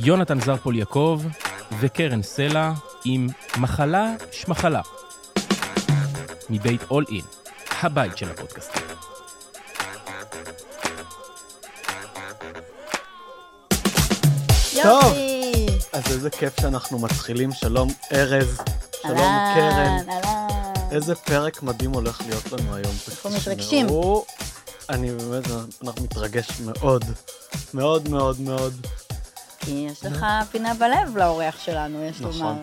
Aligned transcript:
יונתן 0.00 0.40
זרפול 0.40 0.76
יעקב 0.76 1.22
וקרן 1.80 2.22
סלע 2.22 2.72
עם 3.04 3.26
מחלה 3.56 4.14
שמחלה. 4.32 4.80
מבית 6.50 6.80
אול 6.90 7.04
אין, 7.08 7.24
הבית 7.82 8.18
של 8.18 8.30
הפודקאסטים. 8.30 8.82
טוב. 14.82 15.14
אז 15.92 16.12
איזה 16.12 16.30
כיף 16.30 16.60
שאנחנו 16.60 16.98
מתחילים. 16.98 17.52
שלום 17.52 17.88
ארז, 18.12 18.58
שלום 19.02 19.18
אהלן, 19.18 19.54
קרן. 19.54 20.10
אהלן. 20.10 20.56
איזה 20.90 21.14
פרק 21.14 21.62
מדהים 21.62 21.92
הולך 21.92 22.20
להיות 22.26 22.52
לנו 22.52 22.74
היום. 22.74 22.92
אנחנו 23.08 23.30
מתרגשים. 23.30 23.86
תשמעו, 23.86 24.24
אני 24.90 25.10
באמת, 25.10 25.44
מתרגש 26.02 26.60
מאוד. 26.60 27.04
מאוד 27.74 28.08
מאוד 28.08 28.40
מאוד. 28.40 28.72
כי 29.58 29.70
יש 29.70 30.04
לך 30.04 30.26
פינה 30.50 30.74
בלב 30.74 31.16
לאורח 31.16 31.58
שלנו, 31.58 32.02
יש 32.02 32.20
נכון. 32.20 32.40
לומר. 32.40 32.62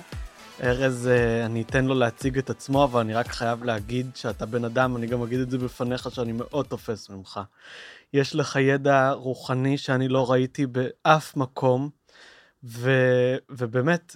ארז, 0.64 1.08
אה, 1.08 1.46
אני 1.46 1.62
אתן 1.62 1.86
לו 1.86 1.94
להציג 1.94 2.38
את 2.38 2.50
עצמו, 2.50 2.84
אבל 2.84 3.00
אני 3.00 3.14
רק 3.14 3.28
חייב 3.28 3.64
להגיד 3.64 4.12
שאתה 4.16 4.46
בן 4.46 4.66
אדם, 4.66 4.96
אני 4.96 5.08
גם 5.08 5.24
אגיד 5.24 5.40
את 5.40 5.50
זה 5.50 5.58
בפניך, 5.58 6.12
שאני 6.12 6.32
מאוד 6.32 6.66
תופס 6.66 7.10
ממך. 7.10 7.40
יש 8.14 8.36
לך 8.36 8.56
ידע 8.56 9.12
רוחני 9.12 9.78
שאני 9.78 10.08
לא 10.08 10.32
ראיתי 10.32 10.66
באף 10.66 11.38
מקום, 11.38 11.90
ו, 12.64 12.92
ובאמת, 13.50 14.16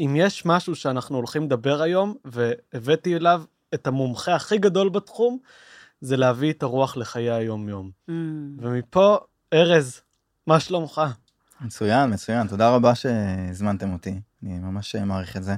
אם 0.00 0.16
יש 0.16 0.46
משהו 0.46 0.74
שאנחנו 0.74 1.16
הולכים 1.16 1.42
לדבר 1.42 1.82
היום, 1.82 2.14
והבאתי 2.24 3.16
אליו 3.16 3.42
את 3.74 3.86
המומחה 3.86 4.34
הכי 4.34 4.58
גדול 4.58 4.88
בתחום, 4.88 5.38
זה 6.06 6.16
להביא 6.16 6.52
את 6.52 6.62
הרוח 6.62 6.96
לחיי 6.96 7.30
היום-יום. 7.30 7.90
Mm. 8.10 8.12
ומפה, 8.58 9.16
ארז, 9.52 10.00
מה 10.46 10.60
שלומך? 10.60 11.00
מצוין, 11.60 12.12
מצוין, 12.12 12.46
תודה 12.48 12.70
רבה 12.70 12.94
שהזמנתם 12.94 13.92
אותי, 13.92 14.20
אני 14.42 14.58
ממש 14.58 14.96
מעריך 14.96 15.36
את 15.36 15.44
זה. 15.44 15.56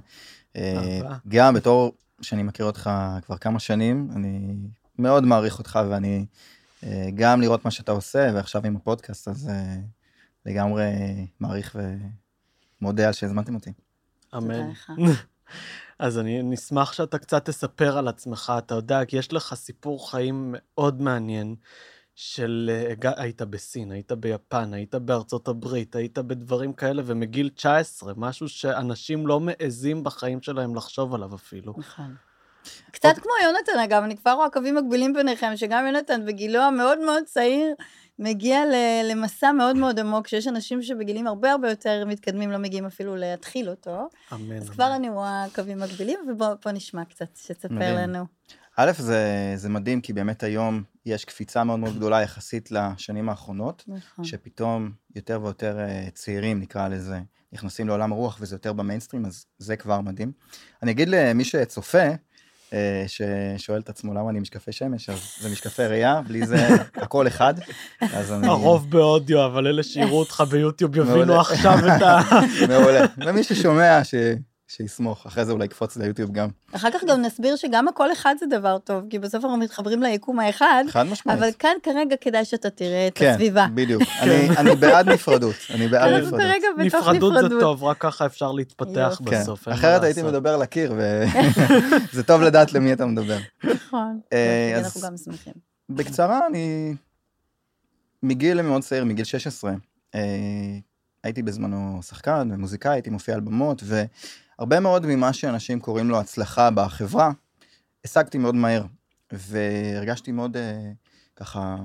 אה. 0.56 1.00
גם 1.28 1.54
בתור 1.54 1.92
שאני 2.22 2.42
מכיר 2.42 2.66
אותך 2.66 2.90
כבר 3.26 3.36
כמה 3.36 3.58
שנים, 3.58 4.08
אני 4.16 4.54
מאוד 4.98 5.24
מעריך 5.24 5.58
אותך 5.58 5.78
ואני 5.90 6.26
אה, 6.84 7.08
גם 7.14 7.40
לראות 7.40 7.64
מה 7.64 7.70
שאתה 7.70 7.92
עושה 7.92 8.30
ועכשיו 8.34 8.66
עם 8.66 8.76
הפודקאסט, 8.76 9.28
אז 9.28 9.48
אה, 9.48 9.76
לגמרי 10.46 10.86
מעריך 11.40 11.76
ומודה 12.80 13.06
על 13.06 13.12
שהזמנתם 13.12 13.54
אותי. 13.54 13.72
אמן. 14.36 14.70
אז 15.98 16.18
אני 16.18 16.42
נשמח 16.42 16.92
שאתה 16.92 17.18
קצת 17.18 17.44
תספר 17.44 17.98
על 17.98 18.08
עצמך, 18.08 18.52
אתה 18.58 18.74
יודע, 18.74 19.04
כי 19.04 19.16
יש 19.16 19.32
לך 19.32 19.54
סיפור 19.54 20.10
חיים 20.10 20.54
מאוד 20.56 21.02
מעניין 21.02 21.54
של 22.14 22.70
אה, 23.04 23.12
היית 23.16 23.42
בסין, 23.42 23.92
היית 23.92 24.12
ביפן, 24.12 24.74
היית 24.74 24.94
בארצות 24.94 25.48
הברית, 25.48 25.96
היית 25.96 26.18
בדברים 26.18 26.72
כאלה, 26.72 27.02
ומגיל 27.06 27.48
19, 27.48 28.12
משהו 28.16 28.48
שאנשים 28.48 29.26
לא 29.26 29.40
מעזים 29.40 30.04
בחיים 30.04 30.42
שלהם 30.42 30.74
לחשוב 30.74 31.14
עליו 31.14 31.34
אפילו. 31.34 31.74
נכון. 31.76 32.14
קצת 32.90 33.14
כמו 33.22 33.32
יונתן, 33.44 33.78
אגב, 33.84 34.02
אני 34.02 34.16
כבר 34.16 34.32
רואה 34.32 34.50
קווים 34.50 34.74
מקבילים 34.74 35.12
ביניכם, 35.12 35.56
שגם 35.56 35.86
יונתן 35.86 36.26
בגילו 36.26 36.60
המאוד 36.60 36.98
מאוד 36.98 37.24
צעיר, 37.24 37.74
מגיע 38.18 38.64
ל- 38.66 39.10
למסע 39.10 39.52
מאוד 39.52 39.76
מאוד 39.76 39.98
עמוק, 39.98 40.28
שיש 40.28 40.46
אנשים 40.46 40.82
שבגילים 40.82 41.26
הרבה 41.26 41.52
הרבה 41.52 41.70
יותר 41.70 42.04
מתקדמים 42.06 42.50
לא 42.50 42.58
מגיעים 42.58 42.86
אפילו 42.86 43.16
להתחיל 43.16 43.70
אותו. 43.70 44.08
אמן. 44.32 44.56
אז 44.56 44.62
אמן. 44.62 44.72
כבר 44.74 44.96
אני 44.96 45.08
רואה 45.10 45.44
קווים 45.54 45.78
מקבילים, 45.80 46.18
ובוא 46.28 46.72
נשמע 46.72 47.04
קצת, 47.04 47.36
שתספר 47.36 47.74
מדהים. 47.74 47.96
לנו. 47.96 48.24
א', 48.76 48.92
זה, 48.98 49.52
זה 49.56 49.68
מדהים 49.68 50.00
כי 50.00 50.12
באמת 50.12 50.42
היום 50.42 50.82
יש 51.06 51.24
קפיצה 51.24 51.64
מאוד 51.64 51.78
מאוד 51.78 51.96
גדולה 51.96 52.22
יחסית 52.22 52.70
לשנים 52.70 53.28
האחרונות, 53.28 53.84
נכון. 53.88 54.24
שפתאום 54.24 54.90
יותר 55.16 55.40
ויותר 55.42 55.78
אה, 55.78 56.08
צעירים 56.14 56.60
נקרא 56.60 56.88
לזה 56.88 57.20
נכנסים 57.52 57.88
לעולם 57.88 58.12
הרוח 58.12 58.38
וזה 58.40 58.54
יותר 58.54 58.72
במיינסטרים 58.72 59.26
אז 59.26 59.46
זה 59.58 59.76
כבר 59.76 60.00
מדהים. 60.00 60.32
אני 60.82 60.90
אגיד 60.90 61.08
למי 61.08 61.44
שצופה 61.44 62.08
ששואל 63.06 63.80
את 63.80 63.88
עצמו 63.88 64.14
למה 64.14 64.30
אני 64.30 64.40
משקפי 64.40 64.72
שמש 64.72 65.10
אז 65.10 65.36
זה 65.40 65.48
משקפי 65.48 65.82
ראייה 65.82 66.20
בלי 66.28 66.46
זה 66.46 66.68
הכל 66.94 67.26
אחד. 67.26 67.54
אז 68.00 68.32
אני... 68.32 68.46
הרוב 68.46 68.90
באודיו, 68.90 69.46
אבל 69.46 69.66
אלה 69.66 69.82
שיראו 69.82 70.18
אותך 70.18 70.42
ביוטיוב 70.50 70.96
יבינו. 70.96 71.40
עכשיו 71.40 71.78
את 71.78 72.02
ה... 72.02 72.20
מעולה. 72.68 73.06
ומי 73.26 73.44
ששומע 73.44 74.04
ש... 74.04 74.14
שיסמוך 74.68 75.26
אחרי 75.26 75.44
זה 75.44 75.52
אולי 75.52 75.64
יקפוץ 75.64 75.96
ליוטיוב 75.96 76.32
גם. 76.32 76.48
אחר 76.72 76.90
כך 76.90 77.04
גם 77.08 77.22
נסביר 77.22 77.56
שגם 77.56 77.88
הכל 77.88 78.12
אחד 78.12 78.34
זה 78.40 78.46
דבר 78.46 78.78
טוב, 78.78 79.04
כי 79.10 79.18
בסוף 79.18 79.44
אנחנו 79.44 79.56
מתחברים 79.56 80.02
ליקום 80.02 80.40
האחד, 80.40 80.84
חד 80.88 81.02
משמעית. 81.02 81.38
אבל 81.38 81.48
כאן 81.58 81.76
כרגע 81.82 82.16
כדאי 82.20 82.44
שאתה 82.44 82.70
תראה 82.70 83.06
את 83.06 83.18
כן, 83.18 83.30
הסביבה. 83.30 83.66
בדיוק. 83.74 84.02
אני, 84.22 84.56
אני 84.56 84.76
בעד 84.76 85.08
נפרדות. 85.08 85.54
אני 85.74 85.88
בעד 85.88 86.12
אנחנו 86.12 86.36
נפרדות. 86.36 86.40
כרגע 86.40 86.66
בתוך 86.78 87.00
נפרדות 87.00 87.32
זה 87.34 87.38
נפרדות. 87.38 87.60
טוב, 87.60 87.84
רק 87.84 87.98
ככה 87.98 88.26
אפשר 88.26 88.52
להתפתח. 88.52 89.20
כן, 89.26 89.40
בסוף. 89.40 89.68
מה 89.68 89.74
אחרת 89.74 90.02
הייתי. 90.02 90.22
מדבר 90.22 90.56
לקיר 90.56 90.94
וזה 90.96 92.22
טוב 92.30 92.42
לדעת 92.42 92.72
למי 92.72 92.92
אתה 92.92 93.06
מדבר. 93.06 93.38
נכון. 93.64 94.20
אה, 94.32 94.78
אנחנו 94.78 95.00
גם 95.00 95.16
שמחים. 95.16 95.52
בקצרה, 95.90 96.46
אני 96.46 96.94
מגיל 98.22 98.62
מאוד 98.62 98.82
צעיר, 98.82 99.04
מגיל 99.04 99.24
16, 99.24 99.72
אה, 100.14 100.20
הייתי 101.24 101.42
בזמנו 101.42 102.00
שחקן 102.02 102.48
ומוזיקאי, 102.52 102.92
הייתי 102.92 103.10
מופיע 103.10 103.34
על 103.34 103.40
במות, 103.40 103.82
והרבה 104.58 104.80
מאוד 104.80 105.06
ממה 105.06 105.32
שאנשים 105.32 105.80
קוראים 105.80 106.10
לו 106.10 106.20
הצלחה 106.20 106.70
בחברה, 106.70 107.30
השגתי 108.04 108.38
מאוד 108.38 108.54
מהר, 108.54 108.82
והרגשתי 109.32 110.32
מאוד 110.32 110.56
אה, 110.56 110.72
ככה 111.36 111.76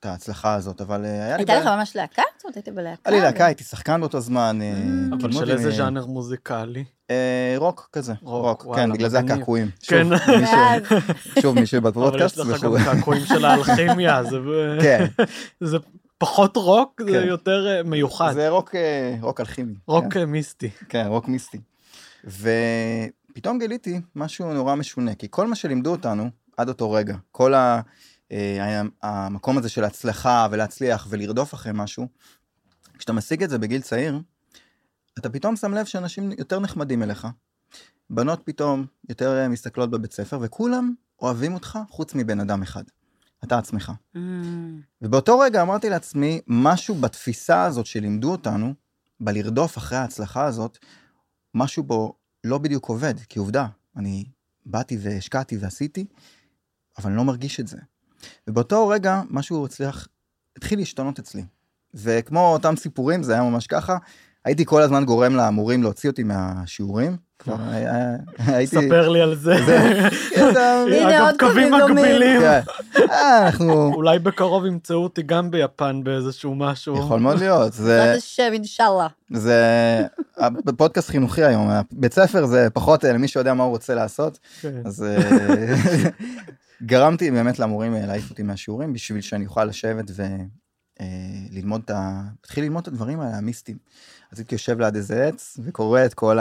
את 0.00 0.06
ההצלחה 0.06 0.54
הזאת, 0.54 0.80
אבל 0.80 1.04
אה, 1.04 1.10
היה 1.10 1.36
לי... 1.36 1.42
הייתה 1.42 1.60
לך 1.60 1.66
ממש 1.66 1.96
להקה? 1.96 2.22
זאת 2.36 2.44
אומרת, 2.44 2.56
היית 2.56 2.68
בלהקה? 2.68 3.00
היה 3.10 3.16
לי 3.16 3.32
להקה, 3.32 3.46
הייתי 3.46 3.64
שחקן 3.64 4.00
באותו 4.00 4.20
זמן. 4.20 4.58
אה, 4.62 4.72
Mm. 5.10 5.14
אבל 5.20 5.32
של 5.32 5.50
איזה 5.50 5.70
ז'אנר 5.70 6.06
מוזיקלי? 6.06 6.84
אה, 7.10 7.54
רוק 7.56 7.88
כזה, 7.92 8.12
רוק, 8.22 8.44
רוק, 8.46 8.64
וואלה, 8.66 8.82
כן, 8.82 8.92
בגלל 8.92 9.08
זה. 9.08 9.18
הקעקועים. 9.18 9.70
כן. 9.82 10.06
שוב, 10.16 10.40
מי 10.40 10.46
ש- 10.46 10.50
ואז, 10.52 10.82
שוב, 11.42 11.54
מי 11.54 11.60
אבל 11.60 11.66
שבפודקאסט 11.66 12.36
יש 12.38 12.46
לך. 12.46 12.62
גם 12.64 12.74
קעקועים 12.84 13.24
של 13.26 13.44
האלכימיה, 13.44 14.24
זה 14.24 14.36
כן, 14.82 15.06
זה 15.60 15.76
פחות 16.18 16.56
רוק, 16.56 17.02
זה 17.04 17.20
כן. 17.20 17.28
יותר 17.28 17.66
אה, 17.66 17.82
מיוחד. 17.82 18.32
זה 18.32 18.48
רוק, 18.48 18.74
אה, 18.74 19.16
רוק 19.20 19.40
אלכימי. 19.40 19.74
רוק 19.86 20.04
כן. 20.12 20.20
אה, 20.20 20.26
מיסטי. 20.26 20.70
כן, 20.88 21.06
רוק 21.06 21.28
מיסטי. 21.28 21.60
ופתאום 22.24 23.58
גיליתי 23.58 24.00
משהו 24.14 24.52
נורא 24.52 24.74
משונה, 24.74 25.14
כי 25.14 25.26
כל 25.30 25.46
מה 25.46 25.54
שלימדו 25.54 25.90
אותנו 25.90 26.30
עד 26.56 26.68
אותו 26.68 26.92
רגע, 26.92 27.16
כל 27.32 27.54
ה... 27.54 27.80
המקום 29.02 29.58
הזה 29.58 29.68
של 29.68 29.84
הצלחה 29.84 30.46
ולהצליח 30.50 31.06
ולרדוף 31.10 31.54
אחרי 31.54 31.72
משהו, 31.74 32.08
כשאתה 32.98 33.12
משיג 33.12 33.42
את 33.42 33.50
זה 33.50 33.58
בגיל 33.58 33.80
צעיר, 33.80 34.20
אתה 35.18 35.30
פתאום 35.30 35.56
שם 35.56 35.74
לב 35.74 35.86
שאנשים 35.86 36.32
יותר 36.38 36.60
נחמדים 36.60 37.02
אליך. 37.02 37.26
בנות 38.10 38.40
פתאום 38.44 38.86
יותר 39.08 39.48
מסתכלות 39.48 39.90
בבית 39.90 40.12
ספר, 40.12 40.38
וכולם 40.42 40.94
אוהבים 41.22 41.54
אותך 41.54 41.78
חוץ 41.90 42.14
מבן 42.14 42.40
אדם 42.40 42.62
אחד. 42.62 42.84
אתה 43.46 43.58
עצמך. 43.58 43.92
Mm, 44.16 44.18
ובאותו 45.02 45.38
רגע 45.38 45.62
אמרתי 45.62 45.90
לעצמי, 45.90 46.40
משהו 46.46 46.94
בתפיסה 46.94 47.64
הזאת 47.64 47.86
שלימדו 47.86 48.32
אותנו, 48.32 48.74
בלרדוף 49.20 49.78
אחרי 49.78 49.98
ההצלחה 49.98 50.44
הזאת, 50.44 50.78
משהו 51.54 51.82
בו 51.82 52.14
לא 52.44 52.58
בדיוק 52.58 52.88
עובד, 52.88 53.14
כי 53.28 53.38
עובדה, 53.38 53.66
אני 53.96 54.24
באתי 54.66 54.98
והשקעתי 55.00 55.56
ועשיתי, 55.56 56.04
אבל 56.98 57.10
אני 57.10 57.16
לא 57.16 57.24
מרגיש 57.24 57.60
את 57.60 57.68
זה. 57.68 57.78
ובאותו 58.48 58.88
רגע 58.88 59.22
משהו 59.30 59.66
הצליח, 59.66 60.08
התחיל 60.56 60.78
להשתנות 60.78 61.18
אצלי. 61.18 61.44
וכמו 61.94 62.52
אותם 62.52 62.76
סיפורים, 62.76 63.22
זה 63.22 63.32
היה 63.32 63.42
ממש 63.42 63.66
ככה, 63.66 63.98
הייתי 64.44 64.64
כל 64.64 64.82
הזמן 64.82 65.04
גורם 65.04 65.34
למורים 65.34 65.82
להוציא 65.82 66.10
אותי 66.10 66.22
מהשיעורים. 66.22 67.16
כבר 67.38 67.56
היה- 67.70 68.16
הייתי... 68.38 68.76
ספר 68.76 69.08
לי 69.08 69.20
על 69.22 69.34
זה. 69.34 69.54
הנה, 69.56 71.08
אגב, 71.08 71.26
עוד 71.26 71.38
קווים. 71.38 71.74
מקבילים. 71.74 72.40
כן. 72.40 72.60
אה. 73.10 73.50
אולי 73.94 74.18
בקרוב 74.18 74.66
ימצאו 74.66 74.96
אותי 74.96 75.22
גם 75.22 75.50
ביפן 75.50 76.04
באיזשהו 76.04 76.54
משהו. 76.54 76.98
יכול 76.98 77.20
מאוד 77.20 77.38
להיות. 77.38 77.72
זה... 77.72 77.98
בעזרת 77.98 78.16
השם, 78.16 78.50
אינשאללה. 78.52 79.06
זה 79.32 79.62
פודקאסט 80.76 81.08
חינוכי 81.10 81.44
היום, 81.44 81.68
בית 81.92 82.12
ספר 82.12 82.46
זה 82.46 82.68
פחות 82.72 83.04
אה, 83.04 83.12
למי 83.12 83.28
שיודע 83.28 83.54
מה 83.54 83.64
הוא 83.64 83.70
רוצה 83.70 83.94
לעשות, 83.94 84.38
כן. 84.60 84.82
אז 84.84 85.04
אה, 85.04 86.10
גרמתי 86.82 87.30
באמת 87.30 87.58
למורים 87.58 87.94
אה, 87.94 88.06
להעיף 88.06 88.30
אותי 88.30 88.42
מהשיעורים 88.42 88.92
בשביל 88.92 89.20
שאני 89.20 89.46
אוכל 89.46 89.64
לשבת 89.64 90.10
וללמוד 91.50 91.80
את 91.84 91.90
ה... 91.90 92.20
להתחיל 92.44 92.64
ללמוד 92.64 92.82
את 92.82 92.88
הדברים 92.88 93.20
האלה, 93.20 93.36
המיסטיים. 93.36 93.78
אז 94.32 94.38
הייתי 94.38 94.54
יושב 94.54 94.80
ליד 94.80 94.96
איזה 94.96 95.24
עץ 95.26 95.56
וקורא 95.64 96.04
את 96.04 96.14
כל 96.14 96.38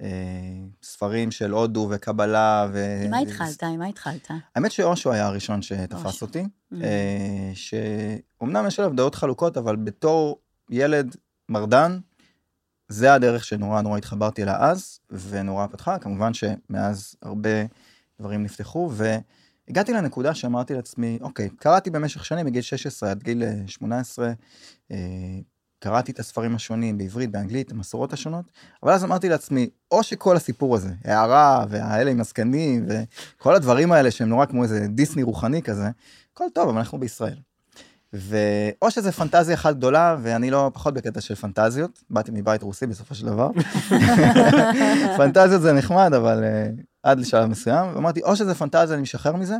הספרים 0.00 1.30
של 1.30 1.50
הודו 1.50 1.88
וקבלה. 1.90 2.68
ו... 2.72 3.00
עם 3.04 3.10
מה 3.10 3.18
התחלת? 3.18 3.62
עם 3.62 3.78
מה 3.78 3.86
התחלת? 3.86 4.28
האמת 4.54 4.72
שאושו 4.72 5.12
היה 5.12 5.26
הראשון 5.26 5.62
שתפס. 5.62 6.22
אותי, 6.22 6.44
Mm. 6.72 6.76
אה, 6.84 7.50
שאומנם 7.54 8.66
יש 8.66 8.78
עליו 8.78 8.92
דעות 8.96 9.14
חלוקות, 9.14 9.56
אבל 9.56 9.76
בתור 9.76 10.40
ילד 10.70 11.16
מרדן, 11.48 11.98
זה 12.88 13.14
הדרך 13.14 13.44
שנורא 13.44 13.80
נורא 13.80 13.98
התחברתי 13.98 14.42
אליה 14.42 14.56
אז, 14.60 15.00
ונורא 15.10 15.66
פתחה, 15.66 15.98
כמובן 15.98 16.34
שמאז 16.34 17.14
הרבה 17.22 17.50
דברים 18.20 18.42
נפתחו, 18.42 18.90
הגעתי 19.68 19.92
לנקודה 19.92 20.34
שאמרתי 20.34 20.74
לעצמי, 20.74 21.18
אוקיי, 21.20 21.48
קראתי 21.48 21.90
במשך 21.90 22.24
שנים, 22.24 22.46
מגיל 22.46 22.62
16 22.62 23.10
עד 23.10 23.22
גיל 23.22 23.42
אה, 23.42 23.54
18, 23.66 24.32
אה, 24.90 24.96
קראתי 25.78 26.12
את 26.12 26.18
הספרים 26.18 26.54
השונים 26.54 26.98
בעברית, 26.98 27.30
באנגלית, 27.30 27.70
המסורות 27.70 28.12
השונות, 28.12 28.44
אבל 28.82 28.92
אז 28.92 29.04
אמרתי 29.04 29.28
לעצמי, 29.28 29.68
או 29.90 30.02
שכל 30.02 30.36
הסיפור 30.36 30.76
הזה, 30.76 30.90
הערה 31.04 31.66
והאלה 31.68 32.10
עם 32.10 32.20
הזקנים 32.20 32.86
וכל 32.88 33.54
הדברים 33.54 33.92
האלה 33.92 34.10
שהם 34.10 34.28
נורא 34.28 34.46
כמו 34.46 34.62
איזה 34.62 34.86
דיסני 34.88 35.22
רוחני 35.22 35.62
כזה, 35.62 35.90
הכל 36.32 36.44
טוב, 36.54 36.68
אבל 36.68 36.78
אנחנו 36.78 36.98
בישראל. 36.98 37.36
ואו 38.12 38.90
שזה 38.90 39.12
פנטזיה 39.12 39.54
אחת 39.54 39.76
גדולה, 39.76 40.16
ואני 40.22 40.50
לא 40.50 40.70
פחות 40.74 40.94
בקטע 40.94 41.20
של 41.20 41.34
פנטזיות, 41.34 42.04
באתי 42.10 42.30
מבית 42.34 42.62
רוסי 42.62 42.86
בסופו 42.86 43.14
של 43.14 43.26
דבר. 43.26 43.50
פנטזיות 45.16 45.62
זה 45.62 45.72
נחמד, 45.72 46.14
אבל 46.16 46.44
uh, 46.44 46.82
עד 47.02 47.20
לשלב 47.20 47.46
מסוים, 47.46 47.94
ואמרתי, 47.94 48.22
או 48.22 48.36
שזה 48.36 48.54
פנטזיה, 48.54 48.94
אני 48.94 49.02
משחרר 49.02 49.36
מזה, 49.36 49.56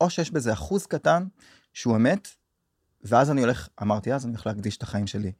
או 0.00 0.10
שיש 0.10 0.30
בזה 0.30 0.52
אחוז 0.52 0.86
קטן 0.86 1.24
שהוא 1.72 1.96
אמת, 1.96 2.28
ואז 3.04 3.30
אני 3.30 3.40
הולך, 3.40 3.68
אמרתי 3.82 4.12
אז, 4.12 4.24
אני 4.24 4.32
הולך 4.32 4.46
להקדיש 4.46 4.76
את 4.76 4.82
החיים 4.82 5.06
שלי 5.06 5.32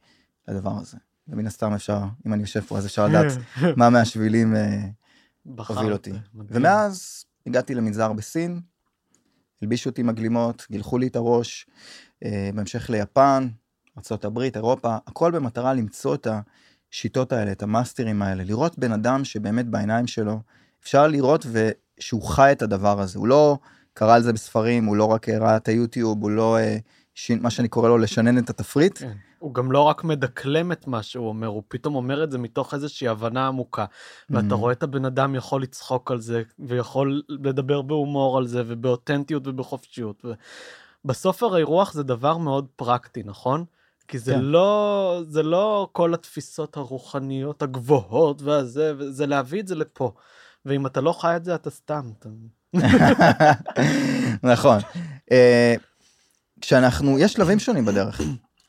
לדבר 0.47 0.77
הזה. 0.79 0.97
ומן 1.27 1.47
הסתם 1.47 1.73
אפשר, 1.73 1.99
אם 2.27 2.33
אני 2.33 2.41
יושב 2.41 2.61
פה, 2.61 2.77
אז 2.77 2.85
אפשר 2.85 3.07
לדעת 3.07 3.31
מה 3.77 3.89
מהשבילים 3.89 4.55
uh, 4.55 5.61
הוביל 5.67 5.93
אותי. 5.93 6.11
ומאז 6.35 7.25
הגעתי 7.47 7.75
למנזר 7.75 8.13
בסין, 8.13 8.61
הלבישו 9.61 9.89
אותי 9.89 10.03
מגלימות, 10.03 10.67
גילחו 10.71 10.97
לי 10.97 11.07
את 11.07 11.15
הראש, 11.15 11.67
אה, 12.25 12.49
בהמשך 12.55 12.89
ליפן, 12.89 13.47
ארה"ב, 13.97 14.39
אירופה, 14.39 14.97
הכל 15.07 15.31
במטרה 15.31 15.73
למצוא 15.73 16.15
את 16.15 16.27
השיטות 16.91 17.33
האלה, 17.33 17.51
את 17.51 17.63
המאסטרים 17.63 18.21
האלה, 18.21 18.43
לראות 18.43 18.79
בן 18.79 18.91
אדם 18.91 19.25
שבאמת 19.25 19.67
בעיניים 19.67 20.07
שלו, 20.07 20.39
אפשר 20.83 21.07
לראות 21.07 21.45
שהוא 21.99 22.23
חי 22.23 22.51
את 22.51 22.61
הדבר 22.61 23.01
הזה, 23.01 23.19
הוא 23.19 23.27
לא 23.27 23.57
קרא 23.93 24.15
על 24.15 24.23
זה 24.23 24.33
בספרים, 24.33 24.85
הוא 24.85 24.95
לא 24.95 25.05
רק 25.05 25.29
ראה 25.29 25.57
את 25.57 25.67
היוטיוב, 25.67 26.21
הוא 26.21 26.31
לא, 26.31 26.57
אה, 26.57 26.77
ש... 27.13 27.31
מה 27.31 27.49
שאני 27.49 27.67
קורא 27.67 27.89
לו, 27.89 27.97
לשנן 27.97 28.37
את 28.37 28.49
התפריט. 28.49 29.01
הוא 29.41 29.53
גם 29.53 29.71
לא 29.71 29.81
רק 29.81 30.03
מדקלם 30.03 30.71
את 30.71 30.87
מה 30.87 31.03
שהוא 31.03 31.27
אומר, 31.27 31.47
הוא 31.47 31.63
פתאום 31.67 31.95
אומר 31.95 32.23
את 32.23 32.31
זה 32.31 32.37
מתוך 32.37 32.73
איזושהי 32.73 33.07
הבנה 33.07 33.47
עמוקה. 33.47 33.85
ואתה 34.29 34.47
mm-hmm. 34.47 34.57
רואה 34.57 34.71
את 34.71 34.83
הבן 34.83 35.05
אדם 35.05 35.35
יכול 35.35 35.63
לצחוק 35.63 36.11
על 36.11 36.19
זה, 36.19 36.43
ויכול 36.59 37.21
לדבר 37.29 37.81
בהומור 37.81 38.37
על 38.37 38.47
זה, 38.47 38.63
ובאותנטיות 38.67 39.47
ובחופשיות. 39.47 40.25
בסוף 41.05 41.43
הרי 41.43 41.63
רוח 41.63 41.93
זה 41.93 42.03
דבר 42.03 42.37
מאוד 42.37 42.67
פרקטי, 42.75 43.23
נכון? 43.25 43.65
כי 44.07 44.19
זה, 44.19 44.33
כן. 44.33 44.41
לא, 44.41 45.21
זה 45.27 45.43
לא 45.43 45.89
כל 45.91 46.13
התפיסות 46.13 46.77
הרוחניות 46.77 47.61
הגבוהות 47.61 48.41
והזה, 48.41 48.93
זה 49.11 49.25
להביא 49.25 49.61
את 49.61 49.67
זה 49.67 49.75
לפה. 49.75 50.11
ואם 50.65 50.85
אתה 50.85 51.01
לא 51.01 51.13
חי 51.13 51.35
את 51.35 51.45
זה, 51.45 51.55
אתה 51.55 51.69
סתם. 51.69 52.11
אתה... 52.19 52.29
נכון. 54.53 54.77
אה, 55.31 55.75
כשאנחנו, 56.61 57.19
יש 57.19 57.33
שלבים 57.33 57.59
שונים 57.59 57.85
בדרך. 57.85 58.21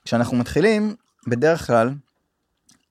כשאנחנו 0.04 0.36
מתחילים, 0.36 0.94
בדרך 1.28 1.66
כלל, 1.66 1.94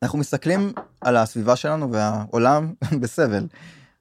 אנחנו 0.03 0.19
מסתכלים 0.19 0.73
על 1.01 1.17
הסביבה 1.17 1.55
שלנו 1.55 1.91
והעולם 1.91 2.73
בסבל. 3.01 3.47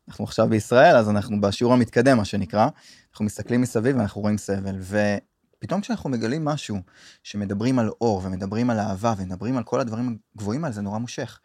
אנחנו 0.09 0.25
עכשיו 0.25 0.49
בישראל, 0.49 0.97
אז 0.97 1.11
אנחנו 1.11 1.41
בשיעור 1.41 1.73
המתקדם, 1.73 2.17
מה 2.17 2.25
שנקרא. 2.25 2.69
אנחנו 3.13 3.25
מסתכלים 3.25 3.61
מסביב 3.61 3.97
ואנחנו 3.97 4.21
רואים 4.21 4.39
סבל. 4.39 4.77
ופתאום 4.81 5.81
כשאנחנו 5.81 6.11
מגלים 6.11 6.45
משהו 6.45 6.77
שמדברים 7.23 7.79
על 7.79 7.91
אור 8.01 8.21
ומדברים 8.25 8.71
על 8.71 8.79
אהבה 8.79 9.15
ומדברים 9.19 9.57
על 9.57 9.63
כל 9.63 9.81
הדברים 9.81 10.19
הגבוהים 10.37 10.65
האלה, 10.65 10.75
זה 10.75 10.83
נורא 10.83 10.99
מושך. 10.99 11.41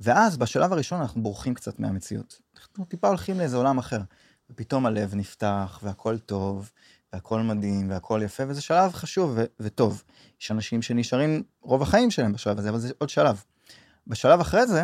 ואז 0.00 0.36
בשלב 0.36 0.72
הראשון 0.72 1.00
אנחנו 1.00 1.22
בורחים 1.22 1.54
קצת 1.54 1.80
מהמציאות. 1.80 2.38
אנחנו 2.56 2.84
טיפה 2.84 3.08
הולכים 3.08 3.38
לאיזה 3.38 3.56
עולם 3.56 3.78
אחר. 3.78 4.00
ופתאום 4.50 4.86
הלב 4.86 5.14
נפתח 5.14 5.80
והכל 5.82 6.18
טוב, 6.18 6.70
והכל 7.12 7.40
מדהים 7.40 7.90
והכל 7.90 8.20
יפה, 8.24 8.42
וזה 8.48 8.60
שלב 8.60 8.92
חשוב 8.92 9.32
ו- 9.36 9.44
וטוב. 9.60 10.02
יש 10.40 10.50
אנשים 10.50 10.82
שנשארים 10.82 11.42
רוב 11.62 11.82
החיים 11.82 12.10
שלהם 12.10 12.32
בשלב 12.32 12.58
הזה, 12.58 12.70
אבל 12.70 12.78
זה 12.78 12.92
עוד 12.98 13.08
שלב. 13.08 13.44
בשלב 14.06 14.40
אחרי 14.40 14.66
זה, 14.66 14.82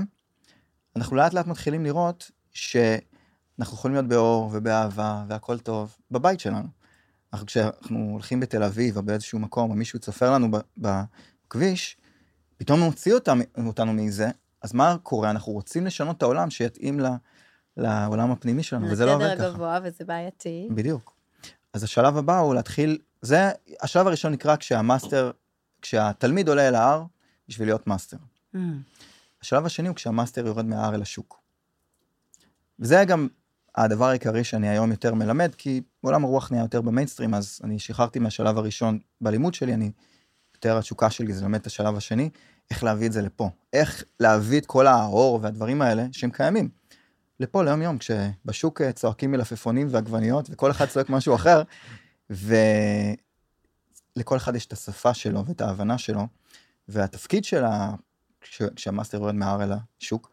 אנחנו 0.97 1.17
לאט 1.17 1.35
לאט 1.35 1.47
מתחילים 1.47 1.85
לראות 1.85 2.31
שאנחנו 2.53 3.77
יכולים 3.77 3.95
להיות 3.95 4.09
באור 4.09 4.51
ובאהבה 4.53 5.25
והכל 5.29 5.59
טוב 5.59 5.97
בבית 6.11 6.41
שלנו. 6.41 6.69
אנחנו, 7.33 7.47
כשאנחנו 7.47 8.09
הולכים 8.13 8.41
בתל 8.41 8.63
אביב 8.63 8.97
או 8.97 9.03
באיזשהו 9.03 9.39
מקום, 9.39 9.71
או 9.71 9.77
מישהו 9.77 9.99
צופר 9.99 10.33
לנו 10.33 10.49
בכביש, 10.77 11.97
פתאום 12.57 12.81
מוציא 12.81 13.15
אותם, 13.15 13.41
אותנו 13.67 13.93
מזה, 13.93 14.29
אז 14.63 14.73
מה 14.75 14.97
קורה? 15.03 15.31
אנחנו 15.31 15.53
רוצים 15.53 15.87
לשנות 15.87 16.17
את 16.17 16.23
העולם 16.23 16.51
שיתאים 16.51 17.01
לעולם 17.77 18.31
הפנימי 18.31 18.63
שלנו, 18.63 18.87
וזה 18.91 19.07
לא 19.07 19.15
עובד 19.15 19.25
ככה. 19.25 19.35
לסדר 19.35 19.49
הגבוה 19.49 19.79
וזה 19.85 20.05
בעייתי. 20.05 20.69
בדיוק. 20.71 21.18
אז 21.73 21.83
השלב 21.83 22.17
הבא 22.17 22.39
הוא 22.39 22.55
להתחיל, 22.55 22.99
זה, 23.23 23.51
השלב 23.83 24.07
הראשון 24.07 24.33
נקרא 24.33 24.57
כשהמאסטר, 24.57 25.31
כשהתלמיד 25.83 26.49
עולה 26.49 26.69
אל 26.69 26.75
ההר 26.75 27.05
בשביל 27.49 27.69
להיות 27.69 27.87
מאסטר. 27.87 28.17
mm. 28.55 28.59
השלב 29.43 29.67
השני 29.67 29.89
הוא 29.89 29.97
כשהמאסטר 29.97 30.47
יורד 30.47 30.65
מההר 30.65 30.95
אל 30.95 31.03
השוק. 31.03 31.41
וזה 32.79 33.05
גם 33.05 33.29
הדבר 33.77 34.05
העיקרי 34.05 34.45
שאני 34.45 34.69
היום 34.69 34.91
יותר 34.91 35.15
מלמד, 35.15 35.55
כי 35.55 35.83
עולם 36.01 36.25
הרוח 36.25 36.51
נהיה 36.51 36.63
יותר 36.63 36.81
במיינסטרים, 36.81 37.35
אז 37.35 37.61
אני 37.65 37.79
שחררתי 37.79 38.19
מהשלב 38.19 38.59
הראשון 38.59 38.99
בלימוד 39.21 39.55
שלי, 39.55 39.75
אני, 39.75 39.91
יותר 40.55 40.79
התשוקה 40.79 41.11
שלי 41.11 41.33
זה 41.33 41.43
ללמד 41.43 41.61
את 41.61 41.67
השלב 41.67 41.97
השני, 41.97 42.31
איך 42.71 42.85
להביא 42.85 43.07
את 43.07 43.13
זה 43.13 43.23
לפה. 43.23 43.51
איך 43.73 44.05
להביא 44.21 44.61
את 44.61 44.67
כל 44.67 44.87
האור 44.87 45.39
והדברים 45.43 45.83
האלה 45.83 46.07
שהם 46.13 46.31
קיימים. 46.31 46.69
לפה 47.41 47.65
ליום 47.65 47.83
יום, 47.83 47.99
כשבשוק 47.99 48.81
אה, 48.81 48.93
צועקים 48.93 49.31
מלפפונים 49.31 49.89
ועגבניות, 49.91 50.49
וכל 50.51 50.71
אחד 50.71 50.87
צועק 50.87 51.11
משהו 51.11 51.35
אחר, 51.35 51.63
ולכל 52.31 53.27
אחד 54.37 54.57
יש 54.57 54.67
את 54.67 54.73
השפה 54.73 55.15
שלו 55.15 55.47
ואת 55.47 55.61
ההבנה 55.61 55.99
שלו, 55.99 56.27
והתפקיד 56.89 57.45
שלה, 57.45 57.95
כש... 58.41 58.63
כשהמאסטר 58.77 59.19
יורד 59.19 59.35
מההר 59.35 59.63
אל 59.63 59.73
השוק, 60.01 60.31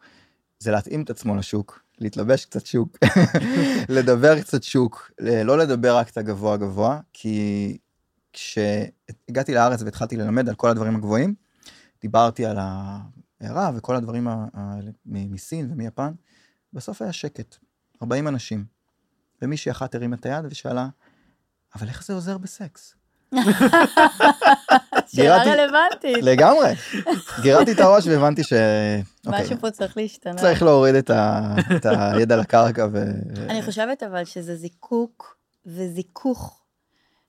זה 0.58 0.70
להתאים 0.70 1.02
את 1.02 1.10
עצמו 1.10 1.36
לשוק, 1.36 1.82
להתלבש 1.98 2.44
קצת 2.44 2.66
שוק, 2.66 2.98
לדבר 3.88 4.40
קצת 4.40 4.62
שוק, 4.62 5.10
לא 5.20 5.58
לדבר 5.58 5.96
רק 5.96 6.10
את 6.10 6.16
הגבוה 6.16 6.56
גבוה, 6.56 7.00
כי 7.12 7.78
כשהגעתי 8.32 9.54
לארץ 9.54 9.82
והתחלתי 9.82 10.16
ללמד 10.16 10.48
על 10.48 10.54
כל 10.54 10.68
הדברים 10.68 10.96
הגבוהים, 10.96 11.34
דיברתי 12.02 12.46
על 12.46 12.56
ההערה 12.60 13.70
וכל 13.74 13.96
הדברים 13.96 14.28
האלה 14.28 14.90
מסין 15.04 15.68
ומיפן, 15.72 16.12
בסוף 16.76 17.02
היה 17.02 17.12
שקט, 17.12 17.56
40 18.02 18.28
אנשים. 18.28 18.64
ומישהי 19.42 19.72
אחת 19.72 19.94
הרימה 19.94 20.16
את 20.16 20.26
היד 20.26 20.44
ושאלה, 20.50 20.88
אבל 21.74 21.88
איך 21.88 22.04
זה 22.04 22.14
עוזר 22.14 22.38
בסקס? 22.38 22.94
שאלה 25.06 25.42
רלוונטית. 25.42 26.16
לגמרי. 26.22 26.74
גירדתי 27.42 27.72
את 27.72 27.78
הראש 27.78 28.06
והבנתי 28.06 28.44
ש... 28.44 28.52
אוקיי. 29.26 29.42
משהו 29.42 29.56
פה 29.60 29.70
צריך 29.70 29.96
להשתנות. 29.96 30.40
צריך 30.40 30.62
להוריד 30.62 30.94
את, 30.94 31.10
הידע 31.84 32.36
לקרקע 32.36 32.86
ו... 32.92 33.04
אני 33.48 33.62
חושבת 33.62 34.02
אבל 34.02 34.24
שזה 34.24 34.56
זיקוק 34.56 35.36
וזיכוך 35.66 36.64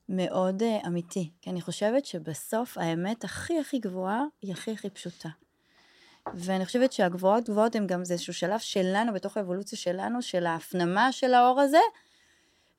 מאוד 0.09 0.63
אה, 0.63 0.77
אמיתי. 0.87 1.31
כי 1.41 1.49
אני 1.49 1.61
חושבת 1.61 2.05
שבסוף 2.05 2.77
האמת 2.77 3.23
הכי 3.23 3.59
הכי 3.59 3.79
גבוהה 3.79 4.23
היא 4.41 4.53
הכי 4.53 4.71
הכי 4.71 4.89
פשוטה. 4.89 5.29
ואני 6.33 6.65
חושבת 6.65 6.91
שהגבוהות 6.91 7.49
גבוהות 7.49 7.75
הן 7.75 7.87
גם 7.87 7.99
איזשהו 7.99 8.33
שלב 8.33 8.59
שלנו, 8.59 9.13
בתוך 9.13 9.37
האבולוציה 9.37 9.77
שלנו, 9.77 10.21
של 10.21 10.45
ההפנמה 10.45 11.11
של 11.11 11.33
האור 11.33 11.61
הזה, 11.61 11.77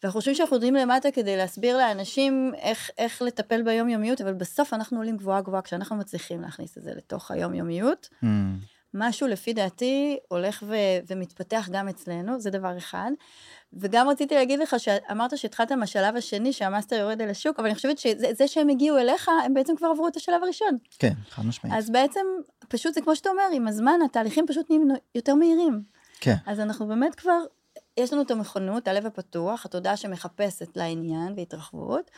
ואנחנו 0.02 0.20
חושבים 0.20 0.34
שאנחנו 0.34 0.56
יודעים 0.56 0.74
למטה 0.74 1.10
כדי 1.10 1.36
להסביר 1.36 1.76
לאנשים 1.76 2.52
איך, 2.54 2.90
איך 2.98 3.22
לטפל 3.22 3.62
ביומיומיות, 3.62 4.20
אבל 4.20 4.34
בסוף 4.34 4.74
אנחנו 4.74 4.98
עולים 4.98 5.16
גבוהה 5.16 5.40
גבוהה 5.40 5.62
כשאנחנו 5.62 5.96
מצליחים 5.96 6.40
להכניס 6.40 6.78
את 6.78 6.82
זה 6.82 6.94
לתוך 6.94 7.30
היומיומיות. 7.30 8.08
Mm. 8.24 8.26
משהו 8.94 9.28
לפי 9.28 9.52
דעתי 9.52 10.18
הולך 10.28 10.62
ו- 10.66 10.98
ומתפתח 11.06 11.68
גם 11.72 11.88
אצלנו, 11.88 12.40
זה 12.40 12.50
דבר 12.50 12.78
אחד. 12.78 13.10
וגם 13.72 14.08
רציתי 14.08 14.34
להגיד 14.34 14.58
לך 14.58 14.74
שאמרת 14.78 15.38
שהתחלת 15.38 15.72
מהשלב 15.72 16.16
השני, 16.16 16.52
שהמאסטר 16.52 16.96
יורד 16.96 17.22
אל 17.22 17.30
השוק, 17.30 17.58
אבל 17.58 17.66
אני 17.66 17.74
חושבת 17.74 17.98
שזה 17.98 18.48
שהם 18.48 18.68
הגיעו 18.68 18.98
אליך, 18.98 19.30
הם 19.44 19.54
בעצם 19.54 19.76
כבר 19.76 19.88
עברו 19.88 20.08
את 20.08 20.16
השלב 20.16 20.42
הראשון. 20.42 20.78
כן, 20.98 21.12
חד 21.30 21.46
משמעית. 21.46 21.74
אז 21.76 21.90
בעצם, 21.90 22.26
פשוט 22.68 22.94
זה 22.94 23.00
כמו 23.00 23.16
שאתה 23.16 23.30
אומר, 23.30 23.42
עם 23.52 23.68
הזמן 23.68 23.98
התהליכים 24.04 24.46
פשוט 24.46 24.70
נהיים 24.70 24.88
יותר 25.14 25.34
מהירים. 25.34 25.82
כן. 26.20 26.34
אז 26.46 26.60
אנחנו 26.60 26.86
באמת 26.86 27.14
כבר, 27.14 27.38
יש 27.96 28.12
לנו 28.12 28.22
את 28.22 28.30
המכונות, 28.30 28.88
הלב 28.88 29.06
הפתוח, 29.06 29.66
התודעה 29.66 29.96
שמחפשת 29.96 30.76
לעניין 30.76 31.34
והתרחבות, 31.36 32.10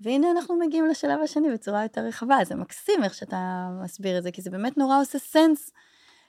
והנה 0.00 0.30
אנחנו 0.30 0.58
מגיעים 0.58 0.86
לשלב 0.86 1.20
השני 1.24 1.52
בצורה 1.52 1.82
יותר 1.82 2.00
רחבה, 2.00 2.36
זה 2.44 2.54
מקסים 2.54 3.04
איך 3.04 3.14
שאתה 3.14 3.68
מסביר 3.84 4.18
את 4.18 4.22
זה, 4.22 4.30
כי 4.30 4.42
זה 4.42 4.50
באמת 4.50 4.76
נורא 4.76 5.00
עושה 5.00 5.18
סנס. 5.18 5.70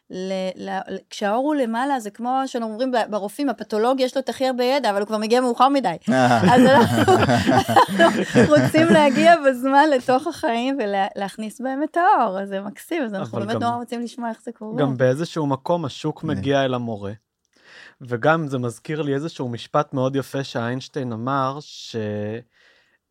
ל, 0.10 0.32
ל, 0.56 0.80
כשהאור 1.10 1.46
הוא 1.46 1.56
למעלה, 1.56 2.00
זה 2.00 2.12
כמו 2.12 2.42
שאנחנו 2.46 2.74
אומרים 2.74 2.92
ברופאים, 3.10 3.50
הפתולוג 3.50 4.00
יש 4.00 4.16
לו 4.16 4.22
את 4.22 4.30
הכי 4.30 4.48
הרבה 4.48 4.64
ידע, 4.64 4.90
אבל 4.90 5.00
הוא 5.00 5.08
כבר 5.08 5.18
מגיע 5.18 5.42
מאוחר 5.42 5.70
מדי. 5.70 5.96
אה. 6.10 6.56
אז 6.56 6.62
אנחנו, 6.62 7.14
רוצים 8.56 8.88
להגיע 8.88 9.36
בזמן 9.48 9.90
לתוך 9.96 10.28
החיים 10.28 10.78
ולהכניס 10.80 11.62
בהם 11.62 11.84
את 11.84 11.98
האור, 11.98 12.40
אז 12.40 12.50
זה 12.50 12.62
מקסים, 12.62 13.04
אז 13.04 13.14
אנחנו 13.14 13.40
באמת 13.40 13.56
נורא 13.56 13.76
רוצים 13.76 14.02
לשמוע 14.02 14.30
איך 14.30 14.42
זה 14.44 14.52
קורה. 14.52 14.82
גם 14.82 14.98
באיזשהו 14.98 15.48
מקום 15.48 15.86
השוק 15.86 16.24
מגיע 16.24 16.66
אל 16.66 16.74
המורה. 16.74 17.14
וגם 18.02 18.48
זה 18.48 18.58
מזכיר 18.58 19.02
לי 19.02 19.14
איזשהו 19.14 19.50
משפט 19.50 19.94
מאוד 19.94 20.16
יפה 20.16 20.44
שאיינשטיין 20.44 21.12
אמר, 21.12 21.58
ש... 21.62 21.96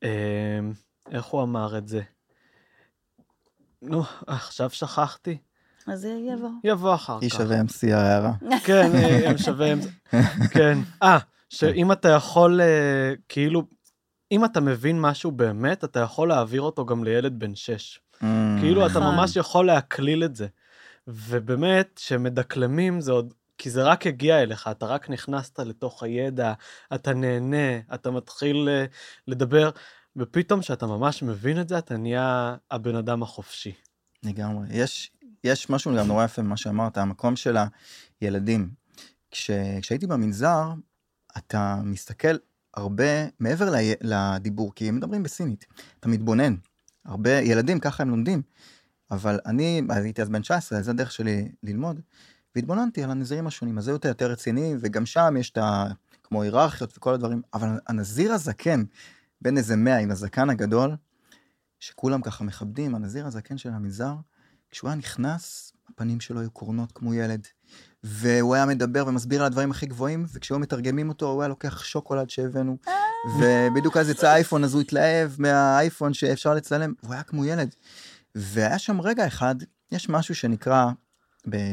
אה, 0.05 0.59
איך 1.11 1.25
הוא 1.27 1.43
אמר 1.43 1.79
את 1.79 1.89
זה? 1.89 2.01
נו, 3.83 4.03
עכשיו 4.27 4.71
שכחתי. 4.71 5.39
אז 5.87 6.01
זה 6.01 6.19
יבוא. 6.33 6.51
יבוא 6.65 6.95
אחר 6.95 7.19
כך. 7.21 7.37
שווה 7.37 7.61
MC 7.61 7.95
ההערה. 7.95 8.33
כן, 8.65 8.91
אה, 8.95 9.31
הם 9.31 9.39
שווה... 9.39 9.73
כן. 10.55 10.79
אה, 11.03 11.19
שאם 11.49 11.93
אתה 11.93 12.09
יכול, 12.09 12.61
אה, 12.61 13.13
כאילו, 13.29 13.63
אם 14.33 14.45
אתה 14.45 14.61
מבין 14.61 15.01
משהו 15.01 15.31
באמת, 15.31 15.85
אתה 15.85 16.01
יכול 16.01 16.29
להעביר 16.29 16.63
אותו 16.63 16.87
גם 16.87 17.05
לילד 17.05 17.39
בן 17.39 17.55
שש. 17.55 18.01
Mm, 18.15 18.25
כאילו, 18.61 18.87
אתה 18.87 19.01
נכון. 19.01 19.15
ממש 19.15 19.37
יכול 19.37 19.67
להקליל 19.67 20.25
את 20.25 20.37
זה. 20.37 20.47
ובאמת, 21.07 21.93
כשמדקלמים 21.97 23.01
זה 23.01 23.13
עוד... 23.13 23.35
כי 23.59 23.71
זה 23.71 23.83
רק 23.83 24.07
הגיע 24.07 24.43
אליך, 24.43 24.69
אתה 24.71 24.87
רק 24.87 25.11
נכנסת 25.11 25.59
לתוך 25.59 26.03
הידע, 26.03 26.53
אתה 26.95 27.15
נהנה, 27.15 27.79
אתה 27.95 28.11
מתחיל 28.11 28.69
אה, 28.69 28.85
לדבר, 29.29 29.71
ופתאום 30.17 30.61
כשאתה 30.61 30.87
ממש 30.87 31.23
מבין 31.23 31.61
את 31.61 31.69
זה, 31.69 31.79
אתה 31.79 31.97
נהיה 31.97 32.57
הבן 32.71 32.97
אדם 32.97 33.23
החופשי. 33.23 33.73
לגמרי. 34.23 34.67
יש, 34.71 35.11
יש 35.45 35.71
משהו 35.71 35.97
גם 35.97 36.07
נורא 36.07 36.25
יפה 36.25 36.43
במה 36.43 36.57
שאמרת, 36.57 36.99
המקום 36.99 37.37
של 37.37 37.57
הילדים. 38.21 38.71
כש, 39.31 39.51
כשהייתי 39.83 40.07
במנזר, 40.07 40.73
אתה 41.39 41.81
מסתכל 41.85 42.37
הרבה 42.75 43.05
מעבר 43.41 43.71
ל, 43.71 43.77
לדיבור, 44.01 44.73
כי 44.75 44.89
הם 44.89 44.97
מדברים 44.97 45.23
בסינית. 45.23 45.67
אתה 46.01 46.09
מתבונן. 46.09 46.55
הרבה 47.05 47.31
ילדים, 47.31 47.81
ככה 47.81 48.03
הם 48.03 48.11
לומדים. 48.11 48.43
אבל 49.11 49.41
אני, 49.47 49.83
הייתי 49.89 50.23
אז 50.23 50.29
בן 50.29 50.43
19, 50.43 50.79
אז 50.79 50.85
זה 50.85 50.91
הדרך 50.91 51.13
שלי 51.13 51.49
ללמוד, 51.63 52.01
והתבוננתי 52.55 53.05
על 53.05 53.11
הנזירים 53.11 53.47
השונים, 53.47 53.79
אז 53.79 53.85
זה 53.85 53.91
יותר 53.91 54.09
יותר 54.09 54.31
רציני, 54.31 54.75
וגם 54.81 55.07
שם 55.07 55.35
יש 55.39 55.51
את 55.51 55.59
ה... 55.59 55.87
כמו 56.23 56.43
היררכיות 56.43 56.99
וכל 56.99 57.15
הדברים, 57.15 57.43
אבל 57.55 57.69
הנזיר 57.87 58.33
הזקן, 58.33 58.85
בין 59.41 59.57
איזה 59.59 59.77
מאה 59.77 59.99
עם 59.99 60.11
הזקן 60.11 60.51
הגדול, 60.51 60.97
שכולם 61.81 62.23
ככה 62.23 62.45
מכבדים, 62.45 62.95
הנזיר 62.95 63.27
הזקן 63.27 63.59
של 63.59 63.69
המנזר, 63.69 64.15
כשהוא 64.75 64.89
היה 64.89 64.97
נכנס, 64.97 65.73
הפנים 65.89 66.21
שלו 66.21 66.41
היו 66.41 66.51
קורנות 66.51 66.93
כמו 66.93 67.15
ילד, 67.15 67.47
והוא 68.05 68.55
היה 68.55 68.67
מדבר 68.67 69.05
ומסביר 69.07 69.41
על 69.41 69.47
הדברים 69.47 69.71
הכי 69.71 69.87
גבוהים, 69.87 70.27
וכשהיו 70.33 70.59
מתרגמים 70.59 71.09
אותו, 71.09 71.31
הוא 71.31 71.43
היה 71.43 71.49
לוקח 71.49 71.85
שוקולד 71.85 72.31
שהבאנו, 72.31 72.77
ובדיוק 73.39 73.97
אז 73.97 74.09
יצא 74.09 74.33
אייפון, 74.33 74.65
אז 74.65 74.75
הוא 74.75 74.83
התלהב 74.83 75.31
מהאייפון 75.39 76.15
שאפשר 76.15 76.55
לצלם, 76.55 76.93
והוא 77.03 77.15
היה 77.15 77.23
כמו 77.23 77.45
ילד. 77.45 77.75
והיה 78.35 78.79
שם 78.79 79.01
רגע 79.01 79.27
אחד, 79.27 79.55
יש 79.93 80.09
משהו 80.09 80.35
שנקרא 80.35 80.87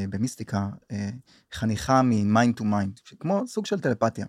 במיסטיקה, 0.10 0.70
אה, 0.92 1.10
חניכה 1.54 2.02
מ-mind 2.02 2.60
to 2.60 2.64
mind, 2.64 3.16
כמו 3.20 3.44
סוג 3.48 3.66
של 3.66 3.80
טלפתיה. 3.80 4.26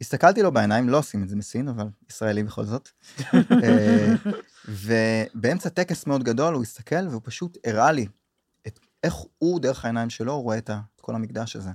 הסתכלתי 0.00 0.42
לו 0.42 0.52
בעיניים, 0.52 0.88
לא 0.88 0.98
עושים 0.98 1.22
את 1.22 1.28
זה 1.28 1.36
מסין, 1.36 1.68
אבל 1.68 1.88
ישראלי 2.10 2.42
בכל 2.42 2.64
זאת. 2.64 2.88
אה, 3.64 4.14
ובאמצע 4.68 5.68
טקס 5.68 6.06
מאוד 6.06 6.24
גדול 6.24 6.54
הוא 6.54 6.62
הסתכל 6.62 7.08
והוא 7.08 7.20
פשוט 7.24 7.58
הראה 7.66 7.92
לי 7.92 8.06
את 8.66 8.80
איך 9.02 9.14
הוא 9.38 9.60
דרך 9.60 9.84
העיניים 9.84 10.10
שלו 10.10 10.40
רואה 10.40 10.58
את, 10.58 10.70
את 10.70 11.00
כל 11.00 11.14
המקדש 11.14 11.56
הזה. 11.56 11.70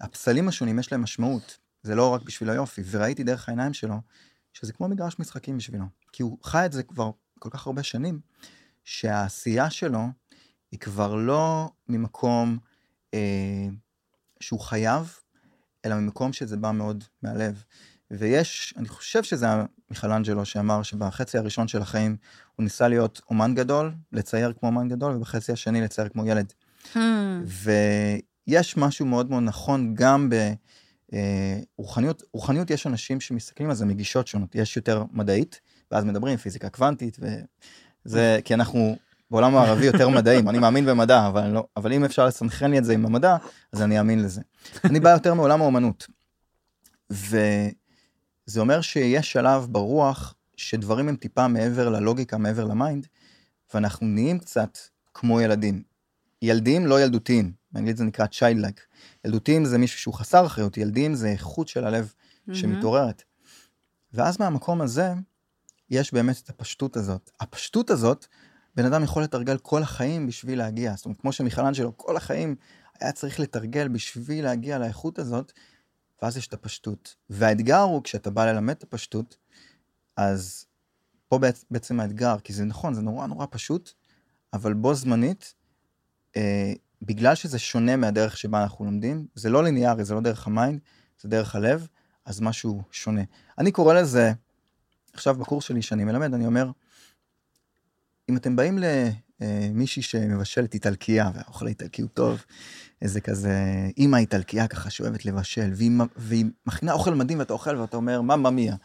הפסלים 0.00 0.48
השונים 0.48 0.78
יש 0.78 0.92
להם 0.92 1.02
משמעות, 1.02 1.58
זה 1.82 1.94
לא 1.94 2.14
רק 2.14 2.22
בשביל 2.22 2.50
היופי, 2.50 2.82
וראיתי 2.90 3.24
דרך 3.24 3.48
העיניים 3.48 3.72
שלו 3.72 3.94
שזה 4.52 4.72
כמו 4.72 4.88
מגרש 4.88 5.18
משחקים 5.18 5.56
בשבילו, 5.56 5.84
כי 6.12 6.22
הוא 6.22 6.38
חי 6.42 6.66
את 6.66 6.72
זה 6.72 6.82
כבר 6.82 7.10
כל 7.38 7.50
כך 7.50 7.66
הרבה 7.66 7.82
שנים, 7.82 8.20
שהעשייה 8.84 9.70
שלו 9.70 10.06
היא 10.72 10.80
כבר 10.80 11.14
לא 11.14 11.70
ממקום 11.88 12.58
אה, 13.14 13.68
שהוא 14.40 14.60
חייב, 14.60 15.18
אלא 15.84 15.96
ממקום 15.96 16.32
שזה 16.32 16.56
בא 16.56 16.70
מאוד 16.70 17.04
מהלב. 17.22 17.62
ויש, 18.10 18.74
אני 18.76 18.88
חושב 18.88 19.22
שזה 19.22 19.46
היה 19.46 19.64
מיכלנג'לו 19.90 20.44
שאמר 20.44 20.82
שבחצי 20.82 21.38
הראשון 21.38 21.68
של 21.68 21.82
החיים 21.82 22.16
הוא 22.56 22.64
ניסה 22.64 22.88
להיות 22.88 23.20
אומן 23.30 23.54
גדול, 23.54 23.92
לצייר 24.12 24.52
כמו 24.52 24.68
אומן 24.68 24.88
גדול, 24.88 25.16
ובחצי 25.16 25.52
השני 25.52 25.80
לצייר 25.80 26.08
כמו 26.08 26.26
ילד. 26.26 26.52
Hmm. 26.94 26.98
ויש 28.46 28.76
משהו 28.76 29.06
מאוד 29.06 29.30
מאוד 29.30 29.42
נכון 29.42 29.94
גם 29.94 30.30
ברוחניות, 31.78 32.22
רוחניות 32.32 32.70
יש 32.70 32.86
אנשים 32.86 33.20
שמסתכלים 33.20 33.70
על 33.70 33.76
זה 33.76 33.86
מגישות 33.86 34.26
שונות, 34.26 34.54
יש 34.54 34.76
יותר 34.76 35.04
מדעית, 35.12 35.60
ואז 35.90 36.04
מדברים 36.04 36.36
פיזיקה 36.36 36.68
קוונטית, 36.68 37.18
וזה 38.04 38.38
כי 38.44 38.54
אנחנו 38.54 38.96
בעולם 39.30 39.56
הערבי 39.56 39.86
יותר 39.86 40.08
מדעים, 40.08 40.48
אני 40.48 40.58
מאמין 40.58 40.86
במדע, 40.86 41.26
אבל, 41.26 41.46
לא, 41.48 41.66
אבל 41.76 41.92
אם 41.92 42.04
אפשר 42.04 42.26
לסנכרן 42.26 42.70
לי 42.70 42.78
את 42.78 42.84
זה 42.84 42.92
עם 42.92 43.06
המדע, 43.06 43.36
אז 43.72 43.82
אני 43.82 43.98
אאמין 43.98 44.22
לזה. 44.22 44.40
אני 44.84 45.00
בא 45.00 45.08
יותר 45.08 45.34
מעולם 45.34 45.60
האומנות. 45.60 46.06
וזה 47.10 47.70
אומר 48.56 48.80
שיש 48.80 49.32
שלב 49.32 49.66
ברוח 49.70 50.34
שדברים 50.56 51.08
הם 51.08 51.16
טיפה 51.16 51.48
מעבר 51.48 51.88
ללוגיקה, 51.88 52.38
מעבר 52.38 52.64
למיינד, 52.64 53.06
ואנחנו 53.74 54.06
נהיים 54.06 54.38
קצת 54.38 54.78
כמו 55.14 55.40
ילדים. 55.40 55.82
ילדים 56.42 56.86
לא 56.86 57.00
ילדותיים, 57.00 57.52
באנגלית 57.72 57.96
זה 57.96 58.04
נקרא 58.04 58.26
childlike. 58.26 58.80
ילדותיים 59.24 59.64
זה 59.64 59.78
מישהו 59.78 59.98
שהוא 59.98 60.14
חסר 60.14 60.46
אחריות, 60.46 60.76
ילדים 60.76 61.14
זה 61.14 61.28
איכות 61.28 61.68
של 61.68 61.84
הלב 61.84 62.12
שמתעוררת. 62.52 63.22
ואז 64.12 64.40
מהמקום 64.40 64.80
הזה, 64.80 65.12
יש 65.90 66.12
באמת 66.14 66.40
את 66.44 66.50
הפשטות 66.50 66.96
הזאת. 66.96 67.30
הפשטות 67.40 67.90
הזאת, 67.90 68.26
בן 68.74 68.84
אדם 68.84 69.04
יכול 69.04 69.22
לתרגל 69.22 69.58
כל 69.58 69.82
החיים 69.82 70.26
בשביל 70.26 70.58
להגיע. 70.58 70.94
זאת 70.96 71.04
אומרת, 71.04 71.20
כמו 71.20 71.32
שמיכלאנג'לו, 71.32 71.96
כל 71.96 72.16
החיים 72.16 72.56
היה 73.00 73.12
צריך 73.12 73.40
לתרגל 73.40 73.88
בשביל 73.88 74.44
להגיע 74.44 74.78
לאיכות 74.78 75.18
הזאת, 75.18 75.52
ואז 76.22 76.36
יש 76.36 76.46
את 76.46 76.52
הפשטות. 76.52 77.16
והאתגר 77.30 77.80
הוא, 77.80 78.02
כשאתה 78.04 78.30
בא 78.30 78.46
ללמד 78.46 78.74
את 78.74 78.82
הפשטות, 78.82 79.36
אז 80.16 80.66
פה 81.28 81.38
בעצ- 81.38 81.64
בעצם 81.70 82.00
האתגר, 82.00 82.38
כי 82.38 82.52
זה 82.52 82.64
נכון, 82.64 82.94
זה 82.94 83.02
נורא 83.02 83.26
נורא 83.26 83.46
פשוט, 83.50 83.92
אבל 84.52 84.74
בו 84.74 84.94
זמנית, 84.94 85.54
אה, 86.36 86.72
בגלל 87.02 87.34
שזה 87.34 87.58
שונה 87.58 87.96
מהדרך 87.96 88.36
שבה 88.36 88.62
אנחנו 88.62 88.84
לומדים, 88.84 89.26
זה 89.34 89.50
לא 89.50 89.64
ליניארי, 89.64 90.04
זה 90.04 90.14
לא 90.14 90.20
דרך 90.20 90.46
המיינד, 90.46 90.80
זה 91.20 91.28
דרך 91.28 91.54
הלב, 91.54 91.86
אז 92.24 92.40
משהו 92.40 92.82
שונה. 92.90 93.22
אני 93.58 93.72
קורא 93.72 93.94
לזה, 93.94 94.32
עכשיו 95.12 95.34
בקורס 95.34 95.64
שלי 95.64 95.82
שאני 95.82 96.04
מלמד, 96.04 96.34
אני 96.34 96.46
אומר, 96.46 96.70
אם 98.30 98.36
אתם 98.36 98.56
באים 98.56 98.78
למישהי 99.40 100.02
שמבשלת 100.02 100.74
איטלקייה, 100.74 101.30
והאוכל 101.34 101.66
האיטלקי 101.66 102.02
הוא 102.02 102.10
טוב, 102.14 102.44
איזה 103.02 103.20
כזה 103.20 103.54
אימא 103.96 104.16
איטלקייה 104.16 104.66
ככה 104.68 104.90
שאוהבת 104.90 105.24
לבשל, 105.24 105.70
והיא, 105.74 105.90
והיא 106.16 106.44
מכינה 106.66 106.92
אוכל 106.92 107.14
מדהים 107.14 107.38
ואתה 107.38 107.52
אוכל 107.52 107.76
ואתה 107.76 107.96
אומר, 107.96 108.20
ממא 108.20 108.50
מיה. 108.50 108.76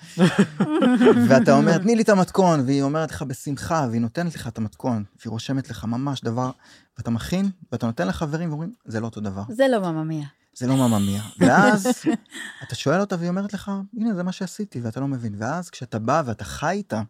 ואתה 1.30 1.54
אומר, 1.54 1.78
תני 1.78 1.96
לי 1.96 2.02
את 2.02 2.10
המתכון, 2.10 2.60
והיא 2.66 2.82
אומרת 2.82 3.12
לך 3.12 3.22
בשמחה, 3.22 3.88
והיא 3.90 4.02
נותנת 4.02 4.36
לך 4.36 4.48
את 4.48 4.58
המתכון, 4.58 5.04
והיא 5.20 5.32
רושמת 5.32 5.70
לך 5.70 5.86
ממש 5.86 6.22
דבר, 6.22 6.52
ואתה 6.98 7.12
מכין, 7.12 7.50
ואתה 7.72 7.86
נותן 7.86 8.08
לחברים 8.08 8.50
ואומרים, 8.50 8.72
זה 8.86 9.00
לא 9.00 9.06
אותו 9.06 9.22
דבר, 9.22 9.44
זה 9.50 9.66
לא 9.68 9.92
מממיה. 9.92 10.28
זה 10.58 10.68
לא 10.68 10.76
ממא 10.76 11.00
מיה. 11.00 11.22
ואז 11.40 11.88
אתה 12.64 12.76
שואל 12.76 13.00
אותה 13.00 13.16
והיא 13.20 13.30
אומרת 13.30 13.54
לך, 13.54 13.72
הנה 13.98 14.14
זה 14.14 14.24
מה 14.24 14.32
שעשיתי, 14.32 14.82
ואתה 14.82 15.00
לא 15.00 15.08
מבין. 15.08 15.36
ואז 15.38 15.70
כשאתה 15.70 16.00
בא 16.00 16.24
ואתה 16.26 16.44
חי 16.44 16.72
איתה, 16.72 17.02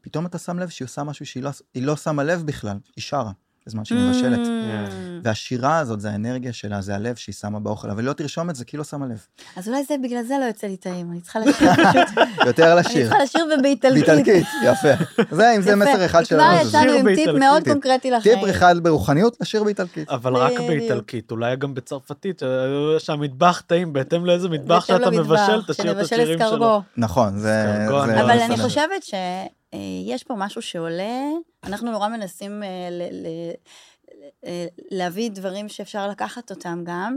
פתאום 0.00 0.26
אתה 0.26 0.38
שם 0.38 0.58
לב 0.58 0.68
שהיא 0.68 0.86
עושה 0.86 1.04
משהו 1.04 1.26
שהיא 1.26 1.42
לא, 1.42 1.50
היא 1.74 1.82
לא 1.82 1.96
שמה 1.96 2.24
לב 2.24 2.42
בכלל, 2.46 2.76
היא 2.96 3.02
שרה 3.02 3.32
בזמן 3.66 3.84
שהיא 3.84 3.98
מבשלת. 3.98 4.38
Mm. 4.38 4.90
והשירה 5.22 5.78
הזאת 5.78 6.00
זה 6.00 6.10
האנרגיה 6.10 6.52
שלה, 6.52 6.80
זה 6.80 6.94
הלב 6.94 7.16
שהיא 7.16 7.34
שמה 7.34 7.60
באוכל, 7.60 7.90
אבל 7.90 8.04
לא 8.04 8.12
תרשום 8.12 8.50
את 8.50 8.56
זה 8.56 8.64
כי 8.64 8.76
היא 8.76 8.78
לא 8.78 8.84
שמה 8.84 9.06
לב. 9.06 9.26
אז 9.56 9.68
אולי 9.68 9.84
זה 9.84 9.94
בגלל 10.02 10.22
זה 10.22 10.34
לא 10.40 10.44
יוצא 10.44 10.66
לי 10.66 10.76
טעים, 10.76 11.10
אני 11.12 11.20
צריכה 11.20 11.38
לשיר 11.38 11.74
פשוט. 11.74 12.18
יותר 12.46 12.72
אני 12.72 12.80
לשיר. 12.80 13.08
צריכה 13.08 13.22
לשיר 13.22 13.46
ובאיטלקית. 13.58 14.06
באיטלקית, 14.06 14.46
יפה. 14.64 15.04
זה, 15.30 15.56
אם 15.56 15.62
זה. 15.62 15.76
מסר 15.76 16.04
אחד 16.04 16.24
של 16.24 16.36
כבר. 16.36 16.68
יצאנו 16.68 16.92
עם 16.92 17.14
טיפ. 17.14 17.30
מאוד. 17.30 17.64
קונקרטי 17.64 18.10
לחיים. 18.10 18.38
טיפ 18.38 18.50
אחד 18.50 18.74
ברוחניות, 18.82 19.36
לשיר 19.40 19.64
באיטלקית. 19.64 20.08
אבל 20.08 20.36
רק. 20.36 20.52
באיטלקית, 20.60 21.30
אולי 21.30 21.56
גם 21.56 21.74
בצרפתית, 21.74 22.42
אה, 22.42 22.48
שהמטבח 22.98 23.62
טעים, 23.66 23.92
בהתאם 23.92 24.26
לאיזה 24.26 24.48
מטבח 24.48 24.84
שאתה 24.84 25.10
מבשל, 25.10 25.62
תשאיר 25.68 25.92
את 25.92 25.96
השירים 25.96 26.38
שלו. 26.50 26.82
נכון, 26.96 27.38
זה... 27.38 27.64
אני 27.64 28.20
אבל 28.20 28.36
לא 28.36 28.44
אני. 28.44 28.56
חושבת 28.56 29.02
שיש 29.74 30.24
פה 30.24 30.34
משהו 30.38 30.62
שעולה, 30.62 31.20
אנחנו 31.64 31.90
נורא 31.90 32.08
מנסים 32.08 32.62
אה, 32.62 32.88
אה, 34.44 34.66
להביא 34.90 35.30
דברים 35.30 35.68
שאפשר 35.68 36.08
לקחת 36.08 36.50
אותם 36.50 36.82
גם, 36.84 37.16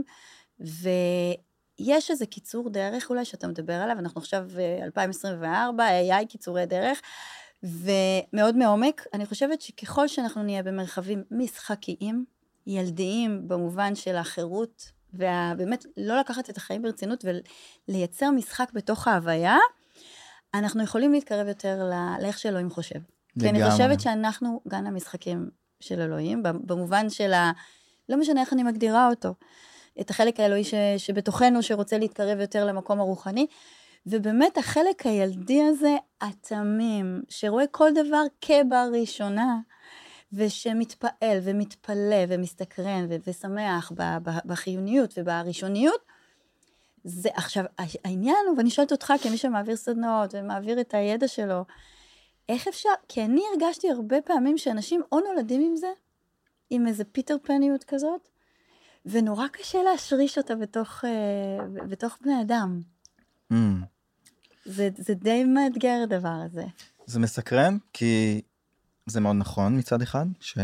ויש 0.60 2.10
איזה 2.10 2.26
קיצור 2.26 2.70
דרך 2.70 3.10
אולי 3.10 3.24
שאתה 3.24 3.48
מדבר 3.48 3.74
עליו, 3.74 3.98
אנחנו 3.98 4.20
עכשיו 4.20 4.46
אה, 4.58 4.84
2024, 4.84 5.86
AI 5.88 6.26
קיצורי 6.28 6.66
דרך, 6.66 7.00
ומאוד 7.62 8.56
מעומק, 8.56 9.06
אני 9.12 9.26
חושבת 9.26 9.60
שככל 9.60 10.08
שאנחנו 10.08 10.42
נהיה 10.42 10.62
במרחבים 10.62 11.24
משחקיים, 11.30 12.24
ילדיים 12.66 13.48
במובן 13.48 13.94
של 13.94 14.16
החירות, 14.16 14.90
ובאמת 15.14 15.84
לא 15.96 16.18
לקחת 16.20 16.50
את 16.50 16.56
החיים 16.56 16.82
ברצינות 16.82 17.24
ולייצר 17.88 18.30
משחק 18.30 18.70
בתוך 18.74 19.08
ההוויה, 19.08 19.56
אנחנו 20.54 20.82
יכולים 20.82 21.12
להתקרב 21.12 21.48
יותר 21.48 21.90
לאיך 22.20 22.38
שאלוהים 22.38 22.70
חושב. 22.70 22.98
כי 23.40 23.48
אני 23.48 23.58
לגמרי. 23.58 23.70
חושבת 23.72 24.00
שאנחנו 24.00 24.60
גן 24.68 24.86
המשחקים 24.86 25.50
של 25.80 26.00
אלוהים, 26.00 26.42
במובן 26.42 27.10
של 27.10 27.32
ה... 27.32 27.52
לא 28.08 28.16
משנה 28.16 28.40
איך 28.40 28.52
אני 28.52 28.62
מגדירה 28.62 29.08
אותו. 29.08 29.34
את 30.00 30.10
החלק 30.10 30.40
האלוהי 30.40 30.64
ש, 30.64 30.74
שבתוכנו, 30.96 31.62
שרוצה 31.62 31.98
להתקרב 31.98 32.40
יותר 32.40 32.64
למקום 32.64 33.00
הרוחני. 33.00 33.46
ובאמת 34.06 34.58
החלק 34.58 35.06
הילדי 35.06 35.62
הזה, 35.62 35.96
התמים, 36.20 37.22
שרואה 37.28 37.66
כל 37.66 37.90
דבר 37.94 38.22
כבראשונה, 38.40 39.58
ושמתפעל 40.32 41.38
ומתפלא 41.42 42.24
ומסתקרן 42.28 43.06
ו- 43.08 43.16
ושמח 43.26 43.92
ב- 43.94 44.18
ב- 44.22 44.38
בחיוניות 44.46 45.14
ובראשוניות, 45.16 46.00
זה 47.04 47.28
עכשיו, 47.34 47.64
העניין 48.04 48.46
הוא, 48.48 48.58
ואני 48.58 48.70
שואלת 48.70 48.92
אותך 48.92 49.12
כמי 49.22 49.36
שמעביר 49.36 49.76
סדנאות 49.76 50.34
ומעביר 50.34 50.80
את 50.80 50.94
הידע 50.94 51.28
שלו, 51.28 51.64
איך 52.48 52.68
אפשר, 52.68 52.88
כי 53.08 53.24
אני 53.24 53.42
הרגשתי 53.52 53.90
הרבה 53.90 54.16
פעמים 54.24 54.58
שאנשים 54.58 55.02
או 55.12 55.20
נולדים 55.20 55.60
עם 55.60 55.76
זה, 55.76 55.90
עם 56.70 56.86
איזה 56.86 57.04
פיטר 57.04 57.36
פניות 57.42 57.84
כזאת, 57.84 58.28
ונורא 59.06 59.46
קשה 59.48 59.82
להשריש 59.82 60.38
אותה 60.38 60.54
בתוך, 60.54 61.04
אה, 61.04 61.84
בתוך 61.88 62.18
בני 62.22 62.42
אדם. 62.42 62.80
Mm. 63.52 63.56
זה, 64.64 64.88
זה 64.96 65.14
די 65.14 65.44
מאתגר 65.44 66.00
הדבר 66.02 66.42
הזה. 66.44 66.64
זה 67.06 67.20
מסקרן, 67.20 67.76
כי 67.92 68.42
זה 69.06 69.20
מאוד 69.20 69.36
נכון 69.36 69.78
מצד 69.78 70.02
אחד, 70.02 70.26
ש... 70.40 70.58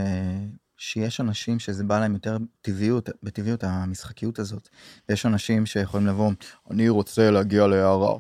שיש 0.83 1.21
אנשים 1.21 1.59
שזה 1.59 1.85
בא 1.85 2.01
להם 2.01 2.15
יותר 2.15 2.37
טבעיות, 2.63 3.11
בטבעיות 3.23 3.65
המשחקיות 3.65 4.39
הזאת. 4.39 4.69
ויש 5.09 5.27
אנשים 5.27 5.67
שיכולים 5.67 6.07
לבוא, 6.07 6.33
אני 6.71 6.89
רוצה 6.89 7.31
להגיע 7.31 7.67
להערה. 7.67 8.15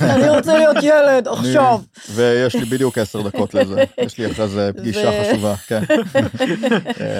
אני 0.00 0.28
רוצה 0.28 0.58
להיות 0.58 0.76
ילד 0.82 1.28
עכשיו. 1.28 1.80
ויש 2.10 2.54
לי 2.54 2.64
בדיוק 2.64 2.98
עשר 2.98 3.22
דקות 3.22 3.54
לזה, 3.54 3.84
יש 4.06 4.18
לי 4.18 4.30
אחרי 4.30 4.48
זה 4.48 4.70
פגישה 4.76 5.10
חשובה, 5.22 5.56
כן. 5.56 5.82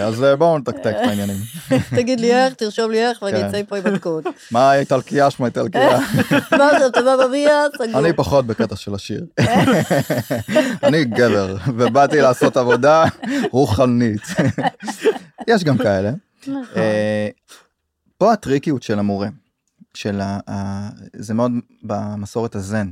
אז 0.06 0.25
אה, 0.25 0.37
בואו 0.37 0.58
נתקתק 0.58 0.87
את 1.02 1.08
העניינים. 1.08 1.37
תגיד 1.96 2.20
לי 2.20 2.34
איך, 2.34 2.54
תרשום 2.54 2.90
לי 2.90 3.08
איך, 3.08 3.22
ואני 3.22 3.38
כן. 3.38 3.46
אצא 3.46 3.61
פה 3.68 3.76
עם 3.76 3.82
בדקות. 3.82 4.25
מה 4.50 4.75
איטלקיה 4.75 5.30
שמה 5.30 5.46
איטלקיה? 5.46 5.99
מה 6.58 6.70
עכשיו, 6.70 6.87
אתה 6.87 7.02
בא 7.02 7.26
בביה, 7.26 7.64
סגור. 7.75 8.00
אני 8.00 8.12
פחות 8.12 8.46
בקטע 8.46 8.76
של 8.76 8.94
השיר. 8.94 9.25
אני 10.82 11.04
גבר, 11.04 11.56
ובאתי 11.76 12.20
לעשות 12.20 12.56
עבודה 12.56 13.04
רוחנית. 13.50 14.22
יש 15.49 15.65
גם 15.65 15.79
כאלה. 15.79 16.11
נכון. 16.43 16.65
אה, 16.77 17.29
פה 18.19 18.33
הטריקיות 18.33 18.83
של 18.83 18.99
המורה, 18.99 19.29
של 19.95 20.21
ה, 20.21 20.91
זה 21.17 21.35
מאוד 21.35 21.53
במסורת 21.83 22.55
הזן. 22.55 22.91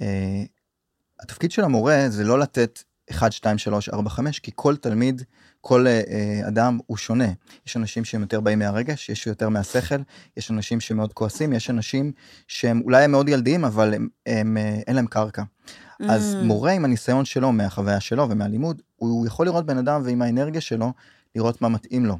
אה, 0.00 0.42
התפקיד 1.20 1.50
של 1.50 1.64
המורה 1.64 2.04
זה 2.08 2.24
לא 2.24 2.38
לתת 2.38 2.82
1, 3.10 3.32
2, 3.32 3.58
3, 3.58 3.88
4, 3.88 4.10
5, 4.10 4.38
כי 4.38 4.50
כל 4.54 4.76
תלמיד, 4.76 5.22
כל 5.60 5.86
uh, 5.86 6.48
אדם 6.48 6.78
הוא 6.86 6.96
שונה. 6.96 7.28
יש 7.66 7.76
אנשים 7.76 8.04
שהם 8.04 8.20
יותר 8.20 8.40
באים 8.40 8.58
מהרגש, 8.58 9.08
יש 9.08 9.26
יותר 9.26 9.48
מהשכל, 9.48 9.96
יש 10.36 10.50
אנשים 10.50 10.80
שמאוד 10.80 11.12
כועסים, 11.12 11.52
יש 11.52 11.70
אנשים 11.70 12.12
שהם 12.48 12.80
אולי 12.84 13.04
הם 13.04 13.10
מאוד 13.10 13.28
ילדיים, 13.28 13.64
אבל 13.64 13.94
הם, 13.94 14.08
הם, 14.26 14.56
אין 14.86 14.96
להם 14.96 15.06
קרקע. 15.06 15.42
Mm. 15.42 16.04
אז 16.08 16.36
מורה 16.42 16.72
עם 16.72 16.84
הניסיון 16.84 17.24
שלו, 17.24 17.52
מהחוויה 17.52 18.00
שלו 18.00 18.30
ומהלימוד, 18.30 18.82
הוא 19.08 19.26
יכול 19.26 19.46
לראות 19.46 19.66
בן 19.66 19.78
אדם 19.78 20.02
ועם 20.04 20.22
האנרגיה 20.22 20.60
שלו, 20.60 20.92
לראות 21.34 21.62
מה 21.62 21.68
מתאים 21.68 22.06
לו. 22.06 22.18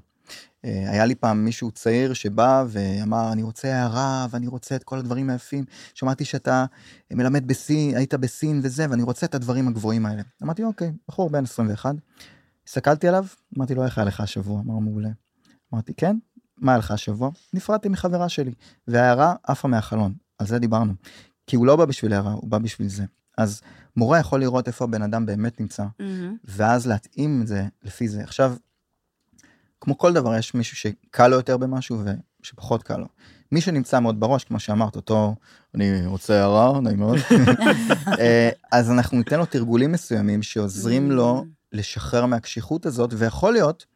אה, 0.64 0.90
היה 0.90 1.06
לי 1.06 1.14
פעם 1.14 1.44
מישהו 1.44 1.70
צעיר 1.70 2.12
שבא 2.12 2.64
ואמר, 2.68 3.32
אני 3.32 3.42
רוצה 3.42 3.74
הערה 3.74 4.26
ואני 4.30 4.46
רוצה 4.46 4.76
את 4.76 4.84
כל 4.84 4.98
הדברים 4.98 5.30
היפים. 5.30 5.64
שמעתי 5.94 6.24
שאתה 6.24 6.64
מלמד 7.12 7.46
בסין, 7.46 7.96
היית 7.96 8.14
בסין 8.14 8.60
וזה, 8.62 8.86
ואני 8.90 9.02
רוצה 9.02 9.26
את 9.26 9.34
הדברים 9.34 9.68
הגבוהים 9.68 10.06
האלה. 10.06 10.22
אמרתי, 10.42 10.64
אוקיי, 10.64 10.92
בחור 11.08 11.30
בן 11.30 11.44
21. 11.44 11.94
הסתכלתי 12.66 13.08
עליו, 13.08 13.24
אמרתי 13.58 13.74
לו, 13.74 13.84
איך 13.84 13.98
היה 13.98 14.04
לך 14.04 14.20
השבוע? 14.20 14.60
אמר, 14.60 14.78
מעולה. 14.78 15.10
אמרתי, 15.74 15.94
כן, 15.96 16.16
מה 16.56 16.72
היה 16.72 16.78
לך 16.78 16.90
השבוע? 16.90 17.30
נפרדתי 17.52 17.88
מחברה 17.88 18.28
שלי, 18.28 18.52
וההערה 18.88 19.34
עפה 19.42 19.68
מהחלון, 19.68 20.14
על 20.38 20.46
זה 20.46 20.58
דיברנו. 20.58 20.92
כי 21.46 21.56
הוא 21.56 21.66
לא 21.66 21.76
בא 21.76 21.84
בשביל 21.84 22.12
הערה, 22.12 22.32
הוא 22.32 22.50
בא 22.50 22.58
בשביל 22.58 22.88
זה. 22.88 23.04
אז 23.38 23.60
מורה 23.96 24.18
יכול 24.18 24.40
לראות 24.40 24.68
איפה 24.68 24.84
הבן 24.84 25.02
אדם 25.02 25.26
באמת 25.26 25.60
נמצא, 25.60 25.82
mm-hmm. 25.84 26.02
ואז 26.44 26.86
להתאים 26.86 27.42
את 27.42 27.46
זה 27.46 27.64
לפי 27.82 28.08
זה. 28.08 28.22
עכשיו, 28.22 28.54
כמו 29.80 29.98
כל 29.98 30.12
דבר 30.12 30.36
יש 30.36 30.54
מישהו 30.54 30.76
שקל 30.76 31.28
לו 31.28 31.36
יותר 31.36 31.56
במשהו 31.56 32.02
ושפחות 32.42 32.82
קל 32.82 32.96
לו. 32.96 33.06
מי 33.52 33.60
שנמצא 33.60 34.00
מאוד 34.00 34.20
בראש 34.20 34.44
כמו 34.44 34.60
שאמרת 34.60 34.96
אותו 34.96 35.34
אני 35.74 36.06
רוצה 36.06 36.40
הערה 36.40 36.80
נעים 36.80 36.98
מאוד 36.98 37.18
אה, 38.20 38.50
אז 38.72 38.90
אנחנו 38.90 39.18
ניתן 39.18 39.38
לו 39.38 39.46
תרגולים 39.46 39.92
מסוימים 39.92 40.42
שעוזרים 40.42 41.10
לו 41.10 41.44
לשחרר 41.72 42.26
מהקשיחות 42.26 42.86
הזאת 42.86 43.10
ויכול 43.16 43.52
להיות 43.52 43.86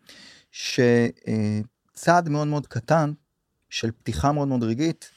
שצעד 0.50 2.28
מאוד 2.28 2.46
מאוד 2.46 2.66
קטן 2.66 3.12
של 3.70 3.90
פתיחה 3.90 4.32
מאוד 4.32 4.48
מאוד 4.48 4.62
רגעית 4.62 5.10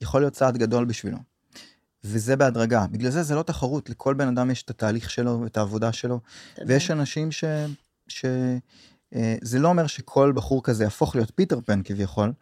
יכול 0.00 0.20
להיות 0.20 0.32
צעד 0.32 0.56
גדול 0.56 0.84
בשבילו. 0.84 1.18
וזה 2.06 2.36
בהדרגה. 2.36 2.86
בגלל 2.90 3.10
זה 3.10 3.22
זה 3.22 3.34
לא 3.34 3.42
תחרות 3.42 3.90
לכל 3.90 4.14
בן 4.14 4.28
אדם 4.28 4.50
יש 4.50 4.62
את 4.62 4.70
התהליך 4.70 5.10
שלו 5.10 5.40
ואת 5.40 5.56
העבודה 5.56 5.92
שלו. 5.92 6.20
ויש 6.66 6.90
אנשים 6.90 7.32
ש... 7.32 7.44
ש... 8.08 8.24
אה, 9.14 9.36
זה 9.42 9.58
לא 9.58 9.68
אומר 9.68 9.86
שכל 9.86 10.32
בחור 10.34 10.62
כזה 10.62 10.84
יהפוך 10.84 11.16
להיות 11.16 11.32
פיטר 11.34 11.60
פן 11.60 11.80
כביכול, 11.84 12.32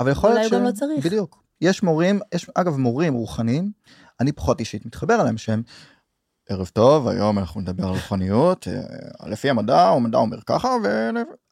אבל 0.00 0.10
יכול 0.10 0.30
להיות 0.30 0.48
ש... 0.48 0.52
אולי 0.52 0.56
הוא 0.56 0.70
גם 0.70 0.74
לא 0.74 0.78
צריך. 0.78 1.06
בדיוק. 1.06 1.42
יש 1.60 1.82
מורים, 1.82 2.20
יש 2.34 2.50
אגב 2.54 2.76
מורים 2.76 3.14
רוחניים, 3.14 3.72
אני 4.20 4.32
פחות 4.32 4.60
אישית 4.60 4.86
מתחבר 4.86 5.20
אליהם 5.20 5.38
שהם, 5.38 5.62
ערב 6.48 6.66
טוב, 6.66 7.08
היום 7.08 7.38
אנחנו 7.38 7.60
נדבר 7.60 7.84
על 7.84 7.90
רוחניות, 7.90 8.68
אה, 8.68 9.28
לפי 9.28 9.50
המדע, 9.50 9.88
המדע 9.88 10.18
אומר 10.18 10.40
ככה, 10.46 10.68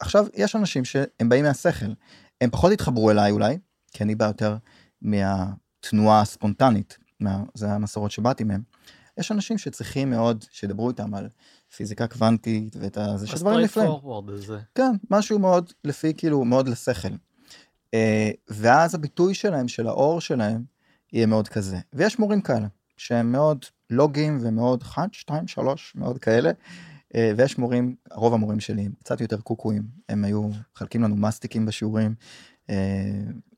ועכשיו 0.00 0.26
יש 0.34 0.56
אנשים 0.56 0.84
שהם 0.84 1.28
באים 1.28 1.44
מהשכל, 1.44 1.92
הם 2.40 2.50
פחות 2.50 2.72
התחברו 2.72 3.10
אליי 3.10 3.30
אולי, 3.30 3.58
כי 3.92 4.04
אני 4.04 4.14
בא 4.14 4.24
יותר 4.24 4.56
מהתנועה 5.02 6.20
הספונטנית, 6.20 6.98
מה, 7.20 7.42
זה 7.54 7.72
המסורות 7.72 8.10
שבאתי 8.10 8.44
מהם. 8.44 8.62
יש 9.18 9.32
אנשים 9.32 9.58
שצריכים 9.58 10.10
מאוד 10.10 10.44
שידברו 10.50 10.88
איתם 10.88 11.14
על 11.14 11.28
פיזיקה 11.76 12.06
קוונטית 12.06 12.76
ואת 12.80 12.98
זה 13.16 13.26
שדברים 13.26 13.60
נפלאים. 13.64 13.90
כן, 14.74 14.92
משהו 15.10 15.38
מאוד 15.38 15.72
לפי 15.84 16.14
כאילו 16.14 16.44
מאוד 16.44 16.68
לשכל. 16.68 17.08
Uh, 17.08 18.36
ואז 18.48 18.94
הביטוי 18.94 19.34
שלהם, 19.34 19.68
של 19.68 19.86
האור 19.86 20.20
שלהם, 20.20 20.64
יהיה 21.12 21.26
מאוד 21.26 21.48
כזה. 21.48 21.78
ויש 21.92 22.18
מורים 22.18 22.40
כאלה, 22.40 22.66
שהם 22.96 23.32
מאוד 23.32 23.64
לוגיים 23.90 24.38
ומאוד 24.42 24.82
1, 24.82 25.14
2, 25.14 25.48
3, 25.48 25.92
מאוד 25.96 26.18
כאלה. 26.18 26.50
Uh, 26.50 27.16
ויש 27.36 27.58
מורים, 27.58 27.96
רוב 28.12 28.34
המורים 28.34 28.60
שלי 28.60 28.82
הם 28.82 28.92
קצת 29.00 29.20
יותר 29.20 29.40
קוקואים, 29.40 29.82
הם 30.08 30.24
היו 30.24 30.48
מחלקים 30.74 31.02
לנו 31.02 31.16
מסטיקים 31.16 31.66
בשיעורים. 31.66 32.14
Uh, 32.66 32.70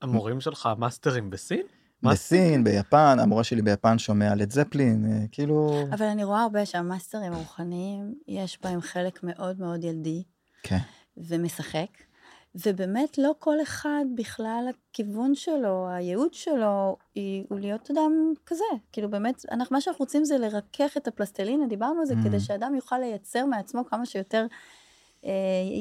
המורים 0.03 0.41
שלך 0.41 0.69
מאסטרים 0.79 1.31
בסין? 1.31 1.67
בסין, 2.03 2.65
ביפן, 2.65 3.17
המורה 3.21 3.45
שלי 3.45 3.63
ביפן 3.63 3.99
שומע 3.99 4.35
לד 4.35 4.53
זפלין, 4.53 5.05
אה, 5.07 5.27
כאילו... 5.33 5.85
אבל 5.91 6.07
אני 6.07 6.25
רואה 6.25 6.43
הרבה 6.43 6.67
שהמאסטרים 6.67 7.33
הרוחניים, 7.33 8.15
יש 8.29 8.59
בהם 8.63 8.81
חלק 8.81 9.21
מאוד 9.23 9.61
מאוד 9.61 9.85
ילדי. 9.85 10.23
כן. 10.63 10.79
ומשחק. 11.17 11.89
ובאמת 12.55 13.19
לא 13.19 13.33
כל 13.39 13.63
אחד 13.63 14.05
בכלל 14.15 14.71
הכיוון 14.71 15.35
שלו, 15.35 15.89
הייעוד 15.89 16.35
שלו, 16.35 16.97
היא, 17.15 17.45
הוא 17.49 17.61
להיות 17.61 17.91
אדם 17.91 18.33
כזה. 18.47 18.65
כאילו 18.93 19.11
באמת, 19.11 19.45
אנחנו, 19.51 19.75
מה 19.77 19.81
שאנחנו 19.81 20.03
רוצים 20.03 20.25
זה 20.25 20.39
לרכך 20.39 20.97
את 20.97 21.09
הפלסטלינה, 21.09 21.67
דיברנו 21.67 22.01
על 22.01 22.07
זה, 22.07 22.15
mm. 22.15 22.25
כדי 22.25 22.41
שאדם 22.41 22.75
יוכל 22.75 22.99
לייצר 22.99 23.45
מעצמו 23.47 23.85
כמה 23.85 24.07
שיותר 24.07 24.47
אה, 25.25 25.31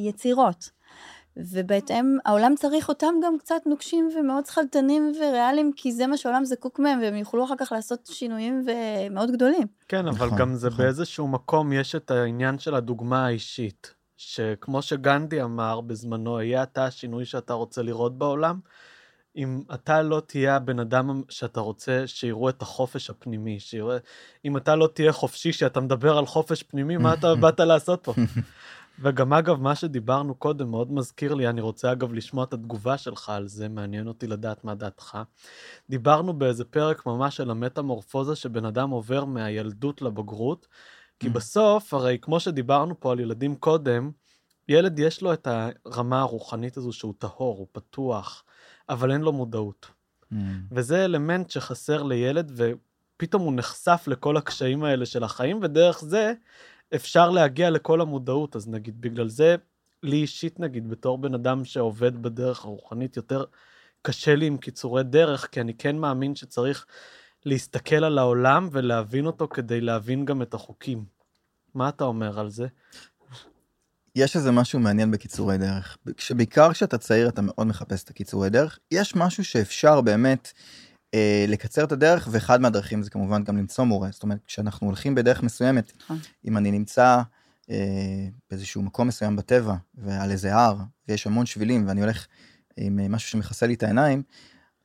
יצירות. 0.08 0.70
ובהתאם, 1.38 2.18
העולם 2.26 2.54
צריך 2.56 2.90
אותם 2.90 3.14
גם 3.24 3.38
קצת 3.40 3.62
נוקשים 3.66 4.10
ומאוד 4.20 4.46
שכלתנים 4.46 5.12
וריאליים, 5.20 5.72
כי 5.76 5.92
זה 5.92 6.08
מה 6.08 6.18
שהעולם 6.18 6.46
זקוק 6.46 6.80
מהם, 6.80 7.00
והם 7.02 7.16
יוכלו 7.16 7.46
אחר 7.46 7.56
כך 7.58 7.72
לעשות 7.72 8.10
שינויים 8.12 8.66
מאוד 9.12 9.32
גדולים. 9.32 9.68
כן, 9.88 10.08
אבל 10.08 10.26
נכון, 10.26 10.40
גם 10.40 10.56
זה 10.56 10.68
נכון. 10.68 10.86
באיזשהו 10.86 11.28
מקום, 11.28 11.74
יש 11.74 11.96
את 11.96 12.12
העניין 12.12 12.60
של 12.60 12.76
הדוגמה 12.76 13.26
האישית, 13.26 13.94
שכמו 14.18 14.82
שגנדי 14.82 15.42
אמר 15.44 15.82
בזמנו, 15.82 16.42
יהיה 16.42 16.64
אתה 16.64 16.86
השינוי 16.86 17.26
שאתה 17.26 17.54
רוצה 17.54 17.82
לראות 17.82 18.18
בעולם. 18.18 18.60
אם 19.38 19.62
אתה 19.74 20.02
לא 20.02 20.22
תהיה 20.28 20.56
הבן 20.56 20.80
אדם 20.80 21.22
שאתה 21.30 21.60
רוצה 21.60 22.04
שיראו 22.06 22.50
את 22.50 22.62
החופש 22.62 23.10
הפנימי, 23.10 23.60
שיראה, 23.60 23.98
אם 24.46 24.58
אתה 24.58 24.76
לא 24.76 24.90
תהיה 24.94 25.12
חופשי 25.12 25.54
שאתה 25.54 25.80
מדבר 25.80 26.18
על 26.18 26.26
חופש 26.26 26.64
פנימי, 26.64 26.98
מה 26.98 27.14
אתה 27.14 27.36
באת 27.42 27.60
לעשות 27.60 28.04
פה? 28.04 28.14
וגם 29.00 29.34
אגב, 29.34 29.62
מה 29.62 29.76
שדיברנו 29.76 30.36
קודם 30.36 30.72
מאוד 30.72 30.92
מזכיר 30.92 31.34
לי, 31.34 31.48
אני 31.48 31.62
רוצה 31.62 31.92
אגב 31.92 32.14
לשמוע 32.14 32.44
את 32.44 32.54
התגובה 32.54 32.98
שלך 32.98 33.30
על 33.30 33.48
זה, 33.48 33.70
מעניין 33.70 34.08
אותי 34.08 34.28
לדעת 34.28 34.64
מה 34.64 34.76
דעתך. 34.76 35.18
דיברנו 35.90 36.34
באיזה 36.34 36.66
פרק 36.66 37.06
ממש 37.06 37.40
על 37.40 37.52
המטמורפוזה 37.52 38.36
שבן 38.36 38.66
אדם 38.66 38.90
עובר 38.90 39.26
מהילדות 39.26 40.02
לבגרות, 40.02 40.68
כי 41.20 41.28
mm. 41.28 41.30
בסוף, 41.30 41.94
הרי 41.94 42.18
כמו 42.22 42.40
שדיברנו 42.40 43.00
פה 43.00 43.12
על 43.12 43.20
ילדים 43.20 43.56
קודם, 43.56 44.12
ילד 44.68 45.00
יש 45.00 45.22
לו 45.22 45.34
את 45.34 45.48
הרמה 45.86 46.22
הרוחנית 46.22 46.78
הזו 46.78 46.92
שהוא 46.92 47.14
טהור, 47.18 47.58
הוא 47.58 47.68
פתוח, 47.72 48.44
אבל 48.90 49.12
אין 49.12 49.22
לו 49.22 49.34
מודעות. 49.34 49.88
Mm. 50.34 50.36
וזה 50.72 51.06
אלמנט 51.06 51.50
שחסר 51.50 52.04
לילד, 52.04 52.52
ופתאום 52.56 53.42
הוא 53.42 53.54
נחשף 53.54 54.04
לכל 54.08 54.38
הקשיים 54.38 54.84
האלה 54.84 55.06
של 55.06 55.24
החיים, 55.24 55.60
ודרך 55.62 56.00
זה 56.00 56.34
אפשר 56.96 57.30
להגיע 57.30 57.70
לכל 57.70 58.02
המודעות, 58.02 58.56
אז 58.56 58.68
נגיד 58.68 59.02
בגלל 59.02 59.30
זה 59.30 59.56
לי 60.04 60.18
אישית, 60.18 60.60
נגיד, 60.60 60.90
בתור 60.90 61.18
בן 61.18 61.34
אדם 61.34 61.66
שעובד 61.66 62.22
בדרך 62.22 62.66
הרוחנית, 62.66 63.18
יותר 63.18 63.44
קשה 64.02 64.36
לי 64.36 64.46
עם 64.46 64.58
קיצורי 64.58 65.04
דרך, 65.04 65.48
כי 65.52 65.62
אני 65.62 65.74
כן 65.74 65.98
מאמין 65.98 66.36
שצריך 66.36 66.86
להסתכל 67.46 68.04
על 68.04 68.18
העולם 68.18 68.70
ולהבין 68.72 69.26
אותו 69.26 69.48
כדי 69.48 69.82
להבין 69.82 70.26
גם 70.26 70.42
את 70.42 70.54
החוקים. 70.54 71.06
מה 71.74 71.90
אתה 71.90 72.04
אומר 72.04 72.40
על 72.40 72.50
זה? 72.50 72.68
יש 74.16 74.36
איזה 74.36 74.52
משהו 74.52 74.80
מעניין 74.80 75.12
בקיצורי 75.12 75.58
דרך. 75.58 75.98
כשבעיקר 76.18 76.74
כשאתה 76.74 76.98
צעיר 76.98 77.30
אתה 77.30 77.42
מאוד 77.42 77.68
מחפש 77.68 78.04
את 78.04 78.10
הקיצורי 78.10 78.50
דרך. 78.50 78.80
יש 78.92 79.16
משהו 79.16 79.44
שאפשר 79.44 80.02
באמת 80.02 80.52
אה, 81.18 81.46
לקצר 81.48 81.84
את 81.84 81.92
הדרך, 81.92 82.28
ואחד 82.32 82.62
מהדרכים 82.62 83.04
זה 83.04 83.10
כמובן 83.10 83.44
גם 83.44 83.58
למצוא 83.58 83.84
מורה. 83.84 84.10
זאת 84.12 84.24
אומרת, 84.24 84.40
כשאנחנו 84.46 84.88
הולכים 84.88 85.16
בדרך 85.16 85.44
מסוימת, 85.44 85.92
נכון. 86.02 86.18
אם 86.46 86.58
אני 86.58 86.72
נמצא 86.72 87.22
אה, 87.70 88.28
באיזשהו 88.50 88.82
מקום 88.82 89.08
מסוים 89.08 89.36
בטבע, 89.36 89.76
ועל 89.96 90.32
איזה 90.32 90.56
הר, 90.56 90.78
ויש 91.08 91.28
המון 91.28 91.46
שבילים, 91.46 91.88
ואני 91.88 92.02
הולך 92.02 92.28
עם 92.78 93.00
אה, 93.00 93.08
משהו 93.08 93.30
שמכסה 93.30 93.68
לי 93.68 93.74
את 93.74 93.84
העיניים, 93.84 94.24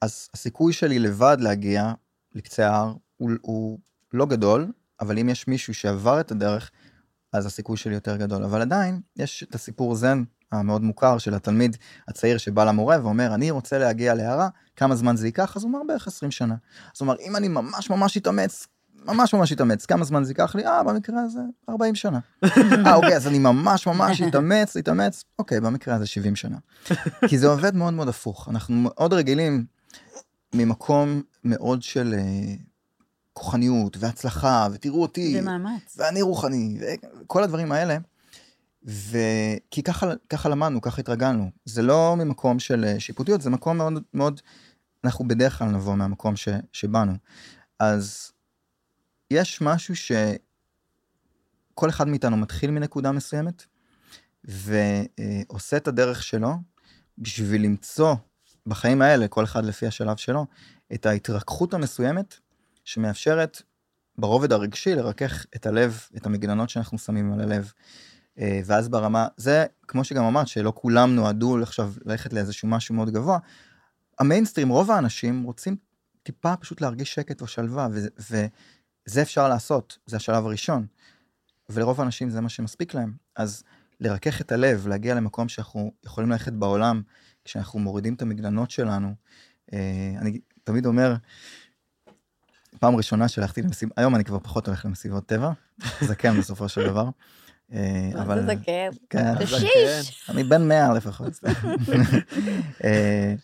אז 0.01 0.29
הסיכוי 0.35 0.73
שלי 0.73 0.99
לבד 0.99 1.37
להגיע 1.40 1.92
לקצה 2.35 2.68
ההר 2.71 2.95
הוא, 3.16 3.31
הוא 3.40 3.79
לא 4.12 4.27
גדול, 4.27 4.73
אבל 5.01 5.18
אם 5.18 5.29
יש 5.29 5.49
מישהו 5.49 5.75
שעבר 5.75 6.21
את 6.21 6.31
הדרך, 6.31 6.71
אז 7.33 7.47
הסיכוי 7.47 7.77
שלי 7.77 7.95
יותר 7.95 8.16
גדול. 8.16 8.45
אבל 8.45 8.61
עדיין, 8.61 9.01
יש 9.16 9.42
את 9.42 9.55
הסיפור 9.55 9.95
זן 9.95 10.23
המאוד 10.53 10.83
מוכר 10.83 11.19
של 11.19 11.35
התלמיד 11.35 11.77
הצעיר 12.09 12.38
שבא 12.38 12.65
למורה 12.65 12.99
ואומר, 13.03 13.35
אני 13.35 13.51
רוצה 13.51 13.79
להגיע 13.79 14.15
להערה, 14.15 14.49
כמה 14.77 14.95
זמן 14.95 15.17
זה 15.17 15.27
ייקח? 15.27 15.57
אז 15.57 15.62
הוא 15.62 15.73
אומר, 15.73 15.83
בערך 15.88 16.07
20 16.07 16.31
שנה. 16.31 16.55
אז 16.95 17.01
הוא 17.01 17.09
אומר, 17.09 17.17
אם 17.21 17.37
אני 17.37 17.49
ממש 17.49 17.91
ממש 17.91 18.17
אתאמץ, 18.17 18.67
ממש 19.07 19.35
ממש 19.35 19.53
אתאמץ, 19.53 19.87
כמה 19.87 20.05
זמן 20.05 20.25
זה 20.25 20.31
ייקח 20.31 20.55
לי? 20.55 20.67
אה, 20.67 20.83
במקרה 20.83 21.23
הזה 21.23 21.41
40 21.69 21.95
שנה. 21.95 22.19
אה, 22.87 22.95
אוקיי, 22.95 23.17
אז 23.17 23.27
אני 23.27 23.38
ממש 23.38 23.87
ממש 23.87 24.23
אתאמץ, 24.23 24.77
אתאמץ, 24.77 25.25
אוקיי, 25.38 25.61
במקרה 25.61 25.95
הזה 25.95 26.07
70 26.07 26.37
שנה. 26.37 26.57
כי 27.29 27.38
זה 27.38 27.49
עובד 27.49 27.77
מאוד 27.77 27.95
מאוד 27.95 28.09
הפוך. 28.09 28.49
אנחנו 28.49 28.75
מאוד 28.77 29.12
רגילים 29.12 29.65
ממקום 30.55 31.23
מאוד 31.45 31.83
של 31.83 32.15
אה, 32.15 32.55
כוחניות 33.33 33.97
והצלחה, 34.01 34.69
ותראו 34.73 35.03
אותי, 35.03 35.37
ומאמץ. 35.41 35.97
ואני 35.97 36.23
רוחני, 36.23 36.79
וכל 37.25 37.43
הדברים 37.43 37.73
האלה. 37.73 37.99
וכי 38.85 39.83
ככה, 39.85 40.12
ככה 40.29 40.49
למדנו, 40.49 40.81
ככה 40.81 41.01
התרגלנו. 41.01 41.51
זה 41.64 41.83
לא 41.83 42.14
ממקום 42.18 42.59
של 42.59 42.85
אה, 42.85 43.01
שיפוטיות, 43.01 43.40
זה 43.40 43.51
מקום 43.51 43.77
מאוד 43.77 44.03
מאוד, 44.14 44.40
אנחנו 45.05 45.29
בדרך 45.29 45.59
כלל 45.59 45.68
נבוא 45.68 45.95
מהמקום 45.95 46.37
ש, 46.37 46.49
שבאנו. 46.73 47.12
אז 47.79 48.33
יש 49.31 49.61
משהו 49.61 49.97
שכל 49.97 51.88
אחד 51.88 52.09
מאיתנו 52.09 52.37
מתחיל 52.37 52.71
מנקודה 52.71 53.12
מסוימת, 53.12 53.64
ועושה 54.45 55.77
את 55.77 55.88
הדרך 55.88 56.23
שלו 56.23 56.55
בשביל 57.18 57.62
למצוא 57.62 58.14
בחיים 58.66 59.03
האלה, 59.03 59.29
כל 59.29 59.45
אחד 59.45 59.64
לפי 59.64 59.87
השלב 59.87 60.16
שלו, 60.16 60.47
את 60.95 61.07
ההתרככות 61.07 61.75
המסוימת 61.75 62.35
שמאפשרת 62.85 63.62
ברובד 64.18 64.53
הרגשי 64.53 64.95
לרכך 64.95 65.47
את 65.57 65.66
הלב, 65.66 66.01
את 66.16 66.27
המגננות 66.27 66.71
שאנחנו 66.71 66.99
שמים 66.99 67.33
על 67.33 67.40
הלב. 67.40 67.73
אה, 68.38 68.61
ואז 68.64 68.88
ברמה, 68.88 69.27
זה 69.37 69.66
כמו 69.88 70.05
שגם 70.05 70.25
אמרת, 70.25 70.49
שלא 70.49 70.73
כולם 70.77 71.14
נועדו 71.14 71.62
עכשיו 71.62 71.92
ללכת 72.05 72.33
לאיזשהו 72.33 72.68
משהו 72.68 72.95
מאוד 72.95 73.11
גבוה. 73.11 73.38
המיינסטרים, 74.18 74.68
רוב 74.68 74.90
האנשים 74.90 75.42
רוצים 75.42 75.77
טיפה 76.23 76.57
פשוט 76.57 76.81
להרגיש 76.81 77.14
שקט 77.14 77.40
או 77.40 77.47
שלווה, 77.47 77.88
וזה 78.18 79.23
אפשר 79.23 79.49
לעשות, 79.49 79.99
זה 80.07 80.16
השלב 80.16 80.47
הראשון. 80.47 80.87
ולרוב 81.68 82.01
האנשים 82.01 82.31
זה 82.31 82.40
מה 82.40 82.49
שמספיק 82.49 82.95
להם. 82.95 83.12
אז 83.37 83.62
לרכך 84.01 84.40
את 84.40 84.53
הלב, 84.53 84.87
להגיע 84.87 85.14
למקום 85.14 85.49
שאנחנו 85.49 85.92
יכולים 86.05 86.31
ללכת 86.31 86.53
בעולם, 86.53 87.03
כשאנחנו 87.45 87.79
מורידים 87.79 88.14
את 88.14 88.23
המגננות 88.23 88.71
שלנו. 88.71 89.14
אה, 89.73 90.14
אני 90.18 90.40
תמיד 90.64 90.87
אומר, 90.87 91.14
פעם 92.79 92.97
ראשונה 92.97 93.29
שהלכתי 93.29 93.62
למסיבות, 93.62 93.99
היום 93.99 94.14
אני 94.14 94.25
כבר 94.25 94.38
פחות 94.38 94.66
הולך 94.66 94.85
למסיבות 94.85 95.27
טבע, 95.27 95.53
זקן 96.01 96.38
בסופו 96.38 96.68
של 96.68 96.87
דבר. 96.87 97.09
אה, 97.72 98.11
אבל... 98.22 98.40
זה 98.40 98.46
זקן. 98.46 98.90
כן, 99.11 99.35
קשיש. 99.42 100.28
אני 100.28 100.44
בן 100.44 100.68
100 100.68 100.94
לפחות. 100.94 101.32
אה, 102.85 103.35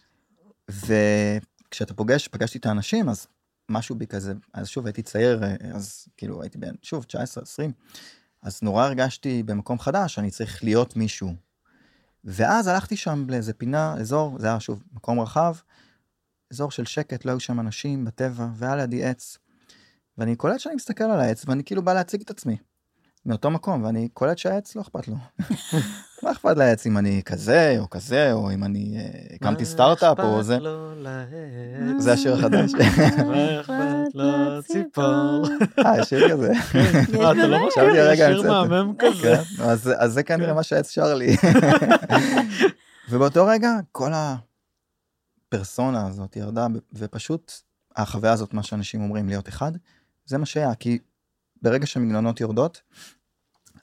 וכשאתה 0.68 1.94
פוגש, 1.94 2.28
פגשתי 2.28 2.58
את 2.58 2.66
האנשים, 2.66 3.08
אז 3.08 3.26
משהו 3.68 3.94
בי 3.94 4.06
כזה, 4.06 4.32
אז 4.54 4.68
שוב 4.68 4.86
הייתי 4.86 5.02
צעיר, 5.02 5.44
אה, 5.44 5.56
אז 5.74 6.08
כאילו 6.16 6.42
הייתי 6.42 6.58
בן, 6.58 6.74
שוב, 6.82 7.04
19, 7.04 7.42
20, 7.42 7.72
אז 8.42 8.58
נורא 8.62 8.84
הרגשתי 8.84 9.42
במקום 9.42 9.78
חדש, 9.78 10.18
אני 10.18 10.30
צריך 10.30 10.64
להיות 10.64 10.96
מישהו. 10.96 11.34
ואז 12.24 12.66
הלכתי 12.66 12.96
שם 12.96 13.24
לאיזה 13.28 13.52
פינה, 13.52 13.94
אזור, 13.94 14.36
זה 14.38 14.46
היה 14.46 14.60
שוב 14.60 14.82
מקום 14.92 15.20
רחב, 15.20 15.54
אזור 16.52 16.70
של 16.70 16.84
שקט, 16.84 17.24
לא 17.24 17.30
היו 17.30 17.40
שם 17.40 17.60
אנשים 17.60 18.04
בטבע, 18.04 18.48
והיה 18.54 18.76
לידי 18.76 19.04
עץ. 19.04 19.38
ואני 20.18 20.36
קולט 20.36 20.60
שאני 20.60 20.74
מסתכל 20.74 21.04
על 21.04 21.20
העץ, 21.20 21.44
ואני 21.46 21.64
כאילו 21.64 21.82
בא 21.82 21.94
להציג 21.94 22.20
את 22.20 22.30
עצמי. 22.30 22.56
מאותו 23.28 23.50
מקום, 23.50 23.84
ואני 23.84 24.08
קולט 24.08 24.38
שהעץ 24.38 24.76
לא 24.76 24.80
אכפת 24.80 25.08
לו. 25.08 25.14
מה 26.22 26.32
אכפת 26.32 26.56
לעץ 26.56 26.86
אם 26.86 26.98
אני 26.98 27.22
כזה 27.24 27.76
או 27.78 27.90
כזה, 27.90 28.32
או 28.32 28.52
אם 28.52 28.64
אני 28.64 28.98
אה, 28.98 29.34
הקמתי 29.34 29.64
סטארט-אפ 29.64 30.20
או 30.20 30.42
זה. 30.42 30.58
זה 31.98 32.12
השיר 32.12 32.34
החדש. 32.34 32.72
מה 33.28 33.60
אכפת 33.60 34.14
לו 34.14 34.62
ציפור. 34.62 35.44
אה, 35.78 35.98
יש 36.00 36.08
שיר 36.08 36.30
כזה. 36.30 36.52
אה, 36.52 37.32
אתה 37.32 37.46
לא 37.46 37.66
מכיר? 37.66 38.16
שיר. 38.16 38.42
מהמם 38.42 38.94
כזה. 38.98 39.36
כן, 39.36 39.62
אז 39.64 39.90
אז 39.98 40.12
זה 40.12 40.22
כנראה 40.22 40.54
מה 40.54 40.62
שהעץ 40.62 40.90
שר 40.90 41.14
לי. 41.14 41.36
ובאותו 43.10 43.46
רגע 43.46 43.70
כל 43.92 44.10
הפרסונה 45.48 46.06
הזאת 46.06 46.36
ירדה, 46.36 46.66
ופשוט 46.92 47.52
החוויה 47.96 48.32
הזאת, 48.32 48.54
מה 48.54 48.62
שאנשים 48.62 49.02
אומרים, 49.02 49.28
להיות 49.28 49.48
אחד, 49.48 49.72
זה 50.26 50.38
מה 50.38 50.46
שהיה, 50.46 50.74
כי 50.74 50.98
ברגע 51.62 51.86
שהמגננות 51.86 52.40
יורדות, 52.40 52.80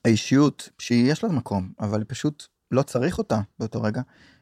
האישיות, 0.05 0.69
שיש 0.79 1.23
לה 1.23 1.29
מקום, 1.29 1.71
אבל 1.79 2.03
פשוט 2.03 2.47
לא 2.71 2.81
צריך 2.81 3.17
אותה 3.17 3.41
באותו 3.59 3.81
רגע, 3.81 4.01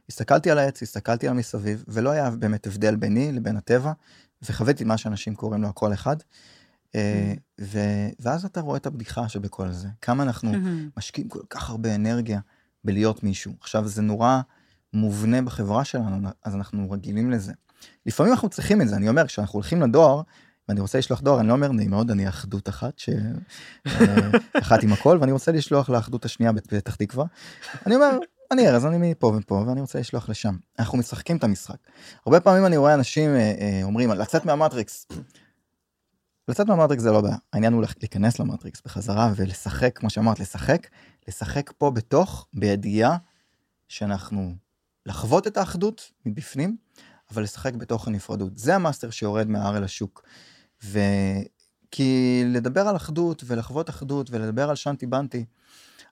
הסתכלתי 0.10 0.52
על 0.52 0.58
העץ, 0.58 0.82
הסתכלתי 0.82 1.28
על 1.28 1.34
מסביב, 1.34 1.84
ולא 1.88 2.10
היה 2.10 2.30
באמת 2.30 2.68
הבדל 2.68 2.96
ביני 2.96 3.32
לבין 3.32 3.58
הטבע, 3.58 3.92
וחוויתי 4.42 4.84
מה 4.84 4.98
שאנשים 4.98 5.36
קוראים 5.36 5.62
לו 5.62 5.68
הכל 5.68 5.94
אחד. 5.94 6.18
אה, 6.96 7.34
ו- 7.62 8.10
ואז 8.20 8.46
אתה 8.46 8.62
רואה 8.62 8.78
את 8.78 8.86
הבדיחה 8.86 9.30
שבכל 9.30 9.72
זה, 9.72 9.88
כמה 10.02 10.24
אנחנו 10.24 10.52
משקיעים 10.98 11.30
כל 11.30 11.40
כך 11.50 11.70
הרבה 11.70 11.96
אנרגיה 11.96 12.40
בלהיות 12.84 13.24
מישהו. 13.24 13.54
עכשיו 13.62 13.88
זה 13.88 14.02
נורא 14.02 14.42
מובנה 14.94 15.42
בחברה 15.42 15.86
שלנו, 15.86 16.30
אז 16.44 16.56
אנחנו 16.56 16.92
רגילים 16.92 17.32
לזה. 17.32 17.54
לפעמים 18.06 18.32
אנחנו 18.32 18.50
צריכים 18.50 18.82
את 18.82 18.88
זה, 18.88 18.96
אני 18.96 19.10
אומר, 19.10 19.28
כשאנחנו 19.28 19.58
הולכים 19.58 19.82
לדואר, 19.82 20.22
ואני 20.70 20.82
רוצה 20.82 20.98
לשלוח 20.98 21.22
דואר, 21.22 21.40
אני 21.40 21.48
לא 21.48 21.54
אומר 21.54 21.72
נעים 21.72 21.90
מאוד, 21.90 22.12
אני 22.12 22.30
אחדות 22.30 22.70
אחת, 22.70 23.00
ש... 23.00 23.10
אה, 23.88 24.30
אחת 24.54 24.84
עם 24.84 24.94
הכל, 24.94 25.18
ואני 25.22 25.32
רוצה 25.32 25.52
לשלוח 25.52 25.90
לאחדות 25.90 26.26
השנייה 26.26 26.52
בפתח 26.52 26.96
תקווה. 26.96 27.26
אני 27.86 27.96
אומר, 27.96 28.18
אני 28.52 28.70
ארז, 28.70 28.86
אני 28.86 29.12
מפה 29.12 29.34
ופה, 29.38 29.64
ואני 29.68 29.82
רוצה 29.82 30.00
לשלוח 30.00 30.30
לשם. 30.30 30.56
אנחנו 30.80 30.98
משחקים 30.98 31.38
את 31.38 31.44
המשחק. 31.44 31.78
הרבה 32.26 32.40
פעמים 32.40 32.66
אני 32.66 32.78
רואה 32.78 32.94
אנשים 32.94 33.30
אה, 33.30 33.54
אה, 33.60 33.80
אומרים, 33.84 34.12
לצאת 34.12 34.46
מהמטריקס. 34.46 35.08
לצאת 36.48 36.68
מהמטריקס 36.68 37.04
זה 37.04 37.12
לא 37.12 37.22
בעיה, 37.22 37.36
העניין 37.54 37.74
הוא 37.74 37.84
להיכנס 38.02 38.40
למטריקס 38.40 38.82
בחזרה 38.86 39.32
ולשחק, 39.36 39.98
כמו 39.98 40.10
שאמרת, 40.10 40.40
לשחק, 40.40 40.88
לשחק 41.28 41.72
פה 41.78 41.92
בתוך, 41.92 42.48
בידיעה 42.54 43.18
שאנחנו 43.88 44.56
לחוות 45.06 45.48
את 45.48 45.58
האחדות 45.58 46.12
מבפנים, 46.26 46.78
אבל 47.32 47.44
לשחק 47.44 47.74
בתוך 47.74 48.08
הנפרדות. 48.08 48.58
זה 48.58 48.76
המאסטר 48.76 49.10
שיורד 49.10 49.48
מההר 49.48 49.78
אל 49.78 49.84
השוק. 49.84 50.24
ו... 50.84 51.00
כי 51.96 52.44
לדבר 52.46 52.88
על 52.88 52.96
אחדות 52.96 53.44
ולחוות 53.48 53.90
אחדות 53.90 54.32
ולדבר 54.32 54.70
על 54.70 54.76
שנטי 54.76 55.06
בנטי, 55.06 55.46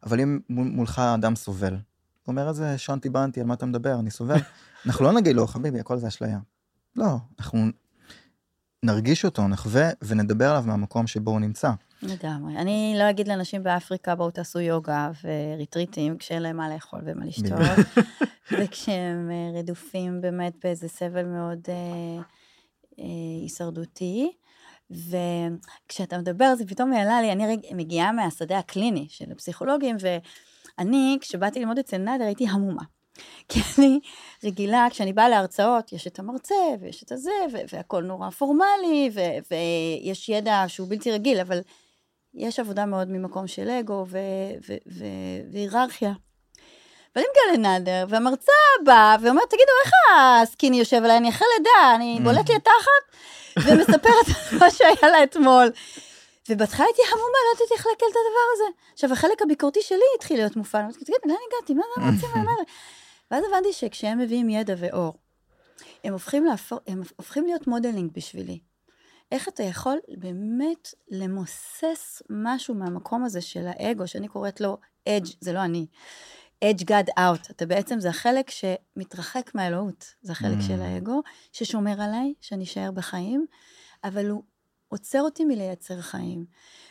אבל 0.04 0.22
אם 0.22 0.40
מול- 0.50 0.68
מולך 0.68 1.00
אדם 1.00 1.36
סובל, 1.36 1.74
הוא 1.74 1.80
אומר 2.28 2.50
איזה 2.50 2.78
שנטי 2.78 3.10
בנטי, 3.10 3.40
על 3.40 3.46
מה 3.46 3.54
אתה 3.54 3.66
מדבר, 3.66 4.00
אני 4.00 4.12
סובל, 4.12 4.40
אנחנו 4.86 5.06
לא 5.06 5.12
נגיד 5.12 5.36
לו, 5.36 5.48
חביבי, 5.48 5.80
הכל 5.80 5.98
זה 5.98 6.08
אשליה. 6.08 6.40
לא, 6.96 7.16
אנחנו 7.40 7.66
נרגיש 8.84 9.26
אותו, 9.26 9.48
נחווה 9.48 9.90
ונדבר 10.02 10.50
עליו 10.50 10.64
מהמקום 10.68 11.08
שבו 11.08 11.32
הוא 11.32 11.40
נמצא. 11.40 11.72
לגמרי. 12.02 12.58
אני 12.58 12.96
לא 13.00 13.10
אגיד 13.10 13.28
לאנשים 13.28 13.64
באפריקה, 13.64 14.16
בואו 14.16 14.32
תעשו 14.32 14.60
יוגה 14.60 15.12
וריטריטים, 15.24 16.18
כשאין 16.18 16.44
להם 16.44 16.58
מה 16.58 16.70
לאכול 16.70 17.00
ומה 17.06 17.26
לשתות, 17.26 17.60
וכשהם 18.60 19.32
אה, 19.32 19.60
רדופים 19.60 20.22
באמת 20.22 20.54
באיזה 20.64 20.88
סבל 20.88 21.26
מאוד 21.26 21.60
אה, 21.70 22.22
אה, 23.00 23.06
הישרדותי. 23.42 24.32
וכשאתה 24.92 26.18
מדבר, 26.18 26.56
זה 26.56 26.66
פתאום 26.66 26.94
העלה 26.94 27.22
לי, 27.22 27.32
אני 27.32 27.58
מגיעה 27.74 28.12
מהשדה 28.12 28.60
הקליני 28.60 29.08
של 29.10 29.32
הפסיכולוגים, 29.32 29.96
ואני, 30.00 31.18
כשבאתי 31.22 31.60
ללמוד 31.60 31.80
אצל 31.80 31.98
נאדר, 31.98 32.24
הייתי 32.24 32.48
המומה. 32.48 32.84
כי 33.50 33.60
אני 33.78 34.00
רגילה, 34.44 34.88
כשאני 34.90 35.14
באה 35.14 35.30
להרצאות, 35.30 35.94
יש 35.94 36.08
את 36.08 36.20
המרצה, 36.20 36.56
ויש 36.82 37.04
את 37.04 37.12
הזה, 37.12 37.32
ו- 37.54 37.76
והכל 37.76 38.04
נורא 38.04 38.30
פורמלי, 38.30 39.10
ויש 39.52 40.30
ידע 40.30 40.64
שהוא 40.68 40.88
בלתי 40.90 41.12
רגיל, 41.12 41.40
אבל 41.40 41.60
יש 42.34 42.60
עבודה 42.60 42.86
מאוד 42.86 43.08
ממקום 43.10 43.48
של 43.48 43.70
אגו 43.70 44.06
והיררכיה. 45.52 46.14
ואני 47.16 47.26
מגיעה 47.32 47.58
לנאדר, 47.58 48.06
והמרצה 48.10 48.52
באה 48.86 49.16
ואומרת, 49.22 49.50
תגידו, 49.50 49.72
איך 49.86 49.94
הסקיני 50.16 50.80
יושב 50.80 50.98
עליי? 51.04 51.18
אני 51.18 51.30
אחרי 51.30 51.48
לידה, 51.58 51.96
אני 51.96 52.20
בולט 52.24 52.50
לי 52.50 52.56
התחת, 52.56 53.04
ומספרת 53.58 54.26
מה 54.60 54.72
שהיה 54.72 55.12
לה 55.12 55.24
אתמול. 55.24 55.72
ובהתחלה 56.50 56.86
הייתי 56.86 57.02
המומה, 57.12 57.26
לא 57.26 57.56
ידעתי 57.56 57.74
איך 57.74 57.88
לעכל 57.88 58.06
את 58.06 58.16
הדבר 58.16 58.48
הזה. 58.54 58.64
עכשיו, 58.94 59.14
החלק 59.14 59.42
הביקורתי 59.42 59.82
שלי 59.82 60.04
התחיל 60.18 60.38
להיות 60.38 60.56
מופעל, 60.56 60.82
אמרתי, 60.82 61.00
תגיד, 61.00 61.16
לאן 61.26 61.36
הגעתי? 61.48 61.74
מה 61.74 61.84
הם 61.98 62.16
רוצים? 62.16 62.30
מה 62.36 62.52
זה? 62.60 62.72
ואז 63.32 63.44
הבנתי 63.50 63.74
שכשהם 63.74 64.20
מביאים 64.20 64.50
ידע 64.50 64.74
ואור, 64.78 65.14
הם 66.04 66.14
הופכים, 66.14 66.46
להפור, 66.46 66.80
הם 66.88 67.02
הופכים 67.18 67.46
להיות 67.46 67.68
מודלינג 67.68 68.12
בשבילי. 68.14 68.60
איך 69.32 69.48
אתה 69.48 69.64
יכול 69.64 70.00
באמת 70.18 70.94
למוסס 71.10 72.22
משהו 72.30 72.76
מהמקום 72.76 73.24
הזה 73.24 73.42
של 73.42 73.68
האגו, 73.68 74.08
שאני 74.08 74.28
קוראת 74.28 74.62
לו 74.62 74.78
edge, 75.08 75.28
זה 75.40 75.54
לא 75.54 75.60
אני, 75.60 75.86
edge 76.64 76.84
God 76.84 77.10
out. 77.20 77.52
אתה 77.52 77.66
בעצם, 77.66 78.00
זה 78.00 78.10
החלק 78.10 78.50
שמתרחק 78.50 79.52
מהאלוהות, 79.56 80.06
זה 80.22 80.32
החלק 80.32 80.58
mm. 80.60 80.68
של 80.68 80.82
האגו, 80.82 81.22
ששומר 81.52 82.02
עליי, 82.02 82.34
שאני 82.42 82.64
אשאר 82.64 82.92
בחיים, 82.92 83.46
אבל 84.04 84.30
הוא 84.30 84.44
עוצר 84.88 85.22
אותי 85.22 85.46
מלייצר 85.46 86.02
חיים. 86.02 86.46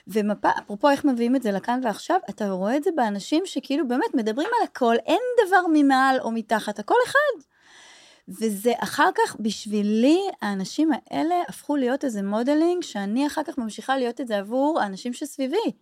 ואפרופו 0.07 0.91
איך 0.91 1.05
מביאים 1.05 1.37
את 1.37 1.43
זה 1.43 1.53
לכאן 1.53 1.81
ועכשיו, 1.85 2.21
אתה 2.31 2.51
רואה 2.51 2.77
את 2.77 2.85
זה 2.85 2.91
באנשים 2.97 3.43
שכאילו 3.47 3.89
באמת 3.89 4.15
מדברים 4.15 4.49
על 4.59 4.65
הכל, 4.65 4.97
אין 5.07 5.21
דבר 5.47 5.61
ממעל 5.73 6.21
או 6.21 6.31
מתחת, 6.31 6.79
הכל 6.79 6.95
אחד. 7.07 7.45
וזה 8.29 8.73
אחר 8.79 9.09
כך, 9.15 9.37
בשבילי, 9.41 10.21
האנשים 10.43 10.91
האלה 10.93 11.35
הפכו 11.49 11.77
להיות 11.77 12.05
איזה 12.05 12.23
מודלינג, 12.23 12.83
שאני 12.83 13.27
אחר 13.27 13.43
כך 13.43 13.59
ממשיכה 13.59 13.97
להיות 13.97 14.21
את 14.21 14.27
זה 14.27 14.39
עבור 14.39 14.81
האנשים 14.81 15.13
שסביבי. 15.13 15.73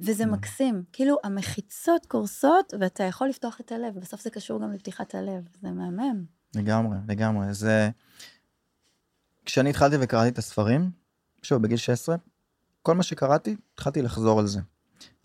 וזה 0.00 0.24
mm. 0.24 0.26
מקסים, 0.26 0.82
כאילו 0.92 1.16
המחיצות 1.24 2.06
קורסות, 2.06 2.74
ואתה 2.80 3.04
יכול 3.04 3.28
לפתוח 3.28 3.60
את 3.60 3.72
הלב, 3.72 3.96
ובסוף 3.96 4.22
זה 4.22 4.30
קשור 4.30 4.62
גם 4.62 4.72
לפתיחת 4.72 5.14
הלב, 5.14 5.48
זה 5.62 5.70
מהמם. 5.70 6.24
לגמרי, 6.54 6.96
לגמרי. 7.08 7.54
זה... 7.54 7.90
כשאני 9.44 9.70
התחלתי 9.70 9.96
וקראתי 10.00 10.28
את 10.28 10.38
הספרים, 10.38 10.90
שוב, 11.42 11.62
בגיל 11.62 11.76
16, 11.76 12.16
כל 12.82 12.94
מה 12.94 13.02
שקראתי, 13.02 13.56
התחלתי 13.74 14.02
לחזור 14.02 14.40
על 14.40 14.46
זה. 14.46 14.60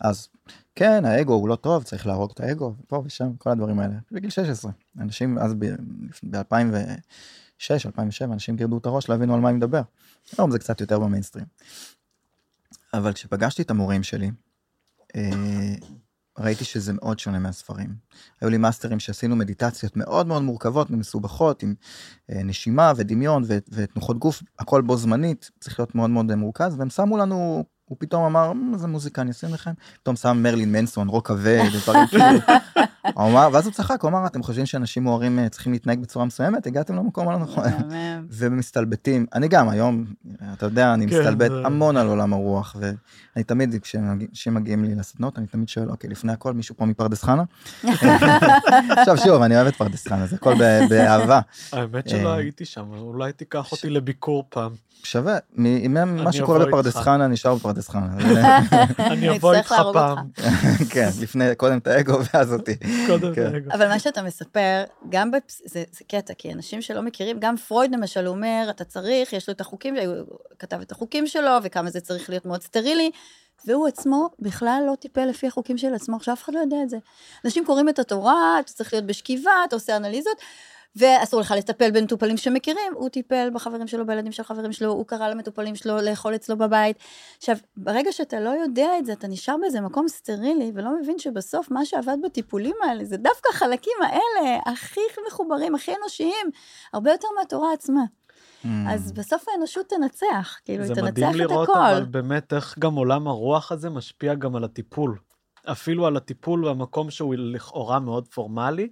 אז 0.00 0.28
כן, 0.74 1.04
האגו 1.04 1.34
הוא 1.34 1.48
לא 1.48 1.56
טוב, 1.56 1.82
צריך 1.82 2.06
להרוג 2.06 2.30
את 2.34 2.40
האגו, 2.40 2.74
פה 2.86 3.02
ושם, 3.04 3.36
כל 3.38 3.50
הדברים 3.50 3.78
האלה. 3.78 3.94
בגיל 4.12 4.30
16. 4.30 4.72
אנשים 4.98 5.38
אז 5.38 5.54
ב-2006, 5.54 7.86
2007, 7.86 8.34
אנשים 8.34 8.56
גירדו 8.56 8.78
את 8.78 8.86
הראש, 8.86 9.08
לא 9.08 9.14
הבינו 9.14 9.34
על 9.34 9.40
מה 9.40 9.48
אני 9.48 9.56
מדבר. 9.56 9.82
היום 10.38 10.50
זה 10.50 10.58
קצת 10.58 10.80
יותר 10.80 10.98
במיינסטרים. 10.98 11.44
אבל 12.94 13.12
כשפגשתי 13.12 13.62
את 13.62 13.70
המורים 13.70 14.02
שלי, 14.02 14.30
ראיתי 16.38 16.64
שזה 16.64 16.92
מאוד 16.92 17.18
שונה 17.18 17.38
מהספרים. 17.38 17.94
היו 18.40 18.50
לי 18.50 18.56
מאסטרים 18.56 19.00
שעשינו 19.00 19.36
מדיטציות 19.36 19.96
מאוד 19.96 20.26
מאוד 20.26 20.42
מורכבות 20.42 20.90
ומסובכות, 20.90 21.62
עם 21.62 21.74
אה, 22.30 22.42
נשימה 22.42 22.92
ודמיון 22.96 23.42
ותנוחות 23.68 24.18
גוף, 24.18 24.42
הכל 24.58 24.82
בו 24.82 24.96
זמנית, 24.96 25.50
צריך 25.60 25.80
להיות 25.80 25.94
מאוד 25.94 26.10
מאוד 26.10 26.34
מורכז, 26.34 26.76
והם 26.78 26.90
שמו 26.90 27.18
לנו 27.18 27.64
הוא 27.90 27.96
פתאום 28.00 28.24
אמר, 28.24 28.52
איזה 28.74 28.86
מוזיקה 28.86 29.22
אני 29.22 29.30
אשים 29.30 29.54
לכם? 29.54 29.70
פתאום 30.02 30.16
שם 30.16 30.38
מרלין 30.42 30.72
מנסון, 30.72 31.08
רוק 31.08 31.26
כבד, 31.26 31.64
דברים 31.82 32.06
כאילו. 32.06 32.24
ואז 33.52 33.66
הוא 33.66 33.72
צחק, 33.72 34.02
הוא 34.02 34.08
אמר, 34.10 34.26
אתם 34.26 34.42
חושבים 34.42 34.66
שאנשים 34.66 35.02
מוארים 35.02 35.38
אה, 35.38 35.48
צריכים 35.48 35.72
להתנהג 35.72 36.00
בצורה 36.00 36.24
מסוימת? 36.24 36.66
הגעתם 36.66 36.96
למקום 36.96 37.28
הלא 37.28 37.38
נכון. 37.38 37.64
ומסתלבטים, 38.30 39.26
אני 39.34 39.48
גם 39.48 39.68
היום, 39.68 40.04
אתה 40.52 40.66
יודע, 40.66 40.94
אני 40.94 41.08
כן, 41.08 41.18
מסתלבט 41.18 41.50
המון 41.64 41.96
על 41.96 42.06
עולם 42.06 42.32
הרוח, 42.32 42.76
ואני 42.80 43.44
תמיד, 43.44 43.74
כשאנשים 43.82 44.54
מגיעים 44.54 44.84
לי 44.84 44.94
לסדנות, 44.94 45.38
אני 45.38 45.46
תמיד 45.46 45.68
שואל, 45.68 45.90
אוקיי, 45.90 46.10
לפני 46.10 46.32
הכל, 46.32 46.52
מישהו 46.52 46.76
פה 46.76 46.84
מפרדס 46.84 47.22
חנה? 47.22 47.44
עכשיו 48.98 49.16
שוב, 49.16 49.42
אני 49.42 49.56
אוהב 49.56 49.66
את 49.66 49.76
פרדס 49.76 50.08
חנה, 50.08 50.26
זה 50.26 50.36
הכל 50.36 50.54
באהבה. 50.88 51.40
האמת 51.72 52.08
שלא 52.08 52.28
אה, 52.28 52.34
הייתי 52.34 52.64
שם, 52.64 52.84
אולי 52.98 53.32
תיקח 53.32 53.72
אותי 53.72 53.90
לביקור 53.90 54.44
פעם. 54.48 54.72
שווה, 55.04 55.38
מה 56.06 56.32
שקורה 56.32 56.66
בפרדס 56.66 56.94
חנה 56.94 57.26
נשאר 57.26 57.54
בפרדס 57.54 57.88
חנה. 57.88 58.08
אני 59.12 59.36
אבוא 59.36 59.54
איתך 59.54 59.74
פעם. 59.92 60.18
כן, 60.92 61.08
לפני, 61.20 61.44
קודם 61.56 61.78
את 61.78 61.86
האגו 61.86 62.18
ואז 62.34 62.52
אותי. 62.52 62.76
קודם 63.06 63.30
את 63.30 63.34
כן. 63.34 63.54
האגו. 63.54 63.70
אבל 63.72 63.88
מה 63.88 63.98
שאתה 63.98 64.22
מספר, 64.22 64.84
גם 65.08 65.30
זה 65.64 65.84
קטע, 66.08 66.34
כי 66.34 66.52
אנשים 66.52 66.82
שלא 66.82 67.02
מכירים, 67.02 67.36
גם 67.40 67.56
פרויד 67.56 67.92
למשל 67.92 68.28
אומר, 68.28 68.66
אתה 68.70 68.84
צריך, 68.84 69.32
יש 69.32 69.48
לו 69.48 69.54
את 69.54 69.60
החוקים, 69.60 69.96
הוא 69.96 70.38
כתב 70.58 70.80
את 70.80 70.92
החוקים 70.92 71.26
שלו, 71.26 71.50
וכמה 71.62 71.90
זה 71.90 72.00
צריך 72.00 72.30
להיות 72.30 72.46
מאוד 72.46 72.62
סטרילי. 72.62 73.10
והוא 73.66 73.88
עצמו 73.88 74.28
בכלל 74.38 74.82
לא 74.86 74.94
טיפל 74.94 75.24
לפי 75.24 75.46
החוקים 75.46 75.78
של 75.78 75.94
עצמו, 75.94 76.16
עכשיו 76.16 76.34
אף 76.34 76.44
אחד 76.44 76.54
לא 76.54 76.58
יודע 76.58 76.76
את 76.82 76.90
זה. 76.90 76.96
אנשים 77.44 77.64
קוראים 77.64 77.88
את 77.88 77.98
התורה, 77.98 78.60
אתה 78.60 78.72
צריך 78.72 78.92
להיות 78.92 79.06
בשכיבה, 79.06 79.52
אתה 79.68 79.76
עושה 79.76 79.96
אנליזות, 79.96 80.36
ואסור 80.96 81.40
לך 81.40 81.54
לטפל 81.56 81.90
במטופלים 81.90 82.36
שמכירים, 82.36 82.92
הוא 82.94 83.08
טיפל 83.08 83.50
בחברים 83.54 83.86
שלו, 83.86 84.06
בילדים 84.06 84.32
של 84.32 84.42
חברים 84.42 84.72
שלו, 84.72 84.92
הוא 84.92 85.06
קרא 85.06 85.28
למטופלים 85.28 85.76
שלו 85.76 86.00
לאכול 86.00 86.34
אצלו 86.34 86.56
בבית. 86.56 86.96
עכשיו, 87.36 87.56
ברגע 87.76 88.12
שאתה 88.12 88.40
לא 88.40 88.50
יודע 88.50 88.98
את 88.98 89.06
זה, 89.06 89.12
אתה 89.12 89.28
נשאר 89.28 89.56
באיזה 89.60 89.80
מקום 89.80 90.08
סטרילי, 90.08 90.72
ולא 90.74 91.00
מבין 91.00 91.18
שבסוף 91.18 91.70
מה 91.70 91.84
שעבד 91.84 92.16
בטיפולים 92.24 92.76
האלה, 92.82 93.04
זה 93.04 93.16
דווקא 93.16 93.48
החלקים 93.52 93.96
האלה, 94.02 94.58
הכי 94.66 95.00
מחוברים, 95.26 95.74
הכי 95.74 95.92
אנושיים, 96.00 96.50
הרבה 96.92 97.10
יותר 97.10 97.28
מהתורה 97.38 97.72
עצמה. 97.72 98.02
Mm. 98.64 98.68
אז 98.88 99.12
בסוף 99.12 99.44
האנושות 99.48 99.86
תנצח, 99.86 100.58
כאילו, 100.64 100.84
היא 100.84 100.94
תנצח 100.94 101.02
את 101.02 101.08
הכל. 101.08 101.14
זה 101.14 101.32
מדהים 101.32 101.34
לראות, 101.34 101.68
אבל 101.68 102.04
באמת 102.04 102.52
איך 102.52 102.78
גם 102.78 102.94
עולם 102.94 103.28
הרוח 103.28 103.72
הזה 103.72 103.90
משפיע 103.90 104.34
גם 104.34 104.56
על 104.56 104.64
הטיפול. 104.64 105.18
אפילו 105.64 106.06
על 106.06 106.16
הטיפול 106.16 106.68
במקום 106.68 107.10
שהוא 107.10 107.34
לכאורה 107.38 108.00
מאוד 108.00 108.28
פורמלי, 108.28 108.88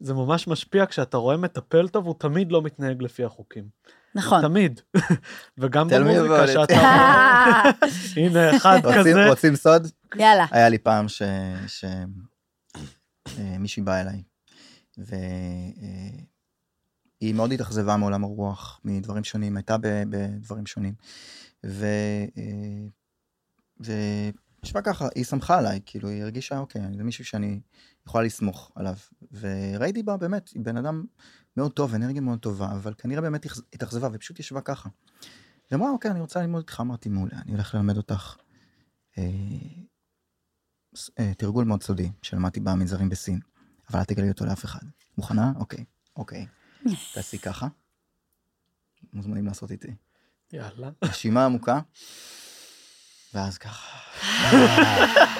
זה 0.00 0.14
ממש 0.14 0.48
משפיע 0.48 0.86
כשאתה 0.86 1.16
רואה 1.16 1.36
מטפל 1.36 1.88
טוב, 1.88 2.06
הוא 2.06 2.14
תמיד 2.18 2.52
לא 2.52 2.62
מתנהג 2.62 3.02
לפי 3.02 3.24
החוקים. 3.24 3.68
נכון. 4.14 4.42
תמיד. 4.42 4.80
וגם 5.58 5.88
במוזיקה 5.88 6.46
שאתה... 6.46 6.74
הנה, 8.16 8.56
אחד 8.56 8.80
כזה. 8.94 9.28
רוצים 9.28 9.56
סוד? 9.56 9.86
יאללה. 10.16 10.46
היה 10.50 10.68
לי 10.68 10.78
פעם 10.78 11.06
שמישהי 13.28 13.80
אה, 13.80 13.84
באה 13.84 14.00
אליי, 14.00 14.22
והיא 14.98 16.14
אה, 17.22 17.32
מאוד 17.32 17.52
התאכזבה 17.52 17.96
מעולם 17.96 18.24
הרוח, 18.24 18.80
מדברים 18.84 19.24
שונים, 19.24 19.56
הייתה 19.56 19.76
בדברים 19.80 20.66
שונים. 20.66 20.94
ו... 21.66 21.86
אה, 22.38 22.88
וישבה 23.80 24.82
ככה, 24.82 25.08
היא 25.14 25.24
שמחה 25.24 25.58
עליי, 25.58 25.80
כאילו, 25.86 26.08
היא 26.08 26.22
הרגישה, 26.22 26.58
אוקיי, 26.58 26.82
זה 26.96 27.04
מישהו 27.04 27.24
שאני 27.24 27.60
יכולה 28.10 28.24
לסמוך 28.24 28.72
עליו. 28.74 28.94
וראיתי 29.32 30.02
בה 30.02 30.16
באמת, 30.16 30.50
בן 30.56 30.76
אדם 30.76 31.04
מאוד 31.56 31.72
טוב, 31.72 31.94
אנרגיה 31.94 32.20
מאוד 32.20 32.38
טובה, 32.38 32.72
אבל 32.72 32.94
כנראה 32.98 33.20
באמת 33.22 33.46
התאכזבה 33.72 34.08
ופשוט 34.12 34.40
ישבה 34.40 34.60
ככה. 34.60 34.88
היא 35.70 35.76
אמרה, 35.76 35.90
אוקיי, 35.90 36.10
אני 36.10 36.20
רוצה 36.20 36.40
ללמוד 36.40 36.60
איתך, 36.60 36.80
אמרתי, 36.80 37.08
מעולה, 37.08 37.38
אני 37.44 37.52
הולך 37.52 37.74
ללמד 37.74 37.96
אותך 37.96 38.36
אה, 39.18 39.24
אה, 41.18 41.34
תרגול 41.34 41.64
מאוד 41.64 41.82
סודי, 41.82 42.10
שלמדתי 42.22 42.60
במנזרים 42.60 43.08
בסין, 43.08 43.40
אבל 43.90 43.98
אל 43.98 44.04
תגלי 44.04 44.28
אותו 44.28 44.44
לאף 44.44 44.64
אחד. 44.64 44.80
מוכנה? 45.18 45.52
אוקיי, 45.56 45.84
אוקיי. 46.16 46.46
תעשי 47.14 47.38
ככה. 47.38 47.68
מוזמנים 49.12 49.46
לעשות 49.46 49.70
איתי. 49.70 49.94
יאללה. 50.52 50.90
נשימה 51.04 51.44
עמוקה, 51.44 51.80
ואז 53.34 53.58
ככה. 53.58 53.98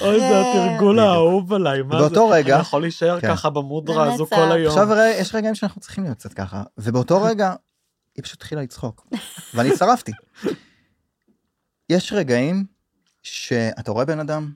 אוי, 0.00 0.20
זה 0.20 0.40
התרגול 0.40 0.98
האהוב 0.98 1.52
עליי, 1.52 1.82
מה 1.82 1.98
זה? 2.02 2.08
באותו 2.08 2.28
רגע... 2.28 2.54
אני 2.54 2.62
יכול 2.62 2.82
להישאר 2.82 3.20
כן. 3.20 3.28
ככה 3.28 3.50
במודרה 3.50 4.14
הזו 4.14 4.26
כל 4.26 4.52
היום. 4.52 4.68
עכשיו 4.68 4.88
יש 5.18 5.34
רגעים 5.34 5.54
שאנחנו 5.54 5.80
צריכים 5.80 6.04
להיות 6.04 6.18
קצת 6.18 6.32
ככה, 6.32 6.62
ובאותו 6.78 7.22
רגע 7.28 7.54
היא 8.16 8.24
פשוט 8.24 8.36
התחילה 8.36 8.62
לצחוק, 8.62 9.06
ואני 9.54 9.76
שרפתי. 9.76 10.12
יש 11.88 12.12
רגעים 12.12 12.64
שאתה 13.22 13.92
רואה 13.92 14.04
בן 14.04 14.20
אדם, 14.20 14.52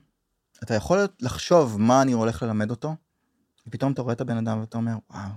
אתה 0.63 0.73
יכול 0.73 1.07
לחשוב 1.19 1.75
מה 1.79 2.01
אני 2.01 2.11
הולך 2.11 2.43
ללמד 2.43 2.69
אותו, 2.69 2.95
ופתאום 3.67 3.91
אתה 3.91 4.01
רואה 4.01 4.13
את 4.13 4.21
הבן 4.21 4.37
אדם 4.37 4.59
ואתה 4.59 4.77
אומר, 4.77 4.95
וואו, 5.09 5.29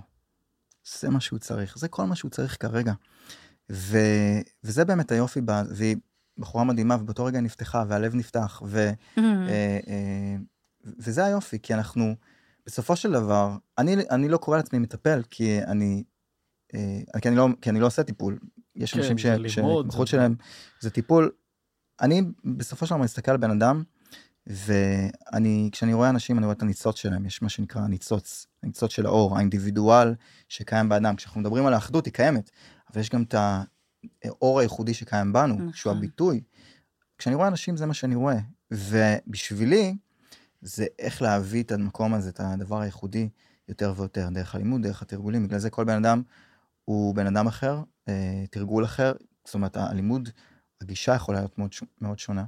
זה 0.99 1.09
מה 1.09 1.19
שהוא 1.19 1.39
צריך, 1.39 1.77
זה 1.77 1.87
כל 1.87 2.05
מה 2.05 2.15
שהוא 2.15 2.31
צריך 2.31 2.57
כרגע. 2.59 2.93
ו... 3.71 3.97
וזה 4.63 4.85
באמת 4.85 5.11
היופי, 5.11 5.41
ב... 5.45 5.51
והיא 5.69 5.95
בחורה 6.39 6.63
מדהימה, 6.63 6.95
ובאותו 6.95 7.25
רגע 7.25 7.41
נפתחה, 7.41 7.83
והלב 7.87 8.15
נפתח, 8.15 8.61
ו, 8.65 8.89
mm-hmm. 8.89 9.19
אה, 9.19 9.79
אה, 9.87 10.35
וזה 10.99 11.25
היופי, 11.25 11.59
כי 11.59 11.73
אנחנו, 11.73 12.15
בסופו 12.65 12.95
של 12.95 13.11
דבר, 13.11 13.57
אני, 13.77 13.95
אני 14.11 14.29
לא 14.29 14.37
קורא 14.37 14.57
לעצמי 14.57 14.79
מטפל, 14.79 15.21
כי 15.29 15.63
אני, 15.63 16.03
אה, 16.75 17.19
כי 17.21 17.27
אני, 17.27 17.35
לא, 17.35 17.47
כי 17.61 17.69
אני 17.69 17.79
לא 17.79 17.85
עושה 17.85 18.03
טיפול. 18.03 18.39
יש 18.75 18.93
כן, 18.93 18.99
אנשים 18.99 19.17
שההתמחות 19.17 20.07
שלהם 20.07 20.35
זה 20.79 20.89
טיפול. 20.89 21.31
אני 22.01 22.21
בסופו 22.57 22.85
של 22.85 22.95
דבר 22.95 23.03
מסתכל 23.03 23.31
על 23.31 23.37
בן 23.37 23.51
אדם, 23.51 23.83
ואני, 24.47 25.69
כשאני 25.71 25.93
רואה 25.93 26.09
אנשים, 26.09 26.37
אני 26.37 26.45
רואה 26.45 26.55
את 26.55 26.61
הניצוץ 26.61 26.95
שלהם, 26.95 27.25
יש 27.25 27.41
מה 27.41 27.49
שנקרא 27.49 27.87
ניצוץ, 27.87 28.47
הניצוץ 28.63 28.91
של 28.91 29.05
האור, 29.05 29.37
האינדיבידואל 29.37 30.15
שקיים 30.49 30.89
באדם. 30.89 31.15
כשאנחנו 31.15 31.41
מדברים 31.41 31.65
על 31.65 31.73
האחדות, 31.73 32.05
היא 32.05 32.13
קיימת, 32.13 32.49
אבל 32.91 33.01
יש 33.01 33.09
גם 33.09 33.23
את 33.23 33.35
האור 34.23 34.59
הייחודי 34.59 34.93
שקיים 34.93 35.33
בנו, 35.33 35.53
נכון. 35.53 35.73
שהוא 35.73 35.93
הביטוי. 35.93 36.41
כשאני 37.17 37.35
רואה 37.35 37.47
אנשים 37.47 37.77
זה 37.77 37.85
מה 37.85 37.93
שאני 37.93 38.15
רואה, 38.15 38.39
ובשבילי, 38.71 39.95
זה 40.61 40.85
איך 40.99 41.21
להביא 41.21 41.63
את 41.63 41.71
המקום 41.71 42.13
הזה, 42.13 42.29
את 42.29 42.39
הדבר 42.39 42.79
הייחודי, 42.79 43.29
יותר 43.67 43.93
ויותר, 43.95 44.29
דרך 44.29 44.55
הלימוד, 44.55 44.81
דרך 44.81 45.01
התרגולים. 45.01 45.47
בגלל 45.47 45.59
זה 45.59 45.69
כל 45.69 45.83
בן 45.83 46.05
אדם 46.05 46.21
הוא 46.85 47.15
בן 47.15 47.27
אדם 47.27 47.47
אחר, 47.47 47.83
אה, 48.07 48.43
תרגול 48.51 48.85
אחר, 48.85 49.13
זאת 49.45 49.53
אומרת, 49.53 49.77
הלימוד, 49.77 50.29
הגישה 50.81 51.15
יכולה 51.15 51.39
להיות 51.39 51.57
מאוד, 51.57 51.71
מאוד 52.01 52.19
שונה. 52.19 52.45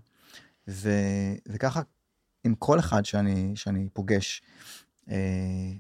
ו, 0.68 0.90
וככה, 1.48 1.82
עם 2.44 2.56
כל 2.56 2.80
אחד 2.80 3.06
שאני, 3.06 3.52
שאני 3.56 3.90
פוגש, 3.94 4.42
אה, 5.10 5.72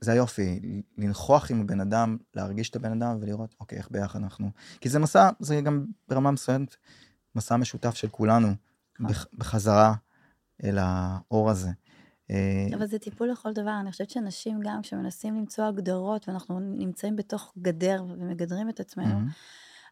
זה 0.00 0.12
היופי, 0.12 0.60
לנכוח 0.98 1.50
עם 1.50 1.60
הבן 1.60 1.80
אדם, 1.80 2.16
להרגיש 2.34 2.70
את 2.70 2.76
הבן 2.76 3.02
אדם 3.02 3.18
ולראות, 3.20 3.54
אוקיי, 3.60 3.78
איך 3.78 3.90
ביחד 3.90 4.22
אנחנו... 4.22 4.50
כי 4.80 4.88
זה 4.88 4.98
מסע, 4.98 5.30
זה 5.40 5.60
גם 5.60 5.86
ברמה 6.08 6.30
מסוימת, 6.30 6.76
מסע 7.34 7.56
משותף 7.56 7.94
של 7.94 8.08
כולנו, 8.08 8.48
בח, 9.00 9.26
בחזרה 9.34 9.94
אל 10.64 10.78
האור 10.80 11.50
הזה. 11.50 11.70
אה, 12.30 12.76
אבל 12.76 12.86
זה 12.86 12.98
טיפול 12.98 13.30
לכל 13.30 13.52
דבר. 13.52 13.80
אני 13.80 13.92
חושבת 13.92 14.10
שאנשים 14.10 14.60
גם, 14.60 14.82
כשמנסים 14.82 15.36
למצוא 15.36 15.64
הגדרות, 15.64 16.28
ואנחנו 16.28 16.60
נמצאים 16.60 17.16
בתוך 17.16 17.52
גדר 17.58 18.04
ומגדרים 18.08 18.68
את 18.68 18.80
עצמנו, 18.80 19.08
מהמם. 19.08 19.28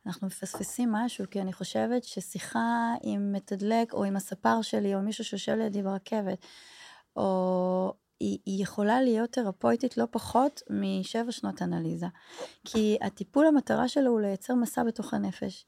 אנחנו 0.07 0.27
מפספסים 0.27 0.93
משהו, 0.93 1.25
כי 1.31 1.41
אני 1.41 1.53
חושבת 1.53 2.05
ששיחה 2.05 2.95
עם 3.03 3.33
מתדלק, 3.33 3.93
או 3.93 4.05
עם 4.05 4.17
הספר 4.17 4.63
שלי, 4.63 4.95
או 4.95 5.03
מישהו 5.03 5.25
שיושב 5.25 5.53
לידי 5.53 5.83
ברכבת, 5.83 6.47
או... 7.17 7.95
היא, 8.21 8.39
היא 8.47 8.63
יכולה 8.63 9.03
להיות 9.03 9.33
תרפויטית 9.33 9.97
לא 9.97 10.05
פחות 10.11 10.63
משבע 10.71 11.33
שנות 11.33 11.63
אנליזה. 11.63 12.07
כי 12.65 12.99
הטיפול, 13.03 13.47
המטרה 13.47 13.89
שלו 13.89 14.11
הוא 14.11 14.21
לייצר 14.21 14.55
מסע 14.55 14.85
בתוך 14.85 15.15
הנפש. 15.15 15.67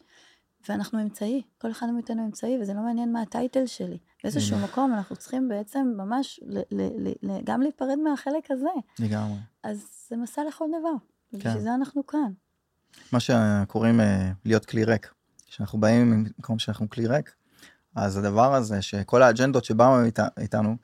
ואנחנו 0.69 1.03
אמצעי, 1.03 1.43
כל 1.59 1.71
אחד 1.71 1.87
מאיתנו 1.87 2.25
אמצעי, 2.25 2.59
וזה 2.61 2.75
לא 2.75 2.81
מעניין 2.81 3.13
מה 3.13 3.23
הטייטל 3.23 3.67
שלי. 3.67 3.99
באיזשהו. 4.25 4.59
מקום 4.59 4.95
אנחנו 4.95 5.17
צריכים 5.17 5.49
בעצם 5.49 5.95
ממש 5.97 6.41
ל- 6.43 6.59
ל- 6.59 7.09
ל- 7.09 7.31
ל- 7.31 7.41
גם 7.45 7.63
להיפרד 7.63 7.99
מהחלק 8.05 8.51
הזה. 8.51 8.69
לגמרי. 8.99 9.39
אז 9.63 9.89
זה 10.09 10.17
מסע 10.17 10.43
לכל 10.49 10.65
דבר, 10.69 10.91
כן. 11.31 11.37
ובשביל 11.37 11.63
זה 11.63 11.75
אנחנו 11.75 12.07
כאן. 12.07 12.33
מה 13.13 13.21
שקוראים 13.21 14.01
אה, 14.01 14.33
להיות 14.45 14.67
כלי 14.67 14.85
ריק. 14.85 15.13
כשאנחנו 15.47 15.81
באים 15.81 16.11
ממקום 16.11 16.59
שאנחנו 16.59 16.91
כלי 16.91 17.07
ריק, 17.07 17.35
אז 17.95 18.17
הדבר 18.17 18.55
הזה 18.55 18.83
שכל 18.83 19.23
האג'נדות 19.23 19.65
שבאו 19.65 20.05
אית, 20.05 20.19
איתנו, 20.39 20.77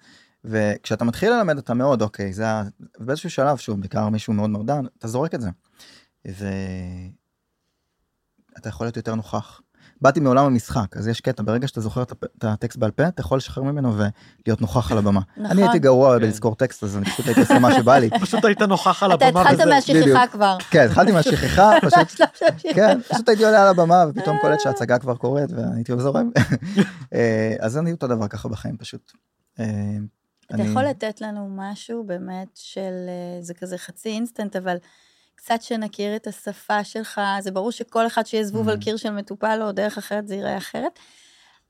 וכשאתה 0.45 1.05
מתחיל 1.05 1.33
ללמד 1.33 1.57
אותה 1.57 1.75
מאוד, 1.75 2.03
אוקיי, 2.03 2.33
זה. 2.33 2.45
באיזשהו 2.99 3.31
שלב, 3.31 3.57
שוב, 3.57 3.81
בעיקר 3.81 4.09
מישהו 4.09 4.33
מאוד 4.33 4.51
מרדן, 4.51 4.85
אתה 4.99 5.09
זורק 5.09 5.35
את 5.35 5.41
זה. 5.41 5.51
ואתה 6.25 6.49
יכול 8.69 8.87
להיות 8.87 8.97
יותר 8.97 9.15
נוכח. 9.15 9.61
באתי 10.01 10.21
מעולם 10.21 10.45
המשחק, 10.45 10.97
אז 10.97 11.09
יש 11.09 11.21
קטע, 11.21 11.43
ברגע 11.43 11.69
שאתה 11.69 11.81
זוכר 11.81 12.03
את 12.03 12.45
הטקסט 12.45 12.79
בעל 12.79 12.91
פה, 12.91 13.09
אתה 13.09 13.21
יכול 13.21 13.39
לשחרר 13.39 13.65
ממנו 13.65 13.95
ולהיות 13.95 14.61
נוכח 14.61 14.93
על 14.93 14.99
הבמה. 14.99 15.21
נכון. 15.37 15.51
אני 15.51 15.63
הייתי 15.63 15.79
גרוע 15.79 16.19
כן. 16.19 16.25
בלזכור 16.25 16.55
טקסט, 16.55 16.85
אז 16.85 16.97
אני 16.97 17.05
פשוט 17.05 17.27
הייתי 17.27 17.41
עושה 17.41 17.59
מה 17.59 17.75
שבא 17.75 17.99
לי. 17.99 18.11
פשוט 18.21 18.45
היית 18.45 18.63
נוכח 18.63 19.03
על 19.03 19.15
אתה 19.15 19.27
הבמה 19.27 19.41
התחלת 19.41 19.61
וזה. 19.61 19.71
מהשכחה 19.71 20.01
בדיוק. 20.01 20.31
כבר. 20.33 20.57
כן, 20.71 20.87
התחלתי 20.87 21.13
מהשכחה, 21.13 21.71
פשוט. 21.87 22.29
כן, 22.75 23.01
פשוט 23.09 23.29
הייתי 23.29 23.45
עולה 23.45 23.63
על 23.63 23.69
הבמה 23.69 24.05
ופתאום 24.09 24.39
קולט 24.41 24.61
שההצגה 24.61 24.99
כבר 24.99 25.17
קורית 25.17 25.51
והייתי 25.53 25.93
זורם. 25.99 26.31
אה, 27.15 27.57
אז 27.61 27.79
אני 27.79 27.93
אותו 27.93 28.07
דבר 28.07 28.29
ככה 28.29 28.49
בחיים 28.49 28.77
פשוט. 28.77 29.13
אתה 30.47 30.55
אני- 30.55 30.63
יכול 30.71 30.83
לתת 30.85 31.21
לנו 31.21 31.49
משהו 31.57 32.05
באמת 32.05 32.49
של, 32.55 32.81
אה, 33.09 33.43
זה 33.43 33.55
כזה 33.55 33.79
חצי 33.79 34.09
אינסטנט, 34.09 34.57
אבל 34.57 34.77
קצת 35.35 35.63
שנכיר 35.63 36.17
את 36.17 36.27
השפה 36.27 36.85
שלך, 36.85 37.21
זה 37.41 37.51
ברור 37.51 37.71
שכל 37.73 38.07
אחד 38.07 38.27
שיהיה 38.27 38.45
זבוב 38.45 38.69
על 38.69 38.77
Mm. 38.77 38.81
קיר 38.85 38.97
של 38.97 39.11
מטופל 39.11 39.59
או 39.63 39.73
דרך 39.73 39.99
אחרת 39.99 40.29
זה 40.29 40.35
ייראה 40.35 40.57
אחרת, 40.59 40.99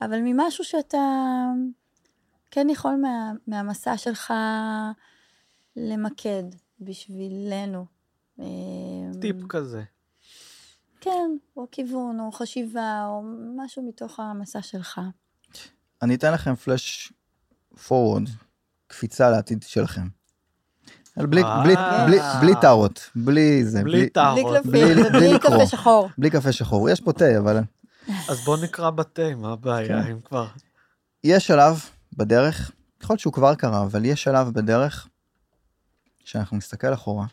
אבל 0.00 0.18
ממשהו 0.22 0.64
שאתה 0.64 0.98
כן 2.50 2.66
יכול 2.70 2.94
מה, 3.02 3.32
מהמסע 3.46 3.96
שלך 3.96 4.32
למקד 5.76 6.44
בשבילנו. 6.80 7.84
אה, 8.40 8.44
טיפ 9.20 9.36
כזה. 9.48 9.82
כן, 11.00 11.30
או 11.56 11.66
כיוון, 11.72 12.20
או 12.20 12.32
חשיבה, 12.32 13.04
או 13.08 13.22
משהו 13.56 13.82
מתוך 13.88 14.20
המסע 14.20 14.62
שלך. 14.62 15.00
אני 16.02 16.14
אתן 16.14 16.32
לכם 16.32 16.54
פלאש 16.54 17.12
פורוורד, 17.88 18.22
קפיצה 18.94 19.30
לעתיד 19.30 19.62
שלכם. 19.62 20.08
בלי, 21.16 21.42
אה. 21.42 21.64
בלי, 21.64 21.74
בלי, 22.06 22.18
בלי 23.16 23.64
זה, 23.64 23.82
בלי 23.82 23.92
בלי 23.92 24.10
טהרות. 24.10 24.64
קלפים 24.64 24.96
בלי-. 25.12 25.38
קפה 25.38 25.66
שחור. 25.66 26.08
בלי 26.18 26.30
קפה 26.30 26.52
שחור. 26.52 26.90
יש 26.90 27.00
פה 27.00 27.12
תה, 27.12 27.38
אבל 27.38 27.58
אז 28.28 28.40
בוא 28.44 28.56
נקרא 28.56 28.90
בתה, 28.90 29.34
מה 29.36 29.52
הבעיה 29.52 30.04
כן. 30.04 30.10
אם 30.10 30.20
כבר. 30.20 30.46
יש 31.24 31.46
שלב 31.46 31.84
בדרך, 32.16 32.70
יכול 33.02 33.14
להיות 33.14 33.20
שהוא 33.20 33.32
כבר 33.32 33.54
קרה, 33.54 33.82
אבל 33.82 34.04
יש 34.04 34.22
שלב 34.22 34.48
בדרך 34.50 35.08
שאנחנו 36.24 36.56
נסתכל 36.56 36.94
אחורה, 36.94 37.26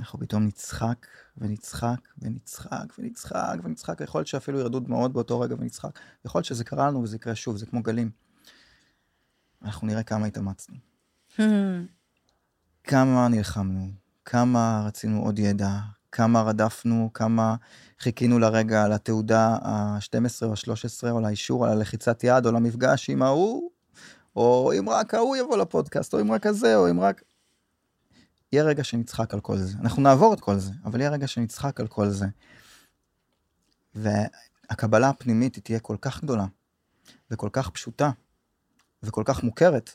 אנחנו 0.00 0.18
פתאום 0.18 0.44
נצחק 0.44 1.06
ונצחק 1.38 2.08
ונצחק 2.18 2.92
ונצחק 2.98 3.56
ונצחק, 3.64 4.00
יכול 4.00 4.18
להיות 4.18 4.28
שאפילו 4.28 4.58
ירדו 4.58 4.80
דמעות 4.80 5.12
באותו 5.12 5.40
רגע 5.40 5.54
ונצחק, 5.58 5.98
יכול 6.24 6.38
להיות 6.38 6.46
שזה 6.46 6.64
קרה 6.64 6.86
לנו 6.88 7.02
וזה 7.02 7.16
יקרה 7.16 7.34
שוב, 7.34 7.56
זה 7.56 7.66
כמו 7.66 7.82
גלים. 7.82 8.25
אנחנו 9.62 9.86
נראה 9.86 10.02
כמה 10.02 10.26
התאמצנו, 10.26 10.76
כמה 12.84 13.28
נלחמנו, 13.28 13.90
כמה 14.24 14.84
רצינו 14.86 15.22
עוד 15.22 15.38
ידע, 15.38 15.78
כמה 16.12 16.42
רדפנו, 16.42 17.10
כמה 17.14 17.56
חיכינו 18.00 18.38
לרגע, 18.38 18.88
לתעודה 18.88 19.58
ה-12 19.62 20.46
או 20.46 20.52
ה-13, 20.52 21.10
או 21.10 21.20
לאישור 21.20 21.66
על 21.66 21.72
הלחיצת 21.72 22.24
יד, 22.24 22.46
או 22.46 22.52
למפגש 22.52 23.10
עם 23.10 23.22
ההוא, 23.22 23.70
או 24.36 24.72
אם 24.78 24.88
רק 24.88 25.14
ההוא 25.14 25.36
יבוא 25.36 25.56
לפודקאסט, 25.56 26.14
או 26.14 26.20
אם 26.20 26.32
רק 26.32 26.46
הזה, 26.46 26.76
או 26.76 26.90
אם 26.90 27.00
רק... 27.00 27.22
יהיה 28.52 28.64
רגע 28.64 28.84
שנצחק 28.84 29.34
על 29.34 29.40
כל 29.40 29.56
זה. 29.56 29.78
אנחנו 29.80 30.02
נעבור 30.02 30.34
את 30.34 30.40
כל 30.40 30.58
זה, 30.58 30.72
אבל 30.84 31.00
יהיה 31.00 31.10
רגע 31.10 31.26
שנצחק 31.26 31.80
על 31.80 31.86
כל 31.86 32.08
זה. 32.08 32.26
והקבלה 33.94 35.08
הפנימית 35.08 35.54
היא 35.54 35.62
תהיה 35.62 35.80
כל 35.80 35.96
כך 36.00 36.22
גדולה, 36.22 36.46
וכל 37.30 37.48
כך 37.52 37.70
פשוטה, 37.70 38.10
וכל 39.02 39.22
כך 39.26 39.42
מוכרת, 39.42 39.94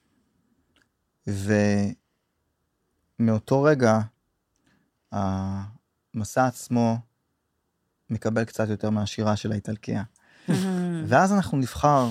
ומאותו 3.20 3.62
רגע 3.62 4.00
המסע 5.12 6.46
עצמו 6.46 6.98
מקבל 8.11 8.44
קצת 8.44 8.68
יותר 8.68 8.90
מהשירה 8.90 9.37
של 9.37 9.52
האיטלקיה. 9.52 10.02
ואז 11.07 11.33
אנחנו 11.33 11.59
נבחר 11.59 12.09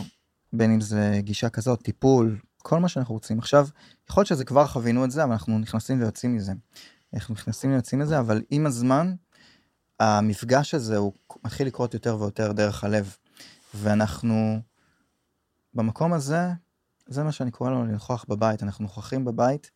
בין 0.53 0.71
אם 0.71 0.81
זה 0.81 1.19
גישה 1.19 1.49
כזאת, 1.49 1.81
טיפול, 1.81 2.39
כל 2.57 2.79
מה 2.79 2.89
שאנחנו 2.89 3.13
רוצים. 3.13 3.39
עכשיו, 3.39 3.67
יכול 4.09 4.21
להיות 4.21 4.27
שזה 4.27 4.45
כבר 4.45 4.67
חווינו 4.67 5.05
את 5.05 5.11
זה, 5.11 5.23
אבל 5.23 5.31
אנחנו 5.31 5.59
נכנסים 5.59 6.01
ויוצאים 6.01 6.35
מזה. 6.35 6.53
אנחנו 7.13 7.33
נכנסים 7.33 7.71
ויוצאים 7.71 8.01
מזה, 8.01 8.19
אבל 8.19 8.41
עם 8.49 8.65
הזמן, 8.65 9.15
המפגש 9.99 10.73
הזה 10.73 10.97
הוא 10.97 11.13
מתחיל 11.45 11.67
לקרות 11.67 11.93
יותר 11.93 12.17
ויותר 12.19 12.51
דרך 12.51 12.83
הלב. 12.83 13.15
ואנחנו, 13.73 14.59
במקום 15.73 16.13
הזה, 16.13 16.49
זה 17.07 17.23
מה 17.23 17.31
שאני 17.31 17.51
קורא 17.51 17.69
לו 17.69 17.85
לנכוח 17.85 18.25
בבית. 18.29 18.63
אנחנו 18.63 18.83
נוכחים 18.83 19.25
בבית, 19.25 19.71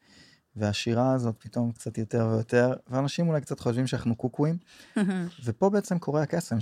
והשירה 0.55 1.13
הזאת 1.13 1.35
פתאום 1.39 1.71
קצת 1.71 1.97
יותר 1.97 2.27
ויותר, 2.31 2.73
ואנשים 2.87 3.27
אולי 3.27 3.41
קצת 3.41 3.59
חושבים 3.59 3.87
שאנחנו 3.87 4.15
קוקואים, 4.15 4.57
ופה 5.45 5.69
בעצם 5.69 5.99
קורה 5.99 6.21
הקסם 6.21 6.57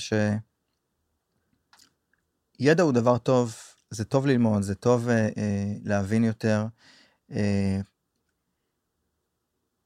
שידע 2.59 2.83
הוא 2.83 2.91
דבר 2.91 3.17
טוב, 3.17 3.55
זה 3.89 4.05
טוב 4.05 4.27
ללמוד, 4.27 4.61
זה 4.61 4.75
טוב 4.75 5.09
אה, 5.09 5.29
אה, 5.37 5.73
להבין 5.83 6.23
יותר. 6.23 6.65
אה, 7.31 7.79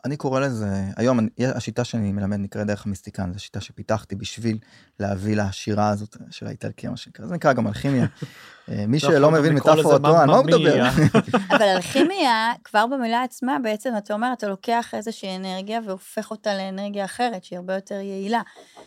אני 0.05 0.17
קורא 0.17 0.39
לזה, 0.39 0.67
היום 0.97 1.19
אני, 1.19 1.29
השיטה 1.55 1.83
שאני 1.83 2.11
מלמד 2.11 2.37
נקראת 2.37 2.67
דרך 2.67 2.85
המיסטיקן, 2.85 3.33
זו 3.33 3.39
שיטה 3.39 3.61
שפיתחתי 3.61 4.15
בשביל 4.15 4.57
להביא 4.99 5.35
לשירה 5.35 5.89
הזאת 5.89 6.17
של 6.31 6.47
האיטלקי, 6.47 6.87
מה 6.87 6.97
שנקרא, 6.97 7.25
זה 7.25 7.33
נקרא 7.33 7.53
גם 7.53 7.67
אלכימיה. 7.67 8.05
אה, 8.69 8.85
מי 8.87 8.97
יכול 8.97 9.11
שלא 9.11 9.31
מבין 9.31 9.53
מטאפורות 9.55 10.01
מה 10.01 10.09
הוא 10.09 10.17
מממה 10.17 10.41
מדבר? 10.41 10.83
אבל 11.55 11.67
אלכימיה, 11.75 12.51
כבר 12.63 12.85
במילה 12.87 13.23
עצמה, 13.23 13.57
בעצם 13.63 13.93
אתה 13.97 14.13
אומר, 14.13 14.33
אתה 14.33 14.47
לוקח 14.47 14.93
איזושהי 14.93 15.35
אנרגיה 15.35 15.79
והופך 15.85 16.31
אותה 16.31 16.57
לאנרגיה 16.57 17.05
אחרת, 17.05 17.43
שהיא 17.43 17.57
הרבה 17.57 17.75
יותר 17.75 17.95
יעילה. 17.95 18.41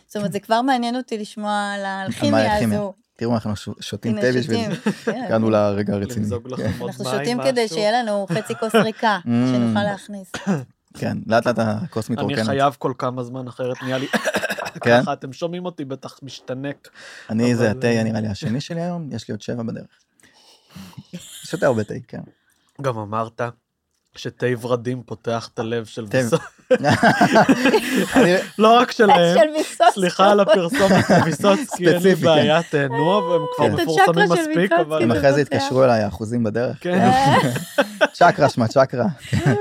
זאת 0.07 0.15
אומרת, 0.15 0.31
זה 0.31 0.39
כבר 0.39 0.61
מעניין 0.61 0.95
אותי 0.95 1.17
לשמוע 1.17 1.71
על 1.75 1.85
האלכימיה? 1.85 2.57
הזו. 2.57 2.93
תראו, 3.17 3.33
אנחנו 3.33 3.53
שותים 3.79 4.21
תה 4.21 4.27
בשביל 4.35 4.75
זה. 4.75 4.91
כן. 5.05 5.23
הגענו 5.25 5.49
לרגע 5.49 5.93
הרציני. 5.93 6.25
אנחנו 6.65 7.03
שותים 7.03 7.43
כדי? 7.43 7.67
שיהיה 7.67 8.03
לנו 8.03 8.27
חצי 8.31 8.55
כוס 8.55 8.75
ריקה, 8.75 9.19
Mm. 9.25 9.29
שנוכל 9.29 9.83
להכניס. 9.83 10.31
כן, 10.97 11.17
לאט 11.27 11.47
לאט 11.47 11.59
הכוס 11.59 12.09
אני 12.09 12.15
מתרוקנת. 12.15 12.45
חייב 12.45 12.75
כל 12.79 12.93
כמה 12.97 13.23
זמן 13.23 13.47
אחרת 13.47 13.77
נהיה 13.83 13.97
לי 13.97 14.07
כן? 14.83 15.01
ככה 15.01 15.13
אתם 15.13 15.33
שומעים 15.33 15.65
אותי 15.65 15.85
בטח 15.85 16.19
משתנק 16.23 16.89
אני 17.29 17.55
זה 17.55 17.71
התה 17.71 17.87
אה, 17.87 18.03
נראה 18.03 18.21
לי 18.21 18.27
השני 18.27 18.61
שלי 18.61 18.81
היום, 18.81 19.09
יש 19.11 19.27
לי 19.27 19.31
עוד 19.31 19.41
שבע 19.41 19.63
בדרך. 19.63 19.87
שותה 21.15 21.67
הרבה 21.67 21.83
תה, 21.83 21.93
כן. 22.07 22.21
גם 22.81 22.97
אמרת 22.97 23.41
כשתה 24.17 24.45
ורדים 24.61 25.03
פותח 25.05 25.49
את 25.53 25.59
הלב 25.59 25.85
של 25.85 26.05
ויסוצקי. 26.11 26.45
לא 28.57 28.77
רק 28.77 28.91
שלהם. 28.91 29.37
סליחה 29.93 30.31
על 30.31 30.39
הפרסומת 30.39 31.05
של 31.07 31.23
ויסוצקי, 31.25 31.87
אין 31.87 32.03
לי 32.03 32.15
כן. 32.15 32.21
בעיה, 32.21 32.63
תהנו, 32.63 33.05
והם 33.05 33.41
כבר 33.55 33.67
כן. 33.67 33.73
את 33.73 33.79
מפורסמים 33.79 34.29
מספיק. 34.31 34.71
אבל 34.71 35.03
אם 35.03 35.13
זה 35.13 35.19
אחרי 35.19 35.33
זה. 35.33 35.41
יתקשרו 35.41 35.83
אליי, 35.83 36.03
האחוזים 36.03 36.43
בדרך. 36.43 36.77
כן, 36.81 36.99
אה, 36.99 37.37
צ'קרה 38.13 38.49
שמה 38.49 38.67
צ'קרה. 38.67 39.05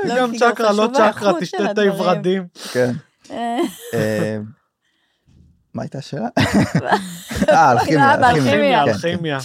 לא, 0.04 0.16
גם 0.16 0.36
צ'קרה, 0.36 0.72
לא 0.72 0.88
צ'קרה, 0.94 1.32
תשתה 1.40 1.74
תה. 1.74 1.82
ורדים. 1.96 2.46
כן. 2.72 2.92
אה, 3.30 3.58
אה, 3.94 4.38
מה 5.74 5.82
הייתה 5.82 5.98
השאלה? 5.98 6.28
אה. 6.38 6.96
אה. 7.48 7.72
אלכימיה, 7.72 8.16
כן, 8.16 8.92
אלכימיה. 8.92 9.36
אה, 9.36 9.42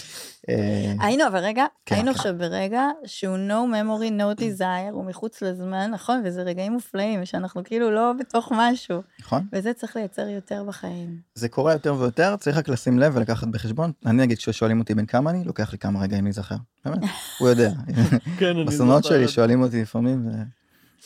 היינו, 0.99 1.27
אבל 1.27 1.39
רגע, 1.39 1.65
כן. 1.85 1.95
היינו 1.95 2.11
עכשיו 2.11 2.37
ברגע 2.37 2.81
שהוא 3.05 3.37
no 3.37 3.73
memory, 3.73 4.11
no 4.11 4.41
desire, 4.41 4.91
הוא 4.91 5.05
מחוץ 5.05 5.41
לזמן, 5.41 5.91
נכון? 5.91 6.21
וזה 6.25 6.41
רגעים 6.41 6.71
מופלאים, 6.71 7.25
שאנחנו 7.25 7.63
כאילו 7.63 7.91
לא 7.91 8.13
בתוך 8.19 8.51
משהו, 8.55 9.01
נכון? 9.19 9.47
וזה 9.53 9.73
צריך 9.73 9.95
לייצר 9.95 10.27
יותר 10.27 10.63
בחיים. 10.63 11.17
זה 11.35 11.49
קורה 11.49 11.73
יותר 11.73 11.95
ויותר, 11.95 12.35
צריך 12.35 12.57
רק 12.57 12.69
לשים 12.69 12.99
לב 12.99 13.15
ולקחת 13.15 13.47
בחשבון. 13.47 13.91
אני 14.05 14.17
נגיד, 14.17 14.37
כששואלים 14.37 14.79
אותי 14.79 14.95
בן 14.95 15.05
כמה 15.05 15.29
אני, 15.29 15.43
לוקח 15.43 15.71
לי 15.71 15.77
כמה 15.77 15.99
רגעים 15.99 16.23
להיזכר. 16.23 16.55
באמת, 16.85 16.99
הוא 17.39 17.49
יודע. 17.49 17.71
כן, 18.39 18.57
אני 18.57 18.71
זוכר 18.71 19.01
שלי. 19.01 19.27
שואלים 19.27 19.61
אותי 19.61 19.81
לפעמים, 19.81 20.27
ו- 20.27 20.60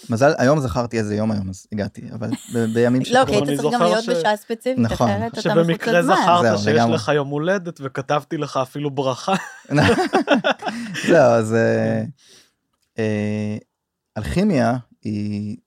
מזל, 0.10 0.32
היום 0.38 0.60
זכרתי 0.60 1.00
איזה 1.00 1.16
יום 1.16 1.32
היום, 1.32 1.50
אז 1.50 1.68
הגעתי, 1.72 2.02
אבל 2.14 2.30
בימים 2.74 3.02
לא, 3.12 3.26
כי 3.26 3.32
היית 3.36 3.44
צריך 3.62 3.74
גם 3.74 3.82
להיות 3.82 4.04
ש- 4.04 4.10
בשעה 4.10 4.38
ספציפית, 4.38 4.78
נכון. 4.80 5.10
אחרת 5.10 5.38
אתה 5.40 5.50
מחוץ 5.50 5.66
שבמקרה 5.66 6.00
לזמן. 6.00 6.16
זכרת 6.16 6.42
זהו, 6.42 6.58
שיש. 6.58 6.84
לך 6.94 7.12
יום 7.16 7.30
הולדת 7.30 7.80
וכתבתי 7.84 8.38
לך 8.38 8.58
אפילו 8.58 8.92
ברכה. 8.92 9.36
זהו, 11.08 11.32
אז 11.32 11.54
אה, 11.54 12.04
אה, 13.00 13.58
אלכימיה 14.18 14.78
היא... 15.04 15.58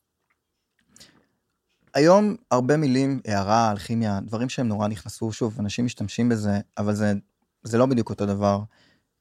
היום 1.94 2.36
הרבה 2.50 2.76
מילים, 2.76 3.20
הערה, 3.26 3.70
אלכימיה, 3.70 4.20
דברים 4.26 4.48
שהם 4.48 4.68
נורא 4.68 4.88
נכנסו, 4.88 5.32
שוב, 5.32 5.56
אנשים 5.60 5.84
משתמשים 5.84 6.28
בזה, 6.28 6.60
אבל 6.78 6.94
זה, 6.94 7.12
זה 7.62 7.78
לא 7.78 7.86
בדיוק 7.86 8.10
אותו 8.10 8.26
דבר 8.26 8.60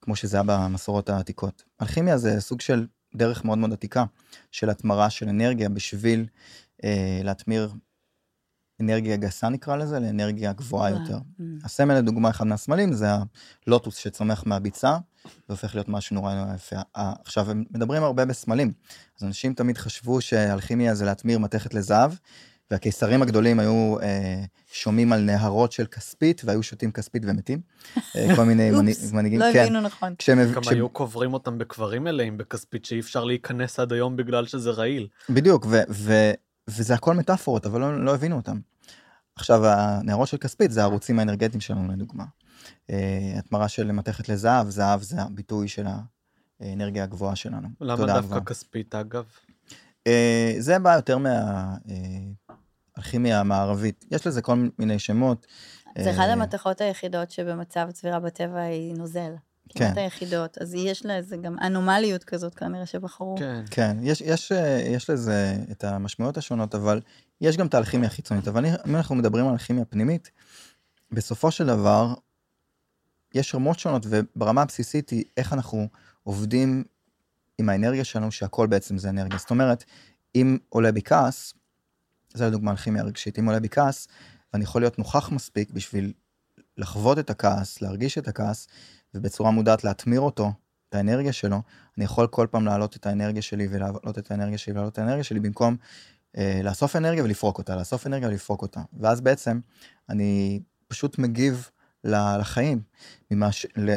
כמו 0.02 0.16
שזה 0.16 0.38
היה 0.38 0.44
במסורות 0.44 1.10
העתיקות. 1.10 1.64
אלכימיה 1.82 2.18
זה 2.18 2.42
סוג 2.42 2.62
של 2.62 2.88
דרך 3.18 3.46
מאוד 3.46 3.58
מאוד 3.58 3.74
עתיקה 3.74 4.06
של 4.52 4.70
התמרה 4.70 5.10
של 5.10 5.30
אנרגיה 5.30 5.70
בשביל 5.70 6.26
אה, 6.84 7.22
להתמיר 7.24 7.74
אנרגיה 8.82 9.18
גסה 9.18 9.50
נקרא 9.50 9.76
לזה, 9.76 10.00
לאנרגיה 10.00 10.54
גבוהה 10.54 10.90
יותר. 10.90 11.18
Mm. 11.18 11.44
הסמל 11.64 11.94
לדוגמה 11.94 12.30
אחד 12.30 12.48
מהסמלים 12.48 12.94
זה 12.94 13.08
הלוטוס 13.68 13.98
שצומח 13.98 14.44
מהביצה 14.46 14.98
והופך 15.50 15.76
להיות 15.76 15.90
משהו 15.90 16.14
נורא 16.14 16.36
נורא 16.36 16.56
יפה. 16.56 16.76
אה, 16.98 17.14
עכשיו 17.26 17.52
הם 17.52 17.64
מדברים 17.72 18.04
הרבה 18.04 18.26
בסמלים 18.26 18.74
אז 19.18 19.24
אנשים 19.24 19.54
תמיד 19.54 19.78
חשבו 19.78 20.22
שאלכימיה 20.22 20.96
זה 20.96 21.06
להטמיר 21.06 21.40
מתכת 21.40 21.74
לזהב 21.74 22.12
והקיסרים 22.72 23.22
הגדולים 23.22 23.60
היו 23.60 24.00
אה, 24.02 24.44
שומעים 24.72 25.14
על 25.14 25.22
נהרות 25.22 25.72
של 25.72 25.86
כספית 25.86 26.42
והיו 26.46 26.64
שותים 26.64 26.92
כספית 26.92 27.24
ומתים. 27.26 27.62
אה, 28.16 28.36
כל 28.36 28.44
מיני 28.44 28.72
מנהיגים, 29.14 29.40
לא 29.40 29.46
כן. 29.54 29.62
הבינו 29.62 29.82
נכון. 29.82 30.16
כשהם, 30.18 30.54
גם 30.54 30.62
כש... 30.62 30.68
היו 30.68 30.90
קוברים 30.90 31.34
אותם 31.34 31.58
בקברים 31.58 32.04
מלאים 32.04 32.38
בכספית 32.38 32.86
שאי 32.86 33.00
אפשר 33.00 33.24
להיכנס 33.24 33.80
עד 33.80 33.94
היום 33.94 34.16
בגלל 34.16 34.46
שזה 34.46 34.72
רעיל. 34.72 35.08
בדיוק, 35.30 35.66
ו- 35.70 35.82
ו- 35.90 36.32
וזה 36.68 36.94
הכל 36.94 37.14
מטאפורות, 37.14 37.66
אבל 37.66 37.82
לא, 37.82 38.06
לא 38.06 38.16
הבינו 38.16 38.36
אותם. 38.36 38.60
עכשיו, 39.36 39.66
הנהרות 39.66 40.28
של 40.28 40.38
כספית 40.38 40.72
זה 40.72 40.82
הערוצים 40.82 41.20
האנרגטיים 41.20 41.62
שלנו, 41.62 41.92
לדוגמה. 41.94 42.26
אה, 42.90 43.34
התמרה 43.38 43.68
של 43.68 43.92
מתכת 43.92 44.30
לזהב, 44.30 44.70
זהב 44.70 45.02
זה 45.02 45.22
הביטוי 45.22 45.68
של 45.68 45.86
האנרגיה 46.60 47.04
הגבוהה 47.04 47.36
שלנו. 47.36 47.68
למה 47.82 48.06
דווקא 48.06 48.22
גבוהה. 48.22 48.46
כספית 48.46 48.96
אגב? 48.96 49.26
אה, 50.08 50.56
זה 50.60 50.80
בא 50.80 50.96
יותר 50.96 51.18
מהאלכימיה 52.98 53.40
המערבית. 53.40 54.06
יש 54.12 54.28
לזה 54.28 54.42
כל 54.42 54.68
מיני 54.80 55.00
שמות. 55.00 55.48
זה 55.98 56.12
אחד 56.12 56.24
אה, 56.24 56.34
המתכות 56.34 56.82
היחידות 56.82 57.32
שבמצב 57.32 57.88
צבירה 57.92 58.20
בטבע 58.20 58.62
היא 58.62 58.94
נוזל. 58.96 59.32
כן. 59.70 59.86
כמעט 59.86 59.98
היחידות. 59.98 60.58
אז 60.58 60.74
יש 60.74 61.06
לה 61.06 61.16
איזה 61.16 61.38
גם 61.38 61.56
אנומליות 61.62 62.24
כזאת 62.24 62.56
כנראה 62.56 62.86
שבחרו. 62.86 63.36
כן. 63.40 63.64
כן, 63.72 63.98
יש, 64.02 64.22
יש, 64.22 64.52
אה, 64.52 64.82
יש 64.86 65.10
לזה 65.10 65.56
את 65.72 65.84
המשמעויות 65.84 66.38
השונות, 66.38 66.76
אבל 66.76 67.02
יש 67.42 67.58
גם 67.58 67.68
את 67.68 67.74
האלכימיה 67.74 68.08
החיצונית. 68.08 68.48
אבל 68.48 68.66
אם 68.66 68.96
אנחנו 68.96 69.16
מדברים 69.16 69.46
על 69.46 69.52
אלכימיה 69.52 69.86
פנימית, 69.86 70.32
בסופו 71.12 71.52
של 71.52 71.66
דבר, 71.66 72.14
יש 73.34 73.56
רמות 73.56 73.80
שונות, 73.80 74.06
וברמה 74.10 74.62
הבסיסית 74.62 75.10
היא 75.10 75.24
איך 75.38 75.54
אנחנו 75.54 75.88
עובדים 76.24 76.84
עם 77.58 77.70
האנרגיה 77.70 78.04
שלנו, 78.04 78.32
שהכל 78.32 78.68
בעצם 78.68 78.98
זה 78.98 79.10
אנרגיה. 79.10 79.38
זאת 79.38 79.50
אומרת, 79.50 79.84
אם 80.36 80.58
עולה 80.70 80.92
בי 80.92 81.02
כעס, 81.02 81.54
זה 82.38 82.48
לדוגמה 82.48 82.72
אלכימיה 82.72 83.04
רגשית, 83.04 83.40
אם 83.40 83.46
עולה 83.46 83.60
בי 83.60 83.70
כעס, 83.70 84.08
ואני 84.54 84.64
יכול 84.64 84.82
להיות 84.82 85.00
נוכח 85.00 85.32
מספיק 85.32 85.72
בשביל 85.72 86.14
לחוות 86.78 87.20
את 87.20 87.30
הכעס, 87.30 87.82
להרגיש 87.82 88.18
את 88.18 88.28
הכעס, 88.28 88.68
ובצורה 89.14 89.52
מודעת 89.52 89.84
להתמיר 89.84 90.20
אותו, 90.20 90.54
את 90.90 90.96
האנרגיה 90.96 91.34
שלו, 91.34 91.62
אני 91.98 92.06
יכול 92.06 92.28
כל 92.28 92.48
פעם 92.52 92.66
להעלות 92.66 92.96
את 92.96 93.06
האנרגיה 93.06 93.42
שלי 93.42 93.68
ולהעלות 93.72 94.18
את 94.18 94.32
האנרגיה 94.32 94.58
שלי 94.58 94.74
ולהעלות 94.74 94.94
את 94.94 95.00
האנרגיה 95.00 95.24
שלי 95.24 95.40
במקום 95.40 95.76
אה, 96.38 96.62
לאסוף 96.64 96.96
אנרגיה 96.96 97.24
ולפרוק 97.24 97.58
אותה, 97.58 97.76
לאסוף 97.76 98.08
אנרגיה 98.08 98.28
ולפרוק 98.30 98.62
אותה. 98.62 98.82
ואז 99.00 99.22
בעצם 99.22 99.60
אני 100.10 100.60
פשוט 100.88 101.18
מגיב 101.18 101.70
לחיים, 102.04 102.82
ממש, 103.32 103.66
ל- 103.78 103.96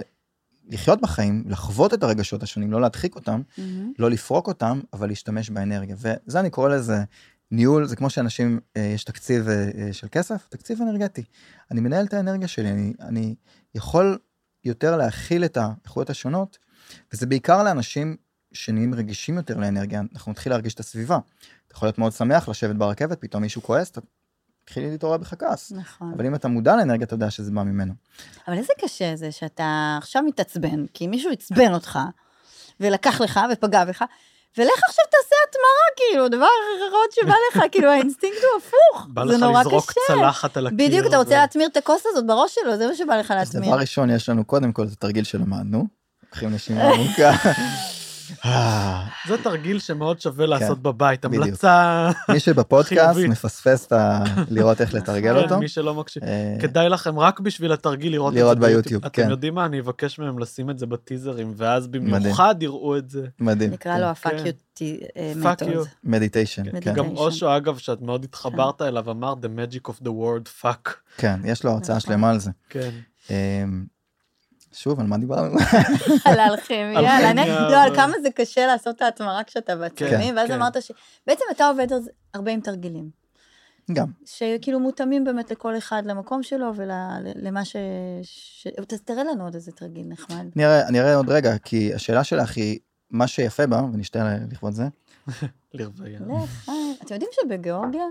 לחיות 0.68 1.00
בחיים, 1.00 1.44
לחוות 1.46 1.94
את 1.94 2.02
הרגשות 2.02 2.42
השונים, 2.42 2.72
לא 2.72 2.80
להדחיק 2.80 3.14
אותם, 3.14 3.42
מהמם. 3.58 3.92
לא 3.98 4.10
לפרוק 4.10 4.48
אותם, 4.48 4.80
אבל 4.92 5.08
להשתמש 5.08 5.50
באנרגיה. 5.50 5.96
וזה 5.98 6.40
אני 6.40 6.50
קורא 6.50 6.68
לזה 6.68 7.04
ניהול, 7.50 7.86
זה 7.86 7.96
כמו 7.96 8.10
שאנשים, 8.10 8.60
אה, 8.76 8.82
יש 8.82 9.04
תקציב 9.04 9.48
אה, 9.48 9.70
אה, 9.78 9.92
של 9.92 10.06
כסף, 10.10 10.48
תקציב 10.48 10.82
אנרגטי. 10.82 11.24
אני 11.70 11.80
מנהל 11.80 12.06
את 12.06 12.14
האנרגיה 12.14 12.48
שלי, 12.48 12.70
אני, 12.70 12.92
אני 13.00 13.34
יכול 13.74 14.18
יותר 14.64 14.96
להכיל 14.96 15.44
את 15.44 15.56
האיכויות 15.56 16.10
השונות, 16.10 16.58
וזה 17.12 17.26
בעיקר 17.26 17.62
לאנשים 17.62 18.16
שנהיים 18.52 18.94
רגישים 18.94 19.36
יותר 19.36 19.56
לאנרגיה, 19.56 20.02
אנחנו 20.14 20.32
נתחיל 20.32 20.52
להרגיש 20.52 20.74
את 20.74 20.80
הסביבה. 20.80 21.18
אתה 21.66 21.74
יכול 21.74 21.86
להיות 21.86 21.98
מאוד 21.98 22.12
שמח 22.12 22.48
לשבת 22.48 22.76
ברכבת, 22.76 23.20
פתאום 23.20 23.42
מישהו 23.42 23.62
כועס, 23.62 23.90
אתה 23.90 24.00
מתחיל 24.62 24.88
להתעורר 24.88 25.16
בך 25.16 25.34
כעס. 25.38 25.72
נכון. 25.72 26.12
אבל 26.16 26.26
אם 26.26 26.34
אתה 26.34 26.48
מודע 26.48 26.76
לאנרגיה, 26.76 27.06
אתה 27.06 27.14
יודע 27.14 27.30
שזה 27.30 27.50
בא 27.50 27.62
ממנו. 27.62 27.94
אבל 28.48 28.56
איזה 28.58 28.72
קשה 28.80 29.16
זה 29.16 29.32
שאתה 29.32 29.96
עכשיו 29.98 30.22
מתעצבן, 30.22 30.86
כי 30.94 31.06
מישהו 31.06 31.32
עצבן 31.32 31.74
אותך, 31.74 31.98
ולקח 32.80 33.20
לך 33.20 33.40
ופגע 33.52 33.84
בך, 33.84 34.04
ולך 34.58 34.80
עכשיו 34.88 35.04
תעשה 35.10 35.36
התמרה, 35.48 35.86
כאילו, 35.96 36.28
דבר 36.28 36.46
אחרון 36.88 37.06
שבא 37.14 37.34
לך, 37.50 37.64
כאילו, 37.72 37.90
האינסטינקט 37.90 38.36
הוא 38.42 38.58
הפוך. 38.62 39.06
בא 39.08 39.26
זה 39.26 39.36
לך 39.38 39.46
לזרוק 39.60 39.90
קשה. 39.90 40.00
צלחת 40.08 40.56
על 40.56 40.66
הקיר. 40.66 40.78
בדיוק, 40.78 41.06
אתה 41.06 41.16
רוצה 41.16 41.30
ו- 41.30 41.34
להטמיר 41.34 41.68
את 41.68 41.76
הכוס 41.76 42.02
הזאת 42.06 42.26
בראש 42.26 42.54
שלו, 42.54 42.76
זה 42.76 42.86
מה 42.86 42.94
שבא 42.94 43.16
לך 43.16 43.30
אז 43.30 43.36
להתמיר. 43.54 43.70
דבר 43.70 43.80
ראשון, 43.80 44.10
יש 44.10 44.28
לנו 44.28 44.44
קודם 44.44 44.72
כל 44.72 44.82
את 44.82 44.92
התרגיל 44.92 45.24
שלמדנו, 45.24 45.86
לוקחים 46.24 46.54
נשימה 46.54 46.82
עמוקה. 46.94 47.32
זה 49.28 49.42
תרגיל 49.42 49.78
שמאוד 49.78 50.20
שווה 50.20 50.46
לעשות 50.46 50.82
בבית, 50.82 51.22
כן. 51.22 51.28
בדיוק. 51.28 51.44
המלצה... 51.44 52.10
מי 52.28 52.40
שבפודקאסט 52.40 53.12
חיובית. 53.12 53.30
מפספס 53.30 53.86
את 53.86 53.92
ה... 53.92 54.24
לראות 54.50 54.80
איך 54.80 54.94
לתרגל 54.94 55.34
כן, 55.34 55.42
אותו. 55.42 55.58
מי 55.58 55.68
שלא 55.68 55.94
מקשיב. 55.94 56.24
אה, 56.24 56.56
כדאי 56.60 56.88
לכם 56.88 57.18
רק 57.18 57.40
בשביל 57.40 57.72
התרגיל 57.72 58.12
לראות 58.12 58.32
את 58.32 58.34
זה 58.34 58.40
לראות 58.40 58.58
ביוטיוב, 58.58 59.08
כן. 59.08 59.22
אתם 59.22 59.30
יודעים 59.30 59.54
מה, 59.54 59.66
אני 59.66 59.80
אבקש 59.80 60.18
מהם 60.18 60.38
לשים 60.38 60.70
את 60.70 60.78
זה 60.78 60.86
בטיזרים, 60.86 61.52
ואז 61.56 61.86
במיוחד 61.86 62.54
יראו 62.62 62.96
את 62.96 63.10
זה. 63.10 63.26
מדהים. 63.40 63.70
נקרא 63.70 63.98
לו 63.98 64.06
כן. 64.14 64.30
Fuck 64.30 65.56
מתוד. 65.62 65.68
you. 65.68 65.88
מדיטיישן. 66.04 66.62
Meditation. 66.62 66.80
כן. 66.80 66.94
גם 66.94 67.06
אושו, 67.06 67.56
אגב, 67.56 67.78
שאת 67.78 68.02
מאוד 68.02 68.24
התחברת 68.24 68.82
אליו, 68.82 69.10
אמר 69.10 69.34
The 69.42 69.46
magic 69.46 69.90
of 69.90 70.04
the 70.04 70.08
word 70.08 70.62
fuck. 70.62 70.90
כן, 71.16 71.40
יש 71.44 71.64
לו 71.64 71.70
הרצאה 71.70 71.96
נכון. 71.96 72.10
שלמה 72.10 72.30
על 72.30 72.38
זה. 72.38 72.50
כן. 72.70 72.90
שוב, 74.72 75.00
על 75.00 75.06
מה 75.06 75.18
דיברנו? 75.18 75.58
על 76.24 76.38
האלכימיה, 76.40 77.00
אלכימיה, 77.00 77.16
על 77.30 77.38
הנ- 77.38 77.70
לא, 77.72 77.82
על 77.82 77.94
כמה 77.96 78.12
זה 78.22 78.30
קשה 78.30 78.66
לעשות 78.66 78.96
את 78.96 79.02
ההתמרה 79.02 79.44
כשאתה 79.44 79.76
בעצמי, 79.76 80.08
כן, 80.10 80.34
ואז 80.36 80.48
כן. 80.48 80.54
אמרת 80.54 80.76
שבעצם 80.82 81.44
אתה 81.50 81.68
עובד 81.68 81.86
הרבה 82.34 82.50
עם 82.50 82.60
תרגילים. 82.60 83.10
גם. 83.92 84.06
שכאילו 84.24 84.80
מותאמים 84.80 85.24
באמת 85.24 85.50
לכל 85.50 85.78
אחד 85.78 86.02
למקום 86.06 86.42
שלו 86.42 86.72
ולמה 86.76 87.64
ש... 87.64 87.76
ש... 88.22 88.66
תראה 89.04 89.24
לנו 89.24 89.44
עוד 89.44 89.54
איזה 89.54 89.72
תרגיל 89.72 90.06
נחמד. 90.08 90.46
אני 90.56 90.64
אראה- 90.64 90.88
אני 90.88 91.00
אראה 91.00 91.14
עוד 91.14 91.28
רגע, 91.30 91.58
כי 91.58 91.94
השאלה 91.94 92.24
שלך 92.24 92.56
היא, 92.56 92.78
מה 93.10 93.26
שיפה 93.26 93.66
בה, 93.66 93.82
ונשתדל 93.92 94.22
לכבוד 94.52 94.72
זה, 94.72 94.84
לרוויה. 95.74 96.20
לך, 96.20 96.68
אה, 96.68 96.74
אתם 97.04 97.14
יודעים 97.14 97.30
שבגיאורגיה 97.42 98.04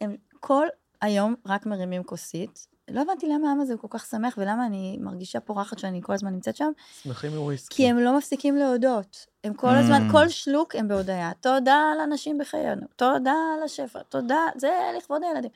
הם 0.00 0.16
כל 0.40 0.66
היום 1.00 1.34
רק 1.46 1.66
מרימים 1.66 2.02
כוסית. 2.04 2.66
לא 2.90 3.00
הבנתי 3.02 3.26
למה 3.28 3.48
העם 3.48 3.60
הזה 3.60 3.72
הוא 3.72 3.80
כל 3.80 3.88
כך 3.90 4.06
שמח 4.06 4.34
ולמה 4.38 4.66
אני 4.66 4.98
מרגישה 5.00 5.40
פורחת 5.40 5.78
שאני 5.78 6.00
כל 6.02 6.12
הזמן 6.12 6.32
נמצאת 6.32 6.56
שם, 6.56 6.70
שמחים 7.02 7.36
מוויסקי. 7.36 7.74
כי 7.74 7.88
הם 7.90 7.98
לא 7.98 8.18
מפסיקים 8.18 8.56
להודות. 8.56 9.26
הם 9.44 9.54
כל 9.54 9.68
Mm. 9.68 9.70
הזמן, 9.78 10.08
כל 10.10 10.28
שלוק 10.28 10.76
הם 10.76 10.88
בהודיה. 10.88 11.30
תודה 11.40 11.78
לאנשים 11.98 12.38
בחיינו, 12.38 12.82
תודה 12.96 13.34
על 13.56 13.64
השפע, 13.64 13.98
תודה, 14.08 14.40
זה 14.56 14.68
לכבוד 14.98 15.22
הילדים. 15.28 15.50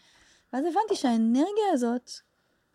ואז 0.53 0.65
הבנתי 0.65 0.95
שהאנרגיה 0.97 1.65
הזאת 1.73 2.11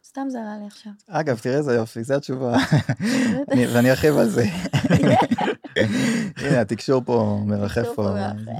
סתם 0.06 0.28
זה 0.30 0.41
עלה 0.41 0.58
לי 0.58 0.66
עכשיו. 0.68 0.91
אגב, 1.08 1.39
תראה 1.39 1.58
איזה 1.58 1.74
יופי, 1.76 2.04
זו 2.04 2.14
התשובה. 2.14 2.58
אני- 3.52 3.68
ואני 3.68 3.89
ארחיב 3.91 4.18
על 4.18 4.30
זה. 4.30 4.43
הנה, 6.38 6.62
התקשור 6.62 7.02
פה 7.06 7.39
מרחף 7.45 7.88
פה. 7.95 8.10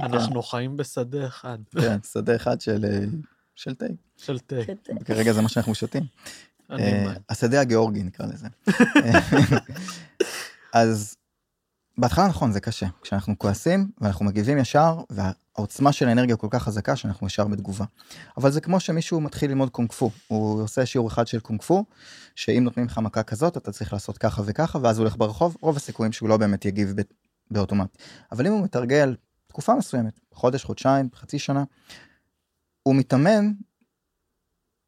אנחנו 0.02 0.42
חיים 0.42 0.76
בשדה 0.76 1.26
אחד 1.26 1.58
כן, 1.80 1.96
שדה 2.12 2.36
אחד 2.36 2.60
של 2.60 2.84
אה, 2.84 2.98
של 3.56 3.74
תה. 3.74 3.86
של 4.16 4.38
תה. 4.38 4.56
כרגע 5.04 5.32
זה 5.32 5.42
מה 5.42 5.48
שאנחנו 5.48 5.74
שותים. 5.74 6.02
אני 6.70 7.06
אה. 7.06 7.12
השדה 7.28 7.60
הגיאורגי 7.60 8.02
נקרא 8.02 8.26
לזה. 8.26 8.48
אז 10.72 11.16
בהתחלה 11.98 12.28
נכון 12.28 12.52
זה 12.52 12.60
קשה 12.60 12.86
כשאנחנו 13.02 13.38
כועסים 13.38 13.90
ואנחנו 14.00 14.24
מגיבים 14.24 14.58
ישר 14.58 15.00
והעוצמה 15.10 15.92
של 15.92 16.08
האנרגיה 16.08 16.36
כל 16.36 16.46
כך 16.50 16.62
חזקה 16.62 16.96
שאנחנו 16.96 17.26
ישר 17.26 17.46
בתגובה. 17.46 17.84
אבל 18.36 18.50
זה 18.50 18.60
כמו 18.60 18.80
שמישהו 18.80 19.20
מתחיל 19.20 19.50
ללמוד 19.50 19.70
קונג 19.70 19.92
פו 19.92 20.10
הוא 20.28 20.62
עושה 20.62 20.86
שיעור 20.86 21.08
אחד 21.08 21.26
של 21.26 21.40
קונג 21.40 21.62
פו 21.62 21.84
שאם 22.34 22.64
נותנים 22.64 22.86
לך 22.86 22.98
מכה 22.98 23.22
כזאת 23.22 23.56
אתה 23.56 23.72
צריך 23.72 23.92
לעשות 23.92 24.18
ככה 24.18 24.42
וככה 24.46 24.78
ואז 24.82 24.98
הוא 24.98 25.02
הולך 25.04 25.16
ברחוב 25.16 25.56
רוב 25.60 25.76
הסיכויים 25.76 26.12
שהוא 26.12 26.28
לא 26.28 26.36
באמת 26.36 26.64
יגיב 26.64 26.92
ב- 26.96 27.02
באוטומט. 27.50 27.96
אבל 28.32 28.46
אם 28.46 28.52
הוא 28.52 28.64
מתרגל 28.64 29.16
תקופה 29.46 29.74
מסוימת 29.74 30.20
חודש 30.32 30.64
חודשיים 30.64 31.08
חצי 31.14 31.38
שנה 31.38 31.64
הוא 32.82 32.94
מתאמן 32.94 33.52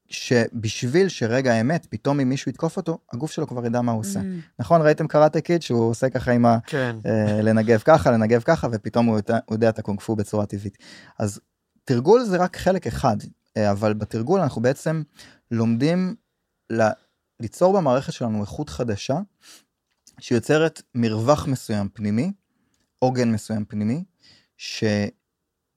שבשביל 0.09 1.09
שרגע 1.09 1.53
האמת 1.53 1.87
פתאום 1.91 2.21
אם 2.21 2.29
מישהו 2.29 2.51
יתקוף 2.51 2.77
אותו 2.77 2.99
הגוף 3.13 3.31
שלו 3.31 3.47
כבר 3.47 3.67
ידע 3.67 3.81
מה 3.81 3.93
הוא 3.93 4.01
עושה. 4.01 4.21
Mm. 4.21 4.23
נכון 4.59 4.83
ראיתם 4.83 5.07
קראטה 5.07 5.41
קיד 5.41 5.63
שהוא 5.63 5.91
עושה 5.91 6.11
ככה 6.11 6.33
עם 6.33 6.47
ה... 6.47 6.59
כן. 6.67 6.97
אה, 7.07 7.43
לנגב 7.43 7.83
ככה 7.85 8.11
לנגב 8.11 8.43
ככה 8.43 8.69
ופתאום 8.73 9.07
הוא 9.07 9.17
יודע, 9.17 9.39
הוא 9.47 9.55
יודע 9.55 9.69
את 9.69 9.79
הקונג 9.79 10.01
פו 10.01 10.17
בצורה 10.17 10.47
טבעית. 10.47 10.79
אז 11.19 11.41
תרגול 11.85 12.25
זה 12.25 12.37
רק 12.37 12.57
חלק 12.57 12.87
אחד 12.87 13.17
אה, 13.57 13.71
אבל 13.71 13.95
בתרגול 13.95 14.41
אנחנו 14.41 14.63
בעצם 14.63 15.03
לומדים 15.51 16.15
ל... 16.71 16.83
ליצור 17.41 17.77
במערכת 17.77 18.13
שלנו 18.13 18.41
איכות 18.41 18.69
חדשה 18.69 19.19
שיוצרת 20.21 20.83
מרווח 20.95 21.47
מסוים 21.47 21.89
פנימי 21.89 22.33
עוגן 22.99 23.33
מסוים 23.33 23.65
פנימי 23.65 24.05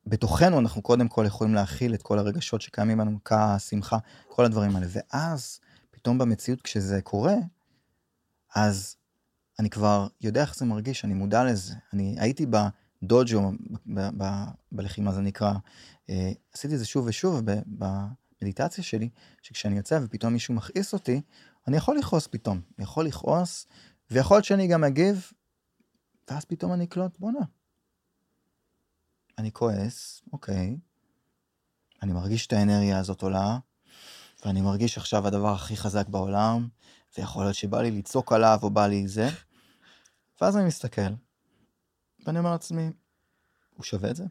שבתוכנו 0.07 0.59
אנחנו 0.59 0.81
קודם 0.81 1.07
כל 1.07 1.23
יכולים 1.27 1.53
להכיל 1.53 1.93
את 1.93 2.01
כל 2.01 2.19
הרגשות 2.19 2.61
שקיימים 2.61 2.99
לנו 2.99 3.19
כעס 3.25 3.69
שמחה 3.69 3.97
כל 4.27 4.45
הדברים 4.45 4.75
האלה 4.75 4.87
ואז 4.89 5.59
פתאום 5.91 6.17
במציאות 6.17 6.61
כשזה 6.61 7.01
קורה 7.01 7.35
אז 8.55 8.95
אני 9.59 9.69
כבר 9.69 10.07
יודע 10.21 10.41
איך 10.41 10.55
זה 10.55 10.65
מרגיש, 10.65 11.05
אני 11.05 11.13
מודע 11.13 11.43
לזה. 11.43 11.73
אני 11.93 12.15
הייתי 12.19 12.45
בדוג'ו, 12.45 13.51
בלחימה 14.71 15.11
זה 15.11 15.21
נקרא, 15.21 15.53
אה, 16.09 16.31
עשיתי 16.53 16.73
את 16.73 16.79
זה 16.79 16.85
שוב 16.85 17.05
ושוב 17.07 17.41
במדיטציה 17.67 18.83
שלי, 18.83 19.09
שכשאני 19.41 19.77
יוצא 19.77 19.99
ופתאום 20.03 20.33
מישהו 20.33 20.53
מכעיס 20.53 20.93
אותי, 20.93 21.21
אני 21.67 21.77
יכול 21.77 21.97
לכעוס 21.97 22.27
פתאום, 22.27 22.61
יכול 22.79 23.05
לכעוס, 23.05 23.67
ויכול 24.11 24.37
להיות 24.37 24.45
שאני 24.45 24.67
גם 24.67 24.83
אגיב, 24.83 25.31
ואז 26.29 26.45
פתאום 26.45 26.73
אני 26.73 26.85
אקלוט, 26.85 27.19
בואנה. 27.19 27.56
אני 29.38 29.51
כועס, 29.51 30.21
אוקיי, 30.33 30.77
אני 32.03 32.13
מרגיש 32.13 32.47
את 32.47 32.53
האנרגיה 32.53 32.99
הזאת 32.99 33.21
עולה, 33.21 33.57
ואני 34.45 34.61
מרגיש 34.61 34.97
עכשיו 34.97 35.27
הדבר 35.27 35.53
הכי 35.53 35.77
חזק 35.77 36.07
בעולם, 36.07 36.67
ויכול 37.17 37.43
להיות 37.43 37.55
שבא 37.55 37.81
לי 37.81 37.91
לצעוק 37.91 38.33
עליו 38.33 38.59
או 38.63 38.69
בא 38.69 38.88
לי 38.88 39.07
זה. 39.07 39.29
ואז 40.41 40.57
אני 40.57 40.65
מסתכל, 40.67 41.11
ואני 42.25 42.39
אומר 42.39 42.51
לעצמי, 42.51 42.89
הוא 43.75 43.83
שווה 43.83 44.11
את 44.11 44.15
זה? 44.15 44.23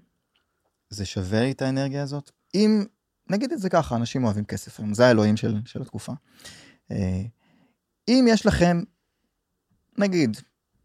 זה 0.90 1.04
שווה 1.04 1.40
לי 1.40 1.52
את 1.52 1.62
האנרגיה 1.62 2.02
הזאת? 2.02 2.30
אם, 2.54 2.84
נגיד 3.30 3.52
את 3.52 3.60
זה 3.60 3.70
ככה, 3.70 3.96
אנשים 3.96 4.24
אוהבים 4.24 4.44
כסף 4.44 4.80
היום, 4.80 4.94
זה 4.94 5.06
האלוהים 5.06 5.36
של, 5.36 5.60
של 5.64 5.82
התקופה. 5.82 6.12
אה, 6.90 7.22
אם 8.08 8.24
יש 8.28 8.46
לכם, 8.46 8.82
נגיד, 9.98 10.36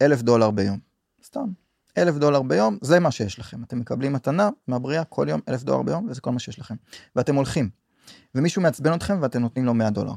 אלף 0.01 0.21
דולר 0.21 0.51
ביום, 0.51 0.79
סתם, 1.23 1.53
אלף 1.97 2.15
דולר 2.15 2.41
ביום, 2.41 2.77
זה 2.81 2.99
מה 2.99 3.11
שיש 3.11 3.39
לכם. 3.39 3.63
אתם 3.63 3.79
מקבלים 3.79 4.13
מתנה 4.13 4.49
מהבריאה 4.67 5.03
כל 5.03 5.27
יום 5.29 5.41
אלף 5.49 5.63
דולר 5.63 5.81
ביום, 5.81 6.07
וזה 6.09 6.21
כל 6.21 6.31
מה 6.31 6.39
שיש 6.39 6.59
לכם. 6.59 6.75
ואתם 7.15 7.35
הולכים, 7.35 7.69
ומישהו 8.35 8.61
מעצבן 8.61 8.93
אתכם 8.93 9.17
ואתם 9.21 9.41
נותנים 9.41 9.65
לו 9.65 9.73
100 9.73 9.89
דולר. 9.89 10.13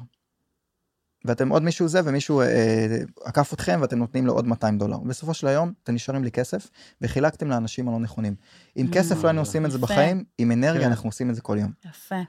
ואתם 1.25 1.49
עוד 1.49 1.63
מישהו 1.63 1.89
זה 1.89 2.01
ומישהו 2.05 2.41
אה, 2.41 2.99
עקף 3.25 3.53
אתכם 3.53 3.79
ואתם 3.83 3.99
נותנים 3.99 4.27
לו 4.27 4.33
עוד 4.33 4.47
200 4.47 4.79
דולר. 4.79 4.99
בסופו 4.99 5.35
של 5.35 5.47
היום 5.47 5.73
אתם 5.83 5.95
נשארים 5.95 6.23
בלי 6.23 6.31
כסף 6.31 6.71
וחילקתם 7.01 7.49
לאנשים 7.49 7.89
הלא 7.89 7.99
נכונים. 7.99 8.35
עם 8.75 8.91
כסף 8.93 9.23
לא 9.23 9.29
היינו 9.29 9.41
עושים 9.41 9.67
את 9.67 9.71
זה. 9.71 9.79
בחיים, 9.79 10.25
עם 10.39 10.53
אנרגיה 10.53 10.83
כן. 10.83 10.91
אנחנו 10.91 11.09
עושים 11.09 11.31
את 11.31 11.35
זה 11.35 11.41
כל 11.41 11.57
יום. 11.61 11.73
יפה. 11.85 12.21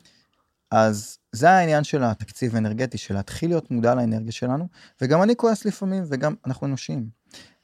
אז 0.71 1.17
זה 1.31 1.49
העניין 1.49 1.83
של 1.83 2.03
התקציב 2.03 2.55
האנרגטי, 2.55 2.97
של 2.97 3.13
להתחיל 3.13 3.49
להיות 3.49 3.71
מודע 3.71 3.95
לאנרגיה 3.95 4.31
שלנו, 4.31 4.67
וגם 5.01 5.23
אני 5.23 5.35
כועס 5.35 5.65
לפעמים, 5.65 6.03
וגם 6.09 6.35
אנחנו 6.45 6.67
אנושיים. 6.67 7.09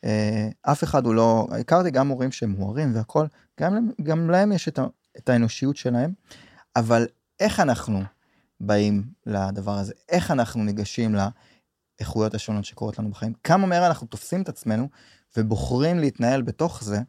אה, 0.04 0.49
אף 0.62 0.84
אחד 0.84 1.06
הוא 1.06 1.16
לא, 1.16 1.47
הכרתי 1.60 1.91
גם 1.91 2.08
הורים 2.08 2.32
שהם 2.32 2.52
מוארים 2.52 2.95
והכל, 2.95 3.26
גם, 3.60 3.74
להם- 3.74 3.91
גם 4.04 4.30
להם 4.30 4.52
יש 4.52 4.68
את, 4.68 4.80
ה, 4.80 4.86
את 5.18 5.30
האנושיות 5.30 5.78
שלהם, 5.78 6.14
אבל 6.76 7.08
איך 7.39 7.60
אנחנו 7.60 8.02
באים 8.60 9.04
לדבר 9.26 9.72
הזה, 9.78 9.93
איך 10.10 10.32
אנחנו 10.32 10.64
ניגשים 10.64 11.16
לאיכויות 11.99 12.34
השונות 12.36 12.66
שקורות 12.66 12.99
לנו 12.99 13.10
בחיים, 13.10 13.34
כמה 13.43 13.68
מהר 13.68 13.88
אנחנו 13.88 14.08
תופסים 14.08 14.41
את 14.41 14.49
עצמנו 14.49 14.88
ובוחרים 15.38 15.99
להתנהל 15.99 16.41
בתוך 16.41 16.84
זה, 16.84 16.99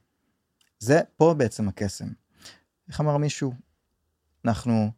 זה 0.78 1.00
פה 1.16 1.34
בעצם 1.34 1.68
הקסם. 1.68 2.06
איך 2.88 3.00
אמר 3.00 3.16
מישהו? 3.16 3.52
אנחנו 4.44 4.90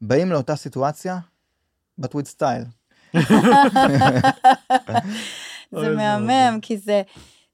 באים 0.00 0.32
לאותה 0.32 0.56
סיטואציה, 0.56 1.18
but 2.00 2.08
with 2.08 2.36
style. 2.36 2.66
זה 5.80 5.88
מהמם. 5.96 6.58
כי 6.62 6.78
זה, 6.78 7.02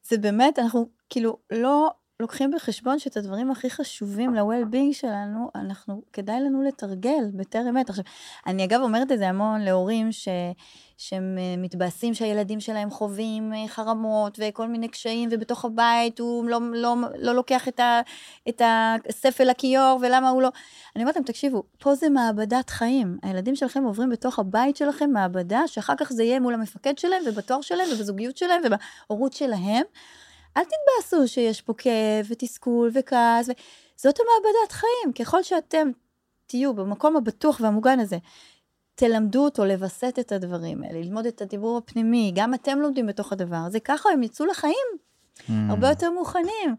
זה 0.09 0.19
באמת, 0.19 0.59
אנחנו 0.59 0.89
כאילו 1.11 1.39
לא 1.51 1.91
לוקחים 2.21 2.51
בחשבון 2.51 2.99
שאת 2.99 3.17
הדברים 3.17 3.51
הכי 3.51 3.71
חשובים 3.71 4.35
ל-well-being 4.35 4.93
שלנו, 4.93 5.51
אנחנו, 5.55 6.03
כדאי 6.13 6.41
לנו 6.41 6.63
לתרגל 6.63 7.31
בטרם 7.35 7.77
עת. 7.77 7.91
עכשיו, 7.91 8.05
אני 8.47 8.65
אגב 8.65 8.81
אומרת 8.81 9.13
את 9.13 9.19
זה 9.19 9.29
המון 9.29 9.61
להורים 9.61 10.13
ש, 10.13 10.29
שהם 10.99 11.37
אה, 11.39 11.55
מתבאסים 11.59 12.15
שהילדים 12.15 12.61
שלהם 12.61 12.91
חווים 12.91 13.53
אה, 13.53 13.69
חרמות 13.69 14.39
וכל 14.43 14.69
מיני 14.69 14.89
קשיים, 14.89 15.29
ובתוך 15.33 15.65
הבית 15.65 16.19
הוא 16.19 16.45
לא, 16.45 16.61
לא, 16.73 16.95
לא 17.19 17.35
לוקח 17.35 17.69
את, 17.69 17.81
ה, 17.81 18.01
את 18.49 18.63
הספל 19.09 19.45
לכיור, 19.45 19.99
ולמה 20.03 20.29
הוא 20.29 20.43
לא... 20.43 20.49
אני 20.97 21.05
אומרת 21.05 21.17
להם, 21.17 21.25
תקשיבו, 21.25 21.63
פה 21.79 21.95
זה 21.95 22.09
מעבדת 22.09 22.71
חיים. 22.71 23.19
הילדים 23.23 23.57
שלכם 23.57 23.85
עוברים 23.85 24.11
בתוך 24.11 24.39
הבית 24.39 24.77
שלכם 24.77 25.11
מעבדה, 25.13 25.63
שאחר 25.67 25.95
כך 25.99 26.13
זה 26.13 26.25
יהיה 26.25 26.41
מול 26.41 26.55
המפקד 26.55 26.99
שלהם, 26.99 27.23
ובתואר 27.27 27.61
שלהם, 27.61 27.89
ובזוגיות 27.93 28.37
שלהם, 28.37 28.63
ובהורות 28.65 29.33
שלהם. 29.33 29.83
אל 30.57 30.63
תתבאסו 30.65 31.29
שיש 31.29 31.63
פה 31.63 31.75
כאב, 31.75 32.27
ותסכול, 32.29 32.91
וכעס, 32.95 33.49
ו... 33.49 33.53
זאת 33.97 34.17
המעבדת 34.21 34.73
חיים. 34.73 35.13
ככל 35.13 35.43
שאתם 35.43 35.89
תהיו 36.47 36.75
במקום 36.75 37.17
הבטוח 37.17 37.61
והמוגן 37.61 38.01
הזה, 38.01 38.19
תלמדו 38.95 39.45
אותו 39.45 39.65
לווסת 39.65 40.19
את 40.21 40.33
הדברים 40.33 40.83
האלה, 40.83 41.01
ללמוד 41.01 41.27
את 41.27 41.43
הדיבור 41.43 41.79
הפנימי, 41.79 42.33
גם 42.35 42.55
אתם 42.55 42.79
לומדים 42.79 43.07
בתוך 43.07 43.33
הדבר 43.33 43.57
הזה, 43.57 43.81
ככה 43.81 44.09
הם 44.11 44.23
יצאו 44.23 44.47
לחיים 44.47 45.07
Mm. 45.37 45.53
הרבה 45.71 45.89
יותר 45.89 46.11
מוכנים. 46.11 46.77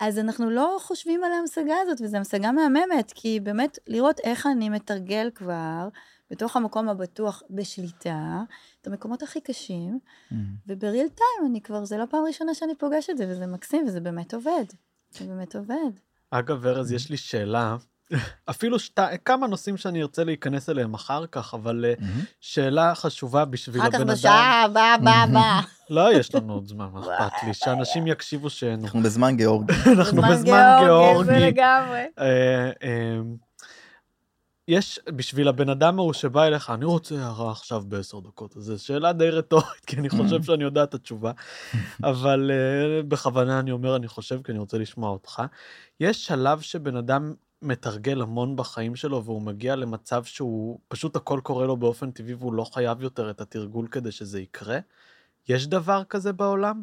אז 0.00 0.18
אנחנו 0.18 0.50
לא 0.50 0.76
חושבים 0.80 1.24
על 1.24 1.32
ההמשגה 1.32 1.74
הזאת, 1.82 2.00
וזו 2.00 2.16
המשגה 2.16 2.52
מהממת, 2.52 3.12
כי 3.14 3.40
באמת 3.40 3.78
לראות 3.86 4.20
איך 4.20 4.46
אני 4.46 4.68
מתרגל 4.68 5.30
כבר 5.34 5.88
בתוך 6.30 6.56
המקום 6.56 6.88
הבטוח 6.88 7.42
בשליטה, 7.50 8.40
את 8.80 8.86
המקומות 8.86 9.22
הכי 9.22 9.40
קשים, 9.40 9.98
Mm. 10.30 10.34
ובריל 10.66 11.08
טיים 11.08 11.50
אני 11.50 11.60
כבר, 11.60 11.84
זה 11.84 11.96
לא 11.96 12.04
פעם 12.10 12.20
ראשונה 12.26 12.54
שאני 12.54 12.72
פוגשת 12.78 13.10
את 13.10 13.18
זה, 13.18 13.26
וזה 13.28 13.46
מקסים, 13.46 13.84
וזה 13.86 14.00
באמת 14.00 14.34
עובד. 14.34 14.64
זה 15.10 15.24
באמת 15.24 15.56
עובד. 15.56 15.90
אגב, 16.30 16.66
ארז, 16.66 16.92
יש 16.92 17.10
לי 17.10 17.16
שאלה. 17.16 17.76
אפילו 18.50 18.78
שת... 18.78 18.98
כמה 19.24 19.46
נושאים 19.46 19.76
שאני 19.76 20.02
ארצה 20.02 20.24
להיכנס 20.24 20.68
אליהם 20.68 20.94
אחר 20.94 21.26
כך, 21.26 21.54
אבל 21.54 21.84
אה, 21.88 21.94
מהמם. 22.00 22.20
שאלה 22.40 22.94
חשובה 22.94 23.44
בשביל 23.44 23.80
אחר 23.80 23.90
כך 23.90 23.94
הבן 23.94 24.02
אדם. 24.04 24.12
בשעה 24.18 24.62
הבאה, 24.62 24.94
הבאה, 24.94 25.22
הבאה. 25.22 25.60
לא, 25.90 26.14
יש 26.14 26.34
לנו 26.34 26.52
עוד 26.52 26.66
זמן, 26.66 26.86
מה 26.92 27.00
אכפת 27.00 27.42
לי? 27.46 27.54
שאנשים 27.54 28.06
יקשיבו 28.06 28.50
שאין. 28.50 28.80
אנחנו 28.84 29.02
בזמן 29.02 29.36
גיאורגי. 29.40 29.72
אנחנו 29.98 30.22
בזמן 30.22 30.36
זה 30.36 30.56
גיאורגי. 30.84 31.30
לגמרי. 31.30 32.04
יש 34.70 35.00
בשביל 35.08 35.48
הבן 35.48 35.68
אדם 35.68 35.98
ההוא 35.98 36.12
שבא 36.12 36.44
אליך, 36.44 36.70
אני 36.70 36.84
רוצה 36.84 37.14
הערה 37.14 37.50
עכשיו 37.50 37.82
בעשר 37.88 38.20
דקות, 38.20 38.56
אז 38.56 38.62
זו 38.62 38.84
שאלה 38.84 39.12
די 39.12 39.30
רטורית, 39.30 39.84
כי 39.86 39.96
אני 39.96 40.08
חושב 40.08 40.42
שאני 40.42 40.64
יודע 40.64 40.82
את 40.82 40.94
התשובה, 40.94 41.32
אבל 42.04 42.50
אה, 42.50 43.02
בכוונה 43.02 43.60
אני 43.60 43.70
אומר 43.70 43.96
אני 43.96 44.08
חושב, 44.08 44.42
כי 44.42 44.52
אני 44.52 44.58
רוצה 44.58 44.78
לשמוע 44.78 45.10
אותך. 45.10 45.42
יש 46.00 46.26
שלב 46.26 46.60
שבן 46.60 46.96
אדם 46.96 47.34
מתרגל 47.62 48.22
המון 48.22 48.56
בחיים 48.56 48.96
שלו, 48.96 49.24
והוא 49.24 49.42
מגיע 49.42 49.76
למצב 49.76 50.24
שהוא, 50.24 50.78
פשוט 50.88 51.16
הכל 51.16 51.40
קורה 51.42 51.66
לו 51.66 51.76
באופן 51.76 52.10
טבעי, 52.10 52.34
והוא 52.34 52.54
לא 52.54 52.64
חייב 52.74 53.02
יותר 53.02 53.30
את 53.30 53.40
התרגול 53.40 53.86
כדי 53.86 54.12
שזה 54.12 54.40
יקרה? 54.40 54.78
יש 55.48 55.66
דבר 55.66 56.02
כזה 56.04 56.32
בעולם? 56.32 56.82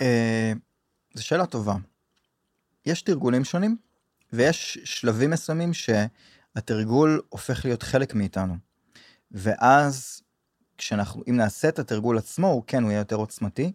אה, 0.00 0.52
זו 1.14 1.26
שאלה 1.26 1.46
טובה. 1.46 1.74
יש 2.86 3.02
תרגולים 3.02 3.44
שונים, 3.44 3.76
ויש 4.32 4.78
שלבים 4.84 5.30
מסוימים 5.30 5.72
שהתרגול 6.54 7.20
הופך 7.28 7.64
להיות 7.64 7.82
חלק 7.82 8.14
מאיתנו. 8.14 8.56
ואז 9.30 10.22
כשאנחנו, 10.78 11.22
אם 11.28 11.36
נעשה 11.36 11.68
את 11.68 11.78
התרגול 11.78 12.18
עצמו, 12.18 12.46
הוא 12.46 12.62
כן, 12.66 12.82
הוא 12.82 12.90
יהיה 12.90 12.98
יותר 12.98 13.16
עוצמתי, 13.16 13.72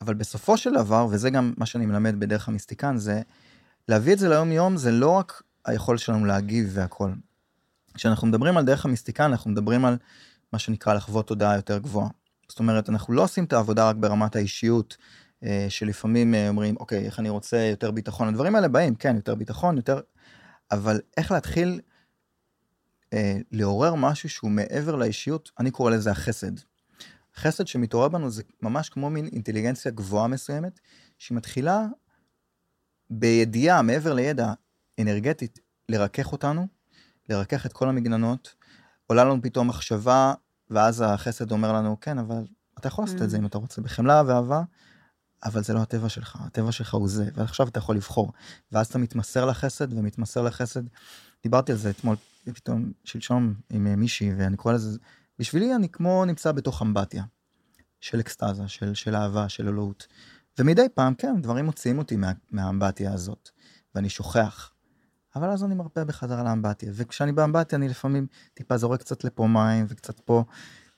אבל 0.00 0.14
בסופו 0.14 0.56
של 0.56 0.74
דבר, 0.74 1.06
וזה 1.10 1.30
גם 1.30 1.52
מה 1.56 1.66
שאני 1.66 1.86
מלמד 1.86 2.20
בדרך 2.20 2.48
המיסטיקן, 2.48 2.96
זה 2.96 3.22
להביא 3.88 4.12
את 4.12 4.18
זה 4.18 4.28
ליום-יום, 4.28 4.76
זה 4.76 4.90
לא 4.90 5.10
רק 5.10 5.42
היכולת 5.64 6.00
שלנו 6.00 6.24
להגיב 6.24 6.70
והכל. 6.72 7.12
כשאנחנו 7.94 8.26
מדברים 8.26 8.56
על 8.56 8.64
דרך 8.64 8.84
המיסטיקן, 8.84 9.24
אנחנו 9.24 9.50
מדברים 9.50 9.84
על 9.84 9.96
מה 10.52 10.58
שנקרא 10.58 10.94
לחוות 10.94 11.26
תודעה 11.26 11.56
יותר 11.56 11.78
גבוהה. 11.78 12.08
זאת 12.48 12.58
אומרת, 12.58 12.88
אנחנו 12.88 13.14
לא 13.14 13.22
עושים 13.22 13.44
את 13.44 13.52
העבודה 13.52 13.88
רק 13.88 13.96
ברמת 13.96 14.36
האישיות, 14.36 14.96
אה, 15.44 15.66
שלפעמים 15.68 16.34
אה, 16.34 16.48
אומרים, 16.48 16.76
אוקיי, 16.80 17.06
איך 17.06 17.18
אני 17.18 17.28
רוצה 17.28 17.56
יותר 17.56 17.90
ביטחון, 17.90 18.28
הדברים 18.28 18.54
האלה 18.54 18.68
באים, 18.68 18.94
כן, 18.94 19.16
יותר 19.16 19.34
ביטחון, 19.34 19.76
יותר... 19.76 20.00
אבל 20.70 21.00
איך 21.16 21.32
להתחיל 21.32 21.80
אה, 23.12 23.36
לעורר 23.52 23.94
משהו 23.94 24.28
שהוא 24.28 24.50
מעבר 24.50 24.96
לאישיות, 24.96 25.50
אני 25.58 25.70
קורא 25.70 25.90
לזה 25.90 26.10
החסד. 26.10 26.52
חסד 27.36 27.66
שמתעורר 27.66 28.08
בנו 28.08 28.30
זה 28.30 28.42
ממש 28.62 28.88
כמו 28.88 29.10
מין 29.10 29.26
אינטליגנציה 29.26 29.92
גבוהה 29.92 30.28
מסוימת, 30.28 30.80
שהיא 31.18 31.36
מתחילה 31.36 31.86
בידיעה, 33.10 33.82
מעבר 33.82 34.12
לידע 34.12 34.52
אנרגטית, 35.00 35.58
לרכך 35.88 36.32
אותנו, 36.32 36.66
לרכך 37.28 37.66
את 37.66 37.72
כל 37.72 37.88
המגננות, 37.88 38.54
עולה 39.06 39.24
לנו 39.24 39.42
פתאום 39.42 39.68
מחשבה, 39.68 40.34
ואז 40.70 41.04
החסד 41.06 41.52
אומר 41.52 41.72
לנו, 41.72 42.00
כן, 42.00 42.18
אבל 42.18 42.46
אתה 42.78 42.88
יכול 42.88 43.04
לעשות 43.04 43.22
את 43.22 43.30
זה 43.30 43.36
Mm. 43.36 43.40
אם 43.40 43.46
אתה 43.46 43.58
רוצה, 43.58 43.82
בחמלה 43.82 44.22
ואהבה, 44.26 44.62
אבל 45.44 45.62
זה 45.62 45.72
לא 45.72 45.82
הטבע 45.82 46.08
שלך, 46.08 46.36
הטבע 46.46 46.72
שלך 46.72 46.94
הוא 46.94 47.08
זה, 47.08 47.24
ועכשיו 47.34 47.68
אתה 47.68 47.78
יכול 47.78 47.96
לבחור. 47.96 48.32
ואז 48.72 48.86
אתה 48.86 48.98
מתמסר 48.98 49.44
לחסד 49.44 49.92
ומתמסר 49.92 50.42
לחסד. 50.42 50.82
דיברתי 51.42 51.72
על 51.72 51.78
זה 51.78 51.90
אתמול, 51.90 52.16
פתאום, 52.54 52.92
שלשום, 53.04 53.54
עם 53.70 53.86
אה, 53.86 53.96
מישהי, 53.96 54.34
ואני 54.34 54.56
קורא 54.56 54.74
לזה, 54.74 54.98
בשבילי 55.38 55.74
אני 55.74 55.88
כמו 55.88 56.24
נמצא 56.24 56.52
בתוך 56.52 56.82
אמבטיה, 56.82 57.24
של 58.00 58.20
אקסטזה, 58.20 58.68
של, 58.68 58.94
של 58.94 59.16
אהבה, 59.16 59.48
של 59.48 59.68
אלוהות. 59.68 60.06
ומדי 60.58 60.86
פעם, 60.94 61.14
כן, 61.14 61.42
דברים 61.42 61.64
מוציאים 61.64 61.98
אותי 61.98 62.16
מה, 62.16 62.32
מהאמבטיה 62.50 63.12
הזאת, 63.12 63.48
ואני 63.94 64.08
שוכח. 64.08 64.72
אבל 65.36 65.50
אז 65.50 65.64
אני 65.64 65.74
מרפא 65.74 66.04
בחזרה 66.04 66.42
לאמבטיה, 66.42 66.92
וכשאני 66.94 67.32
באמבטיה 67.32 67.78
אני 67.78 67.88
לפעמים 67.88 68.26
טיפה 68.54 68.76
זורק 68.76 69.00
קצת 69.00 69.24
לפה 69.24 69.46
מים 69.46 69.86
וקצת 69.88 70.20
פה, 70.20 70.44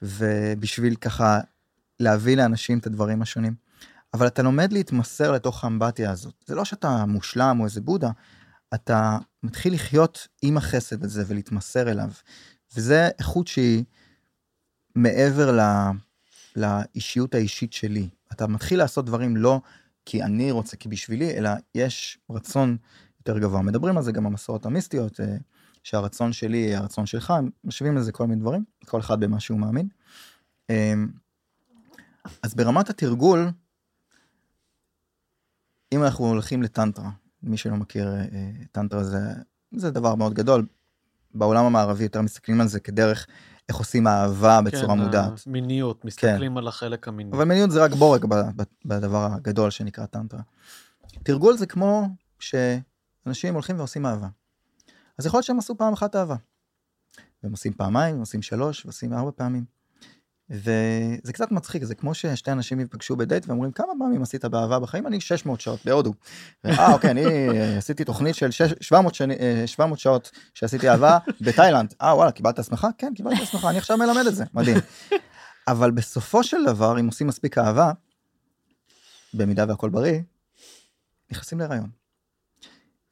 ובשביל 0.02 0.94
ככה 0.94 1.40
להביא 2.00 2.36
לאנשים 2.36 2.78
את 2.78 2.86
הדברים 2.86 3.22
השונים. 3.22 3.54
אבל 4.14 4.26
אתה 4.26 4.42
לומד 4.42 4.72
להתמסר 4.72 5.32
לתוך 5.32 5.64
האמבטיה 5.64 6.10
הזאת. 6.10 6.34
זה 6.46 6.54
לא 6.54 6.64
שאתה 6.64 7.06
מושלם 7.06 7.60
או 7.60 7.64
איזה 7.64 7.80
בודה, 7.80 8.10
אתה 8.74 9.18
מתחיל 9.42 9.74
לחיות 9.74 10.28
עם 10.42 10.56
החסד 10.56 11.04
הזה 11.04 11.24
ולהתמסר 11.26 11.90
אליו. 11.90 12.10
וזה 12.76 13.08
איכות 13.18 13.48
שהיא 13.48 13.84
מעבר 14.94 15.52
ל... 15.52 15.60
לאישיות 16.56 17.34
האישית 17.34 17.72
שלי. 17.72 18.08
אתה 18.32 18.46
מתחיל 18.46 18.78
לעשות 18.78 19.04
דברים 19.04 19.36
לא 19.36 19.60
כי 20.06 20.22
אני 20.22 20.50
רוצה, 20.50 20.76
כי 20.76 20.88
בשבילי, 20.88 21.30
אלא 21.30 21.50
יש 21.74 22.18
רצון 22.30 22.76
יותר 23.18 23.38
גבוה. 23.38 23.62
מדברים 23.62 23.96
על 23.96 24.02
זה 24.02 24.12
גם 24.12 24.24
במסורות 24.24 24.66
המיסטיות, 24.66 25.20
אה, 25.20 25.36
שהרצון 25.82 26.32
שלי 26.32 26.56
יהיה 26.56 26.78
הרצון 26.78 27.06
שלך, 27.06 27.32
משווים 27.64 27.96
לזה 27.96 28.12
כל 28.12 28.26
מיני 28.26 28.40
דברים, 28.40 28.64
כל 28.86 29.00
אחד 29.00 29.20
במה 29.20 29.40
שהוא 29.40 29.60
מאמין. 29.60 29.88
אה, 30.70 30.94
אז 32.42 32.54
ברמת 32.54 32.90
התרגול, 32.90 33.50
אם 35.92 36.02
אנחנו 36.02 36.24
הולכים 36.26 36.62
לטנטרה, 36.62 37.10
מי 37.42 37.56
שלא 37.56 37.76
מכיר, 37.76 38.08
אה, 38.08 38.20
אה, 38.20 38.50
טנטרה 38.72 39.04
זה, 39.04 39.18
זה 39.72 39.90
דבר 39.90 40.14
מאוד 40.14 40.34
גדול. 40.34 40.66
בעולם 41.34 41.64
המערבי 41.64 42.02
יותר 42.02 42.22
מסתכלים 42.22 42.60
על 42.60 42.68
זה 42.68 42.80
כדרך 42.80 43.26
איך 43.68 43.76
עושים 43.76 44.06
אהבה 44.06 44.60
בצורה 44.62 44.94
כן, 44.94 45.02
מודעת. 45.02 45.46
מיניות, 45.46 46.04
מסתכלים 46.04 46.58
על 46.58 46.68
החלק 46.68 47.08
המיני. 47.08 47.32
אבל 47.32 47.44
מיניות 47.44 47.70
זה 47.70 47.84
רק 47.84 47.92
בורג 47.92 48.24
בדבר 48.84 49.28
הגדול 49.32 49.70
שנקרא 49.70 50.06
טנטרה. 50.06 50.40
תרגול 51.22 51.56
זה 51.56 51.66
כמו 51.66 52.08
שאנשים 52.38 53.54
הולכים 53.54 53.78
ועושים 53.78 54.06
אהבה. 54.06 54.28
אז 55.18 55.26
יכול 55.26 55.38
להיות 55.38 55.44
שהם 55.44 55.58
עשו 55.58 55.76
פעם 55.76 55.92
אחת 55.92 56.16
אהבה. 56.16 56.36
והם 57.42 57.52
עושים 57.52 57.72
פעמיים, 57.72 58.18
עושים 58.18 58.42
שלוש, 58.42 58.84
ועושים 58.84 59.12
ארבע 59.12 59.30
פעמים. 59.36 59.64
וזה 60.50 61.32
קצת 61.32 61.50
מצחיק, 61.50 61.84
זה 61.84 61.94
כמו 61.94 62.14
ששתי 62.14 62.52
אנשים 62.52 62.80
ייפגשו 62.80 63.16
בדייט 63.16 63.44
ואומרים 63.48 63.72
כמה 63.72 63.92
פעמים 63.98 64.22
עשית 64.22 64.44
באהבה 64.44 64.78
בחיים? 64.78 65.06
אני 65.06 65.20
600 65.20 65.60
שעות 65.60 65.80
בהודו. 65.84 66.14
אה 66.66 66.92
אוקיי, 66.92 67.10
אני 67.10 67.24
אה, 67.26 67.78
עשיתי 67.78 68.04
תוכנית 68.04 68.34
של 68.34 68.50
שש- 68.50 68.72
700, 68.80 69.14
שני, 69.14 69.34
אה, 69.34 69.62
700 69.66 69.98
שעות 69.98 70.30
שעשיתי 70.54 70.88
אהבה 70.90 71.18
בתאילנד. 71.46 71.94
אה 72.02 72.16
וואלה, 72.16 72.32
קיבלת 72.32 72.58
הסמכה? 72.58 72.88
כן, 72.98 73.12
קיבלתי 73.16 73.42
הסמכה, 73.42 73.70
אני 73.70 73.78
עכשיו 73.78 73.96
מלמד 73.98 74.26
את 74.26 74.34
זה, 74.34 74.44
מדהים. 74.54 74.76
אבל 75.68 75.90
בסופו 75.90 76.44
של 76.44 76.64
דבר, 76.66 77.00
אם 77.00 77.06
עושים 77.06 77.26
מספיק 77.26 77.58
אהבה, 77.58 77.92
במידה 79.34 79.64
והכל 79.68 79.90
בריא, 79.90 80.20
נכנסים 81.32 81.58
להיריון. 81.58 81.90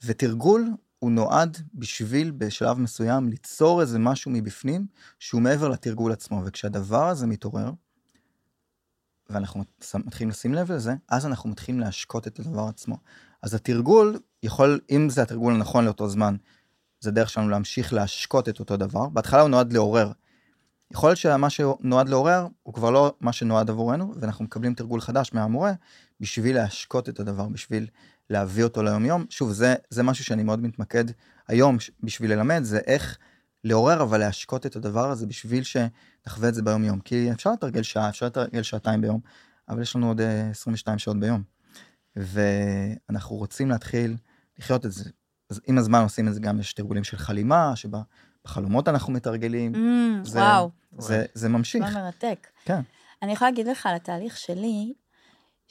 ותרגול 0.05 0.71
הוא 1.01 1.11
נועד 1.11 1.59
בשביל 1.75 2.31
בשלב 2.31 2.79
מסוים 2.79 3.29
ליצור 3.29 3.81
איזה 3.81 3.99
משהו 3.99 4.31
מבפנים 4.31 4.87
שהוא 5.19 5.43
מעבר 5.43 5.69
לתרגול 5.69 6.13
עצמו, 6.13 6.43
וכשהדבר 6.47 7.09
הזה 7.09 7.27
מתעורר, 7.27 7.71
ואנחנו 9.31 9.61
מת- 9.61 9.95
מתחילים 9.95 10.31
לשים 10.31 10.55
לב 10.55 10.73
לזה, 10.73 10.95
אז 11.09 11.27
אנחנו 11.27 11.51
מתחילים 11.51 11.81
להשקות 11.81 12.27
את 12.27 12.39
הדבר 12.39 12.69
עצמו. 12.69 12.97
אז 13.43 13.55
התרגול 13.55 14.19
יכול, 14.43 14.81
אם 14.91 15.09
זה 15.11 15.23
התרגול 15.23 15.55
הנכון 15.55 15.85
לאותו 15.85 16.09
זמן, 16.09 16.37
זה 17.01 17.11
דרך 17.11 17.31
שלנו 17.31 17.49
להמשיך 17.49 17.93
להשקות 17.93 18.49
את 18.49 18.61
אותו 18.61 18.77
דבר. 18.77 19.09
בהתחלה 19.09 19.41
הוא 19.41 19.49
נועד 19.49 19.73
לעורר. 19.73 20.13
יכול 20.91 21.09
להיות 21.09 21.19
שמה 21.19 21.51
שנועד 21.51 22.09
לעורר 22.09 22.47
הוא 22.63 22.75
כבר 22.75 22.91
לא 22.91 23.15
מה 23.21 23.33
שנועד 23.33 23.71
עבורנו, 23.71 24.15
ואנחנו 24.21 24.45
מקבלים 24.45 24.75
תרגול 24.75 25.01
חדש 25.01 25.33
מהמורה 25.33 25.73
בשביל 26.21 26.57
להשקות 26.57 27.09
את 27.09 27.21
הדבר, 27.21 27.49
בשביל 27.49 27.87
להביא 28.31 28.65
אותו 28.65 28.83
ליום-יום. 28.83 29.25
שוב, 29.31 29.51
זה, 29.53 29.75
זה 29.91 30.03
משהו 30.03 30.25
שאני 30.25 30.43
מאוד 30.43 30.63
מתמקד 30.63 31.05
היום 31.49 31.77
בשביל 32.03 32.33
ללמד, 32.33 32.61
זה 32.63 32.79
איך 32.87 33.19
לעורר, 33.65 34.03
אבל 34.03 34.19
להשקות 34.19 34.67
את 34.67 34.77
הדבר 34.77 35.11
הזה 35.11 35.27
בשביל 35.27 35.63
שנחווה 35.65 36.49
את 36.49 36.55
זה 36.55 36.63
ביום-יום. 36.63 37.01
כי 37.01 37.33
אפשר 37.33 37.53
לתרגל 37.53 37.83
שעה, 37.83 38.09
אפשר 38.09 38.27
לתרגל 38.27 38.63
שעתיים 38.63 39.01
ביום, 39.01 39.21
אבל 39.69 39.83
יש 39.83 39.97
לנו 39.97 40.09
עוד 40.09 40.21
אה, 40.21 40.51
22 40.51 40.99
שעות 40.99 41.21
ביום. 41.21 41.43
ואנחנו 42.17 43.37
רוצים 43.37 43.69
להתחיל 43.71 44.17
לחיות 44.59 44.87
את 44.87 44.93
זה. 44.93 45.11
אז 45.51 45.61
עם 45.67 45.79
הזמן 45.79 46.03
עושים 46.03 46.29
את 46.29 46.35
זה 46.35 46.41
גם, 46.41 46.61
יש 46.61 46.73
תרגולים 46.73 47.05
של 47.05 47.17
חלימה, 47.17 47.73
שבחלומות 47.77 48.89
אנחנו 48.89 49.13
מתרגלים, 49.13 49.75
Mm, 49.75 49.79
זה- 50.29 50.39
וואו, 50.39 50.71
זה, 50.99 51.25
זה 51.35 51.49
ממשיך. 51.49 51.83
מה 51.83 51.91
מרתק. 52.03 52.47
כן. 52.65 52.81
אני 53.23 53.33
יכולה 53.33 53.51
להגיד 53.51 53.67
לך 53.69 53.87
על 53.87 53.95
התהליך 53.97 54.37
שלי, 54.37 54.93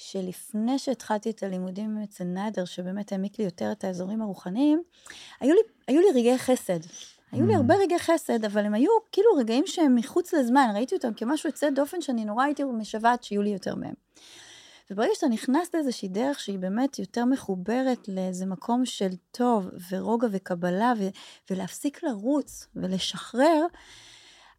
שלפני 0.01 0.79
שהתחלתי 0.79 1.29
את 1.29 1.43
הלימודים 1.43 1.97
אצל 2.03 2.23
נאדר, 2.23 2.65
שבאמת 2.65 3.11
העמיק 3.11 3.39
לי 3.39 3.45
יותר 3.45 3.71
את 3.71 3.83
האזורים 3.83 4.21
הרוחניים, 4.21 4.83
היו 5.39 5.53
לי, 5.53 5.59
היו 5.87 6.01
לי 6.01 6.19
רגעי 6.19 6.37
חסד. 6.37 6.79
היו 7.31 7.45
לי 7.45 7.53
Mm. 7.53 7.57
הרבה 7.57 7.75
רגעי 7.75 7.99
חסד, 7.99 8.45
אבל 8.45 8.65
הם 8.65 8.73
היו 8.73 8.91
כאילו 9.11 9.29
רגעים 9.37 9.63
שהם 9.67 9.95
מחוץ 9.95 10.33
לזמן, 10.33 10.71
ראיתי 10.75 10.95
אותם 10.95 11.13
כמשהו 11.13 11.49
יוצא 11.49 11.69
דופן 11.69 12.01
שאני 12.01 12.25
נורא 12.25 12.43
הייתי 12.43 12.63
משוועת 12.63 13.23
שיהיו 13.23 13.41
לי 13.41 13.49
יותר 13.49 13.75
מהם. 13.75 13.93
וברגע 14.91 15.11
שאתה 15.13 15.27
נכנס 15.27 15.73
לאיזושהי 15.73 16.07
דרך 16.07 16.39
שהיא 16.39 16.59
באמת 16.59 16.99
יותר 16.99 17.25
מחוברת 17.25 18.07
לאיזה 18.07 18.45
מקום 18.45 18.85
של 18.85 19.09
טוב 19.31 19.67
ורוגע 19.91 20.27
וקבלה 20.31 20.93
ו- 20.97 21.09
ולהפסיק 21.49 22.03
לרוץ 22.03 22.67
ולשחרר, 22.75 23.65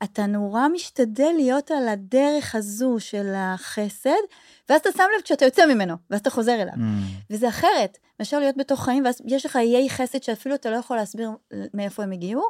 אתה 0.05 0.27
נורא 0.27 0.69
משתדל 0.69 1.33
להיות 1.37 1.71
על 1.71 1.89
הדרך 1.89 2.55
הזו 2.55 2.97
של 2.99 3.33
החסד, 3.37 4.11
ואז 4.69 4.81
אתה 4.81 4.91
שם 4.97 5.05
לב 5.17 5.23
כשאתה 5.23 5.45
יוצא 5.45 5.67
ממנו, 5.67 5.95
ואז 6.11 6.21
אתה 6.21 6.31
חוזר 6.31 6.55
אליו. 6.55 6.75
Mm, 6.75 6.79
וזה 7.31 7.49
אחרת 7.49 7.99
מאשר 8.21 8.39
להיות 8.39 8.57
בתוך 8.57 8.85
חיים, 8.85 9.05
ואז 9.05 9.23
יש 9.27 9.47
לך 9.47 9.57
איי 9.57 9.91
חסד 9.91 10.23
שאפילו 10.23 10.55
אתה 10.55 10.71
לא 10.71 10.77
יכול 10.77 10.97
להסביר 10.97 11.31
מאיפה 11.75 12.03
הם 12.03 12.13
הגיעו, 12.13 12.43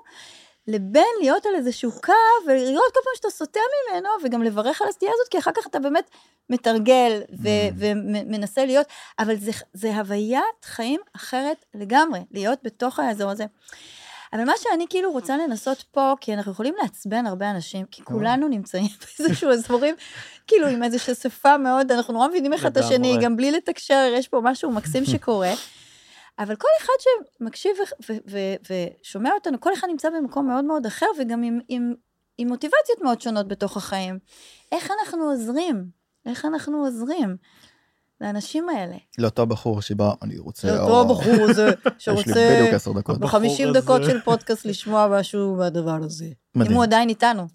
לבין 0.68 1.05
להיות 1.20 1.46
על 1.46 1.55
איזשהו 1.55 1.92
קו, 1.92 2.12
ולראות 2.46 2.92
כל 2.94 3.01
פעם 3.05 3.12
שאתה 3.16 3.30
סוטה 3.30 3.61
ממנו, 3.90 4.09
וגם 4.24 4.42
לברך 4.42 4.82
על 4.82 4.88
הסטייה 4.88 5.12
הזאת, 5.14 5.28
כי 5.30 5.38
אחר 5.38 5.51
כך 5.55 5.66
אתה 5.66 5.78
באמת 5.78 6.11
מתרגל 6.51 7.20
ו- 7.42 7.48
Mm. 7.68 7.72
ומנסה 7.76 8.64
להיות, 8.64 8.86
אבל 9.18 9.36
זה, 9.36 9.51
זה 9.72 9.96
הוויית 9.96 10.42
חיים 10.64 11.01
אחרת 11.16 11.64
לגמרי, 11.74 12.20
להיות 12.30 12.59
בתוך 12.62 12.98
האזור 12.98 13.30
הזה. 13.30 13.44
אבל 14.33 14.45
מה 14.45 14.53
שאני 14.57 14.87
כאילו 14.91 15.12
רוצה 15.12 15.37
לנסות 15.37 15.85
פה, 15.91 16.14
כי 16.20 16.35
אנחנו 16.35 16.53
יכולים 16.53 16.74
לעצבן 16.83 17.26
הרבה 17.26 17.51
אנשים, 17.51 17.87
כי 17.87 18.03
כולנו 18.05 18.49
נמצאים 18.49 18.89
באיזשהו 19.18 19.51
אזורים, 19.51 19.95
כאילו 20.47 20.66
עם 20.66 20.83
איזושהי 20.83 21.14
שפה 21.14 21.57
מאוד, 21.57 21.93
אנחנו 21.93 22.14
נורא 22.14 22.28
מבינים 22.28 22.53
אחד 22.53 22.70
את 22.70 22.76
השני. 22.76 23.18
גם 23.22 23.37
בלי 23.37 23.51
לתקשר, 23.51 24.12
יש 24.14 24.28
פה 24.28 24.41
משהו 24.45 24.70
מקסים 24.70 25.05
שקורה. 25.05 25.53
אבל 26.39 26.57
כל 26.57 26.68
אחד 26.81 26.93
שמקשיב 27.39 27.76
ושומע 28.70 29.31
אותנו, 29.35 29.61
כל 29.61 29.72
אחד 29.72 29.89
נמצא 29.89 30.11
במקום 30.11 30.47
מאוד 30.47 30.64
מאוד 30.64 30.87
אחר, 30.87 31.07
וגם 31.18 31.43
עם, 31.43 31.61
עם, 31.68 31.95
עם 32.39 32.49
מוטיבציות 32.49 33.03
מאוד 33.03 33.20
שונות 33.20 33.49
בתוך 33.49 33.76
החיים. 33.76 34.18
איך 34.72 34.91
אנחנו 35.01 35.24
עוזרים? 35.24 35.85
איך 36.26 36.45
אנחנו 36.45 36.85
עוזרים 36.85 37.37
לאנשים 38.20 38.68
האלה? 38.68 38.96
לאותו 39.18 39.46
בחור 39.46 39.82
שבא, 39.82 40.12
אני 40.22 40.38
רוצה... 40.38 40.68
לאותו 40.68 40.92
או, 40.92 41.00
הבחור 41.00 41.50
הזה 41.50 41.68
יש 41.70 41.74
לי 41.86 41.90
שרוצה 41.98 42.58
בדיוק 42.60 42.74
עשר 42.74 42.92
דקות. 42.92 43.18
ב-50 43.18 43.36
הבחור 43.36 43.72
דקות. 43.72 44.04
של 44.04 44.20
פודקאסט 44.20 44.64
לשמוע 44.64 45.18
משהו 45.20 45.56
מהדבר 45.56 45.98
הזה. 46.02 46.24
אם 46.24 46.60
מדהים. 46.60 46.76
הוא 46.76 46.84
עדיין 46.84 47.08
איתנו. 47.08 47.46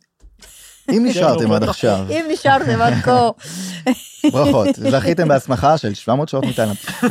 אם 0.89 1.05
נשארתם 1.05 1.51
עד 1.51 1.63
עכשיו, 1.63 2.05
אם 2.09 2.25
נשארתם 2.31 2.81
עד 2.81 2.93
כה. 2.93 3.29
ברכות, 4.33 4.67
זכיתם 4.75 5.27
בהסמכה 5.27 5.77
של 5.77 5.93
700 5.93 6.29
שעות 6.29 6.45
מתאילנד. 6.45 6.75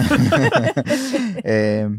אמ, 1.46 1.96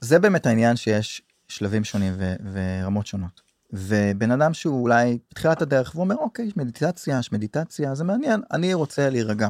זה 0.00 0.18
באמת 0.18 0.46
העניין 0.46 0.76
שיש 0.76 1.22
שלבים 1.48 1.84
שונים 1.84 2.14
ורמות 2.52 3.06
שונות. 3.06 3.43
ובן 3.74 4.30
אדם 4.30 4.54
שהוא 4.54 4.82
אולי 4.82 5.18
בתחילת 5.30 5.62
הדרך 5.62 5.90
והוא 5.94 6.04
אומר 6.04 6.16
אוקיי 6.16 6.46
יש 6.46 6.56
מדיטציה 6.56 7.18
יש 7.18 7.32
מדיטציה 7.32 7.94
זה 7.94 8.04
מעניין 8.04 8.42
אני 8.52 8.74
רוצה 8.74 9.10
להירגע. 9.10 9.48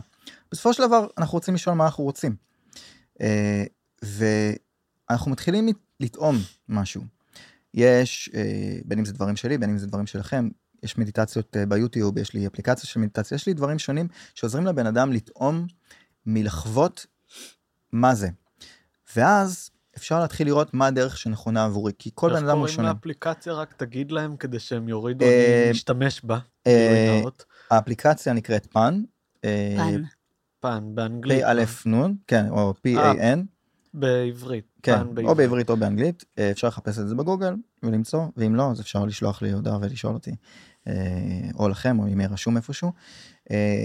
בסופו 0.52 0.72
של 0.72 0.86
דבר 0.86 1.06
אנחנו 1.18 1.36
רוצים 1.36 1.54
לשאול 1.54 1.76
מה 1.76 1.84
אנחנו 1.84 2.04
רוצים. 2.04 2.36
אה, 3.20 3.64
ואנחנו 4.02 5.30
מתחילים 5.30 5.68
לטעום 6.00 6.36
משהו. 6.68 7.02
יש 7.74 8.30
אה, 8.34 8.78
בין 8.84 8.98
אם 8.98 9.04
זה 9.04 9.12
דברים 9.12 9.36
שלי 9.36 9.58
בין 9.58 9.70
אם 9.70 9.78
זה 9.78 9.86
דברים 9.86 10.06
שלכם 10.06 10.48
יש 10.82 10.98
מדיטציות 10.98 11.56
אה, 11.56 11.66
ביוטיוב 11.66 12.18
יש 12.18 12.34
לי 12.34 12.46
אפליקציה 12.46 12.86
של 12.86 13.00
מדיטציה 13.00 13.34
יש 13.34 13.46
לי 13.46 13.54
דברים 13.54 13.78
שונים 13.78 14.08
שעוזרים 14.34 14.66
לבן 14.66 14.86
אדם 14.86 15.12
לטעום 15.12 15.66
מלחוות 16.26 17.06
מה 17.92 18.14
זה. 18.14 18.28
ואז 19.16 19.70
אפשר 19.96 20.20
להתחיל 20.20 20.46
לראות 20.46 20.74
מה 20.74 20.86
הדרך 20.86 21.16
שנכונה 21.16 21.64
עבורי, 21.64 21.92
כי 21.98 22.10
כל 22.14 22.30
בן 22.30 22.36
אדם 22.36 22.58
הוא 22.58 22.66
שונה. 22.66 22.66
איך 22.66 22.76
קוראים 22.76 22.96
לאפליקציה? 22.96 23.52
רק 23.52 23.74
תגיד 23.76 24.12
להם 24.12 24.36
כדי 24.36 24.58
שהם 24.58 24.88
יורידו, 24.88 25.24
אני 25.24 25.70
משתמש 25.70 26.20
בה. 26.24 26.38
האפליקציה 27.70 28.32
נקראת 28.32 28.66
פן. 28.72 29.02
פן. 29.40 30.02
פן, 30.60 30.94
באנגלית. 30.94 31.44
פ-א-נ, 31.44 32.14
כן, 32.26 32.48
או 32.50 32.74
p-a-n. 32.86 33.38
בעברית. 33.94 34.64
כן, 34.82 35.00
או 35.24 35.34
בעברית 35.34 35.70
או 35.70 35.76
באנגלית, 35.76 36.24
אפשר 36.50 36.68
לחפש 36.68 36.98
את 36.98 37.08
זה 37.08 37.14
בגוגל 37.14 37.54
ולמצוא, 37.82 38.26
ואם 38.36 38.54
לא, 38.54 38.70
אז 38.70 38.80
אפשר 38.80 39.04
לשלוח 39.04 39.42
לי 39.42 39.52
הודעה 39.52 39.78
ולשאול 39.80 40.14
אותי, 40.14 40.34
או 41.54 41.68
לכם, 41.68 41.98
או 41.98 42.06
אם 42.06 42.20
יהיה 42.20 42.30
רשום 42.30 42.56
איפשהו. 42.56 42.92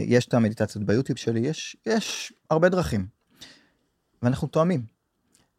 יש 0.05 0.25
את 0.25 0.33
המדיטציות 0.33 0.83
ביוטיוב 0.83 1.17
שלי, 1.17 1.39
יש, 1.39 1.77
יש 1.85 2.33
הרבה 2.49 2.69
דרכים. 2.69 3.07
ואנחנו 4.21 4.47
תואמים. 4.47 4.98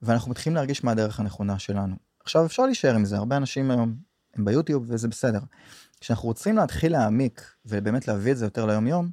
ואנחנו 0.02 0.30
מתחילים 0.30 0.56
להרגיש 0.56 0.84
מה 0.84 0.92
הדרך 0.92 1.20
הנכונה 1.20 1.58
שלנו. 1.58 1.96
עכשיו 2.20 2.46
אפשר 2.46 2.66
להישאר 2.66 2.94
עם 2.94 3.04
זה, 3.04 3.16
הרבה 3.16 3.36
אנשים 3.36 3.70
היום 3.70 3.96
הם 4.34 4.44
ביוטיוב 4.44 4.84
וזה 4.88 5.08
בסדר. 5.08 5.40
כשאנחנו 6.00 6.28
רוצים 6.28 6.56
להתחיל 6.56 6.92
להעמיק 6.92 7.54
ובאמת 7.66 8.08
להביא 8.08 8.32
את 8.32 8.36
זה 8.36 8.46
יותר 8.46 8.66
ליום 8.66 8.86
יום, 8.86 9.10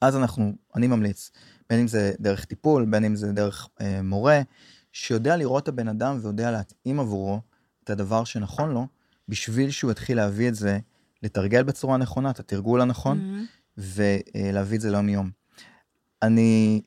אז 0.00 0.16
אנחנו, 0.16 0.52
אני 0.76 0.86
ממליץ, 0.86 1.30
בין 1.70 1.80
אם 1.80 1.88
זה 1.88 2.12
דרך 2.20 2.44
טיפול, 2.44 2.84
בין 2.84 3.04
אם 3.04 3.16
זה 3.16 3.32
דרך 3.32 3.68
אה, 3.80 4.02
מורה, 4.02 4.40
שיודע 4.92 5.36
לראות 5.36 5.62
את 5.62 5.68
הבן 5.68 5.88
אדם 5.88 6.18
ויודע 6.22 6.50
להתאים 6.50 7.00
עבורו 7.00 7.40
את 7.84 7.90
הדבר 7.90 8.24
שנכון 8.24 8.70
לו, 8.70 8.86
בשביל 9.28 9.70
שהוא 9.70 9.90
יתחיל 9.90 10.16
להביא 10.16 10.48
את 10.48 10.54
זה, 10.54 10.78
לתרגל 11.22 11.62
בצורה 11.62 11.96
נכונה, 11.96 12.30
את 12.30 12.40
התרגול 12.40 12.80
הנכון, 12.80 13.18
mm-hmm. 13.78 13.80
ולהביא 14.44 14.76
את 14.76 14.80
זה 14.80 14.90
ליום 14.90 15.08
יום. 15.08 15.30
אני 16.22 16.82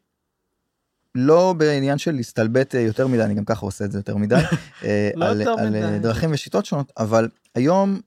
לא 1.15 1.53
בעניין 1.57 1.97
של 1.97 2.11
להסתלבט 2.11 2.75
אה, 2.75 2.79
יותר 2.79 3.07
מדי, 3.07 3.23
אני 3.23 3.33
גם 3.33 3.45
ככה 3.45 3.65
עושה 3.65 3.85
את 3.85 3.91
זה 3.91 3.99
יותר 3.99 4.17
מדי, 4.17 4.35
אה, 4.83 5.09
לא 5.15 5.25
על, 5.25 5.41
על. 5.41 5.75
אה, 5.75 5.99
דרכים 5.99 6.29
ושיטות 6.33 6.65
שונות, 6.65 6.93
אבל 6.97 7.29
היום, 7.55 7.99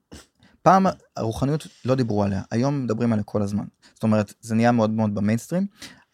פעם 0.62 0.86
הרוחניות 1.16 1.66
לא 1.84 1.94
דיברו 1.94 2.24
עליה, 2.24 2.42
היום 2.50 2.84
מדברים 2.84 3.12
עליה 3.12 3.24
כל 3.24 3.42
הזמן. 3.42 3.64
זאת 3.94 4.02
אומרת, 4.02 4.34
זה 4.40 4.54
נהיה 4.54 4.72
מאוד 4.72 4.90
מאוד 4.90 5.14
במיינסטרים, 5.14 5.66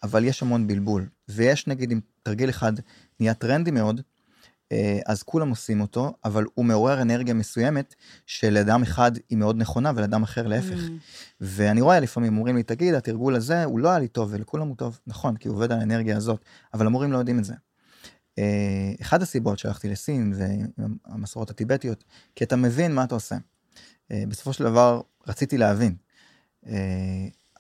אבל 0.03 0.25
יש 0.25 0.43
המון 0.43 0.67
בלבול. 0.67 1.07
ויש 1.29 1.67
נגיד, 1.67 1.93
אם 1.93 2.01
תרגיל 2.23 2.51
אחד 2.51 2.73
נהיה 3.21 3.35
טרנדי 3.35 3.71
מאוד, 3.71 4.01
אז 5.07 5.23
כולם 5.23 5.51
עושים 5.51 5.81
אותו, 5.81 6.13
אבל 6.25 6.45
הוא 6.55 6.65
מעורר 6.65 7.03
אנרגיה 7.03 7.35
מסוימת 7.35 7.95
שלאדם 8.27 8.83
אחד 8.83 9.13
היא 9.29 9.39
מאוד 9.39 9.57
נכונה 9.57 9.93
ולאדם 9.97 10.23
אחר 10.23 10.47
להפך. 10.47 10.79
Mm. 10.79 10.91
ואני 11.41 11.81
רואה 11.81 12.01
לפעמים 12.01 12.37
אומרים 12.37 12.57
לי 12.57 12.63
תגיד 12.63 12.95
התרגול 12.95 13.35
הזה 13.35 13.65
הוא 13.65 13.81
לא 13.81 13.89
היה 13.89 13.99
לי 13.99 14.09
טוב 14.09 14.29
ולכולם 14.33 14.69
הוא 14.69 14.77
טוב 14.77 15.01
נכון 15.07 15.37
כי 15.37 15.49
הוא 15.49 15.57
עובד 15.57 15.73
על 15.73 15.81
האנרגיה 15.81 16.17
הזאת 16.17 16.45
אבל 16.75 16.87
המורים 16.87 17.13
לא 17.13 17.19
יודעים 17.19 17.39
את 17.39 17.45
זה. 17.45 17.55
אה, 18.39 18.93
אחד 19.01 19.23
הסיבות 19.23 19.59
שהלכתי 19.59 19.89
לסין 19.89 20.33
והמסורות 20.37 21.51
הטיבטיות 21.51 22.05
כי 22.35 22.45
אתה 22.45 22.57
מבין 22.57 22.95
מה 22.95 23.05
אתה 23.05 23.15
עושה. 23.15 23.37
אה, 24.11 24.25
בסופו 24.29 24.53
של 24.53 24.65
דבר 24.65 25.01
רציתי 25.27 25.59
להבין. 25.59 25.97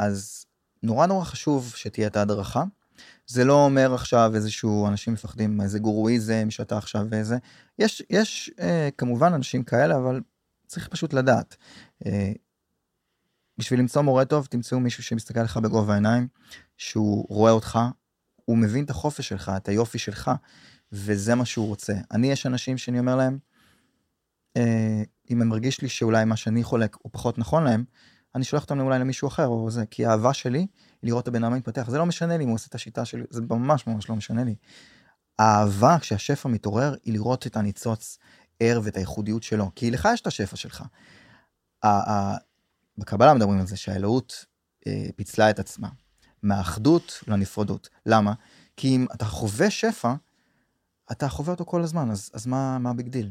אז 0.00 0.46
נורא 0.82 1.06
נורא 1.06 1.24
חשוב 1.24 1.72
שתהיה 1.76 2.06
את 2.06 2.16
ההדרכה. 2.16 2.64
זה 3.26 3.44
לא 3.44 3.64
אומר 3.64 3.94
עכשיו 3.94 4.32
איזשהו 4.34 4.88
אנשים 4.88 5.12
מפחדים 5.12 5.60
איזה 5.60 5.78
גורואיזם 5.78 6.50
שאתה 6.50 6.78
עכשיו 6.78 7.06
וזה 7.10 7.38
יש 7.78 8.02
יש 8.10 8.50
אה, 8.60 8.88
כמובן 8.98 9.32
אנשים 9.32 9.62
כאלה 9.62 9.96
אבל 9.96 10.20
צריך 10.66 10.88
פשוט 10.88 11.12
לדעת. 11.12 11.56
אה, 12.06 12.32
בשביל 13.58 13.80
למצוא 13.80 14.02
מורה 14.02 14.24
טוב 14.24 14.46
תמצאו 14.46 14.80
מישהו 14.80 15.02
שמסתכל 15.02 15.42
לך 15.42 15.56
בגובה 15.56 15.92
העיניים 15.92 16.28
שהוא 16.76 17.26
רואה 17.28 17.52
אותך 17.52 17.78
הוא 18.44 18.58
מבין 18.58 18.84
את 18.84 18.90
החופש 18.90 19.28
שלך 19.28 19.52
את 19.56 19.68
היופי 19.68 19.98
שלך 19.98 20.30
וזה 20.92 21.34
מה 21.34 21.44
שהוא 21.44 21.66
רוצה 21.66 21.94
אני 22.10 22.30
יש 22.30 22.46
אנשים 22.46 22.78
שאני 22.78 22.98
אומר 22.98 23.16
להם 23.16 23.38
אה, 24.56 25.02
אם 25.32 25.48
מרגיש 25.48 25.80
לי 25.80 25.88
שאולי 25.88 26.24
מה 26.24 26.36
שאני 26.36 26.62
חולק 26.62 26.96
הוא 27.02 27.10
פחות 27.12 27.38
נכון 27.38 27.64
להם 27.64 27.84
אני 28.34 28.44
שולח 28.44 28.62
אותם 28.62 28.80
אולי 28.80 28.98
למישהו 28.98 29.28
אחר 29.28 29.46
או 29.46 29.70
זה 29.70 29.86
כי 29.86 30.06
האהבה 30.06 30.34
שלי 30.34 30.66
לראות 31.02 31.22
את 31.22 31.28
הבן 31.28 31.44
אדם 31.44 31.54
מתפתח. 31.54 31.90
זה 31.90 31.98
לא 31.98 32.06
משנה 32.06 32.36
לי 32.36 32.44
אם 32.44 32.48
הוא 32.48 32.54
עושה 32.54 32.66
את 32.68 32.74
השיטה 32.74 33.04
שלי 33.04 33.22
זה 33.30 33.42
ממש 33.50 33.86
ממש 33.86 34.08
לא 34.08 34.16
משנה 34.16 34.44
לי. 34.44 34.54
האהבה 35.38 35.98
כשהשפע 36.00 36.48
מתעורר 36.48 36.94
היא 37.04 37.12
לראות 37.12 37.46
את 37.46 37.56
הניצוץ 37.56 38.18
ער 38.60 38.80
ואת 38.84 38.96
הייחודיות 38.96 39.42
שלו 39.42 39.70
כי 39.74 39.90
לך 39.90 40.08
יש 40.14 40.20
את 40.20 40.26
השפע 40.26 40.56
שלך. 40.56 40.84
בקבלה 42.98 43.34
מדברים 43.34 43.60
על 43.60 43.66
זה 43.66 43.76
שהאלוהות 43.76 44.44
אה, 44.86 45.06
פיצלה 45.16 45.50
את 45.50 45.58
עצמה. 45.58 45.88
מהאחדות 46.42 47.20
לנפרדות. 47.28 47.88
למה? 48.06 48.32
כי 48.76 48.88
אם 48.88 49.06
אתה 49.14 49.24
חווה 49.24 49.70
שפע 49.70 50.14
אתה 51.12 51.28
חווה 51.28 51.52
אותו 51.52 51.64
כל 51.64 51.82
הזמן 51.82 52.10
אז 52.10 52.30
אז 52.34 52.46
מה 52.46 52.78
מה 52.78 52.90
ה 52.90 52.95
big 52.95 53.08
deal? 53.08 53.30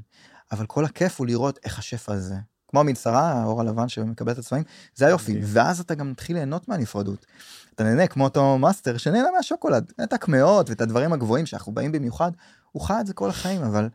אבל 0.51 0.65
כל 0.65 0.85
הכיף 0.85 1.19
הוא 1.19 1.27
לראות 1.27 1.59
איך 1.63 1.79
השפע 1.79 2.13
הזה 2.13 2.35
כמו 2.73 2.79
המנסרה, 2.79 3.31
האור 3.31 3.61
הלבן 3.61 3.89
שמקבל 3.89 4.31
את 4.31 4.37
הצבעים, 4.37 4.63
זה 4.95 5.07
היופי, 5.07 5.39
ואז 5.43 5.79
אתה 5.79 5.95
גם 5.95 6.11
מתחיל 6.11 6.35
ליהנות 6.35 6.67
מהנפרדות. 6.67 7.25
אתה 7.75 7.83
נהנה 7.83 8.07
כמו 8.07 8.23
אותו 8.23 8.57
מאסטר 8.57 8.97
שנהנה 8.97 9.27
מהשוקולד, 9.35 9.93
את 10.03 10.13
הקמעות 10.13 10.69
ואת 10.69 10.81
הדברים 10.81 11.13
הגבוהים 11.13 11.45
שאנחנו 11.45 11.71
באים 11.71 11.91
במיוחד, 11.91 12.31
הוא 12.71 12.81
חי 12.81 12.93
את 13.01 13.07
זה 13.07 13.13
כל 13.13 13.29
החיים, 13.29 13.63
אבל 13.63 13.89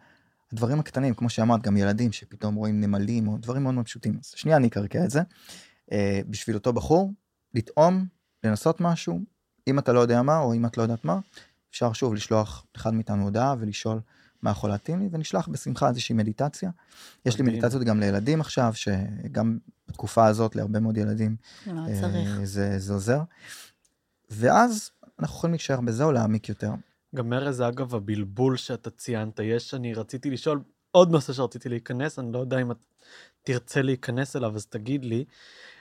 הדברים 0.53 0.81
הקטנים, 0.81 1.15
כמו 1.15 1.31
שאמרת, 1.31 1.63
גם 1.63 1.77
ילדים 1.77 2.13
שפתאום 2.13 2.55
רואים 2.55 2.81
נמלים 2.81 3.29
או 3.29 3.37
דברים 3.39 3.63
מאוד 3.63 3.75
מאוד 3.75 3.87
פשוטים. 3.87 4.19
אז 4.21 4.33
שנייה 4.37 4.57
אני 4.57 4.69
אקרקע 4.69 5.05
את 5.05 5.11
זה. 5.11 5.21
אה, 5.93 6.21
בשביל 6.29 6.57
אותו 6.57 6.73
בחור, 6.73 7.13
לטעום, 7.55 8.07
לנסות 8.45 8.81
משהו, 8.81 9.21
אם 9.69 9.79
אתה 9.79 9.93
לא 9.93 10.01
יודע 10.01 10.23
מה 10.23 10.39
או 10.39 10.55
אם 10.55 10.67
את 10.67 10.77
לא 10.77 10.83
יודעת 10.83 11.05
מה, 11.05 11.19
אפשר 11.71 11.93
שוב 11.93 12.15
לשלוח 12.15 12.67
אחד 12.77 12.95
מאיתנו 12.95 13.25
הודעה 13.25 13.55
ולשאול 13.59 14.01
מה 14.43 14.51
יכול 14.51 14.71
להתאים 14.71 15.01
לי 15.01 15.09
ונשלח 15.13 15.49
בשמחה 15.49 15.89
איזושהי 15.89 16.15
מדיטציה. 16.15 16.71
יש 17.27 17.39
לי 17.39 17.45
מדיטציות 17.45 17.83
גם 17.83 18.01
לילדים 18.01 18.41
עכשיו 18.41 18.73
שגם 18.75 19.59
בתקופה 19.89 20.27
הזאת 20.27 20.57
להרבה 20.57 20.81
מאוד 20.81 20.97
ילדים 20.97 21.37
צריך. 21.65 22.41
זה, 22.45 22.79
זה 22.79 22.93
עוזר. 22.93 23.21
ואז 24.31 24.91
אנחנו 25.19 25.37
יכולים 25.37 25.53
להישאר 25.53 25.81
בזה 25.81 26.05
או 26.05 26.13
להעמיק 26.13 26.49
יותר. 26.49 26.71
גם 27.15 27.33
ארז, 27.33 27.61
אגב, 27.61 27.95
הבלבול 27.95 28.57
שאתה 28.57 28.91
ציינת, 28.91 29.41
יש, 29.43 29.75
אני 29.75 29.95
רציתי 29.95 30.31
לשאול 30.31 30.63
עוד 30.91 31.11
נושא 31.11 31.33
שרציתי 31.33 31.69
להיכנס, 31.69 32.19
אני 32.19 32.33
לא 32.33 32.39
יודע 32.39 32.59
אם 32.59 32.71
את 32.71 32.85
תרצה 33.43 33.83
להיכנס 33.83 34.37
אליו, 34.37 34.57
אז 34.57 34.67
תגיד 34.67 35.05
לי, 35.05 35.25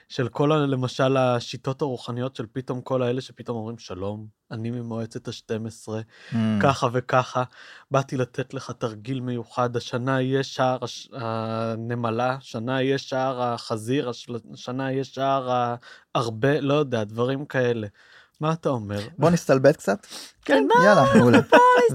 של 0.08 0.28
כל, 0.28 0.52
ה- 0.52 0.66
למשל, 0.66 1.16
השיטות 1.16 1.82
הרוחניות 1.82 2.36
של 2.36 2.46
פתאום 2.52 2.80
כל 2.80 3.02
האלה 3.02 3.20
שפתאום 3.20 3.56
אומרים, 3.56 3.78
שלום, 3.78 4.26
אני 4.50 4.70
ממועצת 4.70 5.28
ה-12, 5.28 5.88
Mm. 6.32 6.36
ככה 6.62 6.88
וככה, 6.92 7.42
באתי 7.90 8.16
לתת 8.16 8.54
לך 8.54 8.70
תרגיל 8.70 9.20
מיוחד, 9.20 9.76
השנה 9.76 10.20
יהיה 10.20 10.42
שער 10.42 10.78
הש... 10.84 11.08
הנמלה, 11.12 12.34
השנה 12.34 12.82
יהיה 12.82 12.98
שער 12.98 13.42
החזיר, 13.42 14.08
הש- 14.08 14.28
השנה 14.52 14.92
יהיה 14.92 15.04
שער 15.04 15.74
הרבה, 16.14 16.60
לא 16.60 16.74
יודע, 16.74 17.04
דברים 17.04 17.44
כאלה. 17.46 17.86
מה 18.40 18.52
אתה 18.52 18.68
אומר? 18.68 19.08
בוא 19.18 19.30
נסתלבט 19.30 19.76
קצת. 19.76 20.06
כן, 20.44 20.66
יאללה, 20.84 21.04
מעולה. 21.18 21.38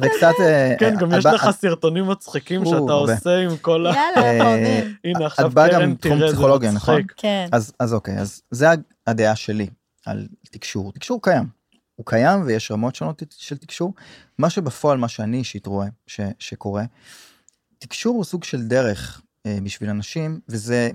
וקצת... 0.02 0.34
אה, 0.40 0.76
כן, 0.80 0.96
גם 1.00 1.14
את 1.14 1.18
יש 1.18 1.26
לך 1.26 1.50
סרטונים 1.52 2.08
מצחיקים 2.08 2.66
שאתה. 2.66 2.94
עושה 2.94 3.38
עם 3.40 3.58
כל 3.58 3.88
ה... 3.88 3.94
יאללה, 3.96 4.42
אה. 4.42 4.84
הנה 5.04 5.26
עכשיו 5.26 5.48
את 5.48 5.54
באה 5.54 5.68
גם 5.68 5.80
קרן 5.80 5.90
מתחום 5.90 6.12
תראה 6.12 6.28
זה 6.28 6.34
פסיכולוגיה, 6.36 6.72
נכון? 6.72 6.96
מצחיק. 6.96 7.14
כן. 7.18 7.48
אז, 7.52 7.74
אז 7.80 7.94
אוקיי, 7.94 8.20
אז 8.20 8.42
זה 8.52 8.68
הדעה 9.08 9.36
שלי 9.36 9.68
על 10.06 10.28
תקשור. 10.52 10.92
תקשור 10.92 11.22
קיים. 11.22 11.48
הוא 11.96 12.06
קיים 12.06 12.44
ויש 12.46 12.72
רמות 12.72 12.96
שונות 12.96 13.24
של 13.30 13.58
תקשור. 13.58 13.94
מה 14.38 14.50
שבפועל, 14.50 14.98
מה 14.98 15.08
שאני 15.08 15.38
אישית 15.38 15.66
רואה 15.66 15.88
ש, 16.08 16.20
שקורה, 16.40 16.84
תקשור 17.80 18.16
הוא 18.16 18.24
סוג 18.24 18.44
של 18.44 18.62
דרך 18.62 19.22
אה, 19.46 19.58
בשביל 19.64 19.90
אנשים, 19.90 20.40
וזה 20.50 20.90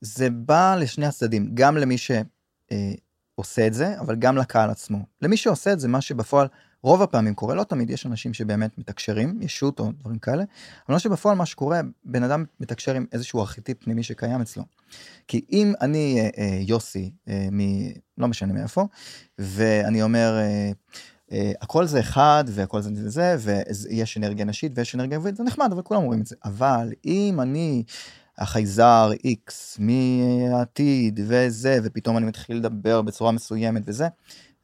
זה 0.00 0.30
בא 0.30 0.76
לשני 0.76 1.06
הצדדים, 1.06 1.50
גם 1.54 1.76
למי 1.76 1.96
אה, 2.72 2.92
עושה 3.38 3.66
את 3.66 3.74
זה, 3.74 4.00
אבל 4.00 4.16
גם 4.16 4.36
לקהל 4.36 4.70
עצמו. 4.70 4.98
למי 5.22 5.36
שעושה 5.36 5.72
את 5.72 5.80
זה, 5.80 5.88
מה 5.88 6.00
שבפועל 6.00 6.48
רוב 6.82 7.02
הפעמים 7.02 7.34
קורה, 7.34 7.54
לא 7.54 7.64
תמיד 7.64 7.90
יש 7.90 8.06
אנשים 8.06 8.34
שבאמת 8.34 8.78
מתקשרים, 8.78 9.38
ישות 9.42 9.80
או 9.80 9.92
דברים 10.00 10.18
כאלה, 10.18 10.44
אבל 10.86 10.94
מה 10.94 10.98
שבפועל 10.98 11.36
מה 11.36 11.46
שקורה, 11.46 11.80
בן 12.04 12.22
אדם 12.22 12.44
מתקשר 12.60 12.94
עם 12.94 13.06
איזשהו 13.12 13.40
ארכיטיפ 13.40 13.84
פנימי 13.84 14.02
שקיים 14.02 14.40
אצלו. 14.40 14.62
כי 15.28 15.44
אם 15.52 15.72
אני 15.80 16.20
אה, 16.20 16.28
אה, 16.38 16.58
יוסי, 16.60 17.10
אה, 17.28 17.48
מ... 17.52 17.58
לא 18.18 18.28
משנה 18.28 18.52
מאיפה, 18.52 18.86
ואני 19.38 20.02
אומר, 20.02 20.38
אה, 20.38 20.70
אה, 21.32 21.52
הכל 21.60 21.86
זה 21.86 22.00
אחד, 22.00 22.44
והכל 22.48 22.80
זה 22.80 23.10
זה, 23.10 23.36
ויש 23.40 24.18
אנרגיה 24.18 24.44
נשית 24.44 24.72
ויש 24.74 24.94
אנרגיה 24.94 25.18
גבוהית, 25.18 25.36
זה 25.36 25.44
נחמד, 25.44 25.68
אבל 25.72 25.82
כולם 25.82 26.02
אומרים 26.02 26.20
את 26.20 26.26
זה. 26.26 26.36
אבל 26.44 26.92
אם 27.04 27.38
אני 27.40 27.84
החייזר 28.38 29.10
X 29.26 29.52
מהעתיד 29.78 31.20
וזה, 31.26 31.78
ופתאום 31.82 32.16
אני 32.16 32.26
מתחיל 32.26 32.56
לדבר 32.56 33.02
בצורה 33.02 33.32
מסוימת 33.32 33.82
וזה, 33.86 34.08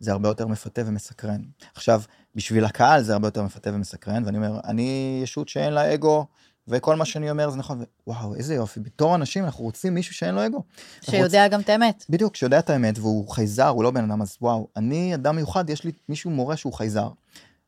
זה 0.00 0.12
הרבה 0.12 0.28
יותר 0.28 0.46
מפתה 0.46 0.82
ומסקרן. 0.86 1.40
עכשיו, 1.74 2.02
בשביל 2.34 2.64
הקהל 2.64 3.02
זה 3.02 3.12
הרבה 3.12 3.28
יותר 3.28 3.42
מפתה 3.42 3.70
ומסקרן, 3.74 4.24
ואני 4.24 4.36
אומר, 4.36 4.60
אני 4.64 5.20
ישות 5.22 5.48
שאין 5.48 5.72
לה 5.72 5.94
אגו, 5.94 6.26
וכל 6.68 6.96
מה 6.96 7.04
שאני 7.04 7.30
אומר 7.30 7.50
זה 7.50 7.56
נכון, 7.56 7.84
וואו, 8.06 8.34
איזה 8.34 8.54
יופי, 8.54 8.80
בתור 8.80 9.14
אנשים 9.14 9.44
אנחנו 9.44 9.64
רוצים 9.64 9.94
מישהו 9.94 10.14
שאין 10.14 10.34
לו 10.34 10.46
אגו. 10.46 10.62
שיודע 11.00 11.44
רוצ... 11.44 11.52
גם 11.52 11.60
את 11.60 11.68
האמת. 11.68 12.04
בדיוק, 12.10 12.36
שיודע 12.36 12.58
את 12.58 12.70
האמת, 12.70 12.98
והוא 12.98 13.28
חייזר, 13.28 13.68
הוא 13.68 13.84
לא 13.84 13.90
בן 13.90 14.10
אדם, 14.10 14.22
אז 14.22 14.36
וואו, 14.40 14.68
אני 14.76 15.14
אדם 15.14 15.36
מיוחד, 15.36 15.70
יש 15.70 15.84
לי 15.84 15.92
מישהו 16.08 16.30
מורה 16.30 16.56
שהוא 16.56 16.72
חייזר. 16.72 17.08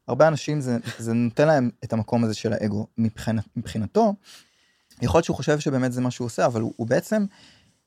הרבה 0.09 0.29
אנשים, 0.29 0.61
זה, 0.61 0.77
זה 0.99 1.13
נותן 1.13 1.47
להם 1.47 1.71
את 1.85 1.93
המקום 1.93 2.25
הזה 2.25 2.35
של 2.35 2.53
האגו. 2.53 2.87
מבחינת, 2.99 3.45
מבחינתו, 3.57 4.15
יכול 5.03 5.19
להיות 5.19 5.25
שהוא 5.25 5.37
חושב 5.37 5.59
שבאמת 5.59 5.93
זה 5.93 6.01
מה 6.01 6.11
שהוא 6.11 6.25
עושה, 6.27 6.47
אבל 6.47 6.61
הוא, 6.61 6.73
הוא 6.77 6.87
בעצם, 6.87 7.27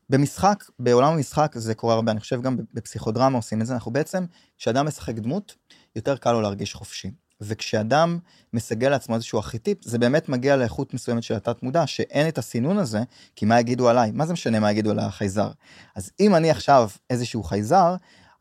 במשחק, 0.10 0.64
בעולם 0.80 1.14
המשחק 1.14 1.52
זה 1.56 1.76
קורה 1.76 1.94
הרבה, 1.94 2.12
אני 2.12 2.20
חושב 2.20 2.42
גם 2.42 2.58
בפסיכודרמה 2.74 3.38
עושים 3.38 3.62
את 3.62 3.66
זה, 3.66 3.74
אנחנו 3.74 3.92
בעצם, 3.92 4.26
כשאדם 4.58 4.88
משחק 4.88 5.16
דמות, 5.16 5.56
יותר 5.96 6.18
קל 6.18 6.32
לו 6.32 6.42
להרגיש 6.42 6.74
חופשי. 6.74 7.12
וכשאדם 7.42 8.20
מסגל 8.54 8.90
לעצמו 8.90 9.16
איזשהו 9.16 9.38
ארכיטיפ, 9.38 9.78
זה 9.84 9.98
באמת 9.98 10.30
מגיע 10.30 10.56
לאיכות 10.56 10.94
מסוימת 10.94 11.24
של 11.24 11.34
התת 11.34 11.64
מודע, 11.64 11.88
שאין 11.88 12.28
את 12.28 12.38
הסינון 12.38 12.78
הזה, 12.78 13.04
כי 13.36 13.46
מה 13.46 13.60
יגידו 13.60 13.90
עליי? 13.90 14.12
מה 14.12 14.26
זה 14.26 14.34
משנה 14.34 14.60
מה 14.60 14.72
יגידו 14.72 14.92
על 14.92 15.00
החייזר? 15.00 15.52
אז 15.96 16.12
אם 16.20 16.36
אני 16.36 16.52
עכשיו 16.52 16.90
איזשהו 17.10 17.44
חייזר, 17.44 17.96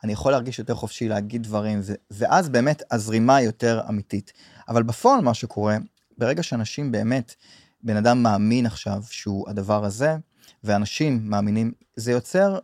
אני 0.04 0.12
יכול 0.12 0.32
להרגיש 0.32 0.58
יותר 0.58 0.74
חופשי 0.74 1.08
להגיד 1.08 1.42
דברים, 1.42 1.80
ו- 1.82 1.94
ואז 2.10 2.48
באמת 2.48 2.82
הזרימה 2.90 3.40
יותר 3.40 3.80
אמיתית. 3.88 4.32
אבל 4.68 4.82
בפועל 4.82 5.20
מה 5.20 5.34
שקורה, 5.34 5.76
ברגע 6.18 6.42
שאנשים 6.42 6.92
באמת, 6.92 7.34
בן 7.82 7.96
אדם 7.96 8.22
מאמין 8.22 8.66
עכשיו 8.66 9.02
שהוא 9.10 9.50
הדבר 9.50 9.84
הזה, 9.84 10.16
ואנשים 10.64 11.20
מאמינים, 11.24 11.72
זה 11.96 12.12
יוצר 12.12 12.58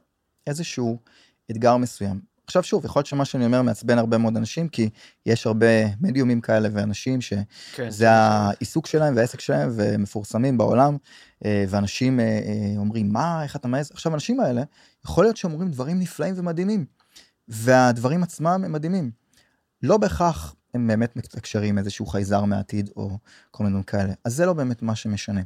איזשהו 0.46 0.98
אתגר 1.50 1.76
מסוים. 1.76 2.34
עכשיו 2.46 2.62
שוב, 2.62 2.84
יכול 2.84 3.00
להיות 3.00 3.06
שמה 3.06 3.24
שאני 3.24 3.46
אומר 3.46 3.62
מעצבן 3.62 3.98
הרבה 3.98 4.18
מאוד 4.18 4.36
אנשים, 4.36 4.68
כי 4.68 4.88
יש 5.26 5.46
הרבה 5.46 5.66
מדיומים 6.00 6.40
כאלה 6.40 6.68
ואנשים 6.72 7.20
שזה 7.20 7.44
כן, 7.74 7.88
העיסוק 8.06 8.86
שלהם 8.86 9.16
והעסק 9.16 9.40
שלהם 9.40 9.70
ומפורסמים 9.74 10.58
בעולם, 10.58 10.96
אה, 11.44 11.64
ואנשים 11.68 12.20
אה, 12.20 12.24
אה, 12.24 12.74
אומרים, 12.76 13.12
מה, 13.12 13.42
איך 13.42 13.56
אתה 13.56 13.68
מעז? 13.68 13.90
עכשיו, 13.92 14.12
האנשים 14.12 14.40
האלה, 14.40 14.62
יכול 15.04 15.24
להיות 15.24 15.36
שהם 15.36 15.52
אומרים 15.52 15.70
דברים 15.70 15.98
נפלאים 15.98 16.34
ומדהימים, 16.36 16.84
והדברים 17.48 18.22
עצמם 18.22 18.62
הם 18.64 18.72
מדהימים. 18.72 19.10
לא 19.82 19.96
בהכרח 19.96 20.54
הם 20.74 20.86
באמת 20.86 21.16
מתקשרים 21.16 21.78
איזשהו 21.78 22.06
חייזר 22.06 22.44
מהעתיד 22.44 22.90
או 22.96 23.18
כל 23.50 23.64
מיני 23.64 23.72
דברים 23.72 23.82
כאלה, 23.82 24.12
אז 24.24 24.34
זה 24.34 24.46
לא 24.46 24.52
באמת 24.52 24.82
מה 24.82 24.94
שמשנה. 24.94 25.40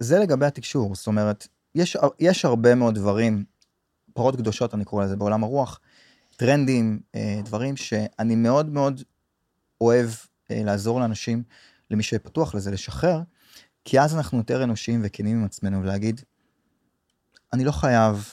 זה 0.00 0.18
לגבי 0.18 0.46
התקשור, 0.46 0.94
זאת 0.94 1.06
אומרת, 1.06 1.48
יש, 1.74 1.96
יש 2.18 2.44
הרבה 2.44 2.74
מאוד 2.74 2.94
דברים 2.94 3.44
פרות 4.12 4.36
קדושות 4.36 4.74
אני 4.74 4.84
קורא 4.84 5.04
לזה 5.04 5.16
בעולם 5.16 5.44
הרוח, 5.44 5.80
טרנדים, 6.36 7.00
אה, 7.14 7.40
דברים 7.44 7.76
שאני 7.76 8.34
מאוד 8.34 8.68
מאוד 8.68 9.02
אוהב 9.80 10.10
אה, 10.50 10.62
לעזור 10.64 11.00
לאנשים, 11.00 11.42
למי 11.90 12.02
שפתוח 12.02 12.54
לזה, 12.54 12.70
לשחרר, 12.70 13.20
כי 13.84 14.00
אז 14.00 14.16
אנחנו 14.16 14.38
יותר 14.38 14.64
אנושיים 14.64 15.00
וכנים 15.04 15.36
עם 15.38 15.44
עצמנו 15.44 15.82
ולהגיד, 15.82 16.20
אני 17.52 17.64
לא 17.64 17.72
חייב 17.72 18.28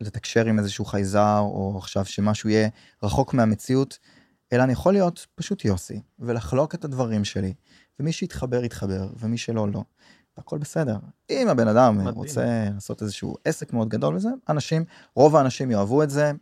לתקשר 0.00 0.46
עם 0.46 0.58
איזשהו 0.58 0.84
חייזר, 0.84 1.38
או 1.38 1.74
עכשיו 1.78 2.04
שמשהו 2.04 2.48
יהיה 2.48 2.68
רחוק 3.02 3.34
מהמציאות, 3.34 3.98
אלא 4.52 4.62
אני 4.62 4.72
יכול 4.72 4.92
להיות 4.92 5.26
פשוט 5.34 5.64
יוסי, 5.64 6.00
ולחלוק 6.18 6.74
את 6.74 6.84
הדברים 6.84 7.24
שלי, 7.24 7.54
ומי 8.00 8.12
שיתחבר 8.12 8.64
יתחבר, 8.64 9.08
ומי 9.20 9.38
שלא 9.38 9.68
לא. 9.68 9.82
הכל 10.36 10.58
בסדר. 10.58 10.96
אם 11.30 11.48
הבן 11.48 11.68
אדם 11.68 11.98
מדהים. 11.98 12.14
רוצה 12.14 12.68
לעשות 12.74 13.02
איזשהו 13.02 13.34
עסק 13.44 13.72
מאוד 13.72 13.88
גדול 13.88 14.16
וזה, 14.16 14.28
אנשים, 14.48 14.84
רוב 15.14 15.36
האנשים 15.36 15.70
יאהבו 15.70 16.02
את 16.02 16.10
זה, 16.10 16.32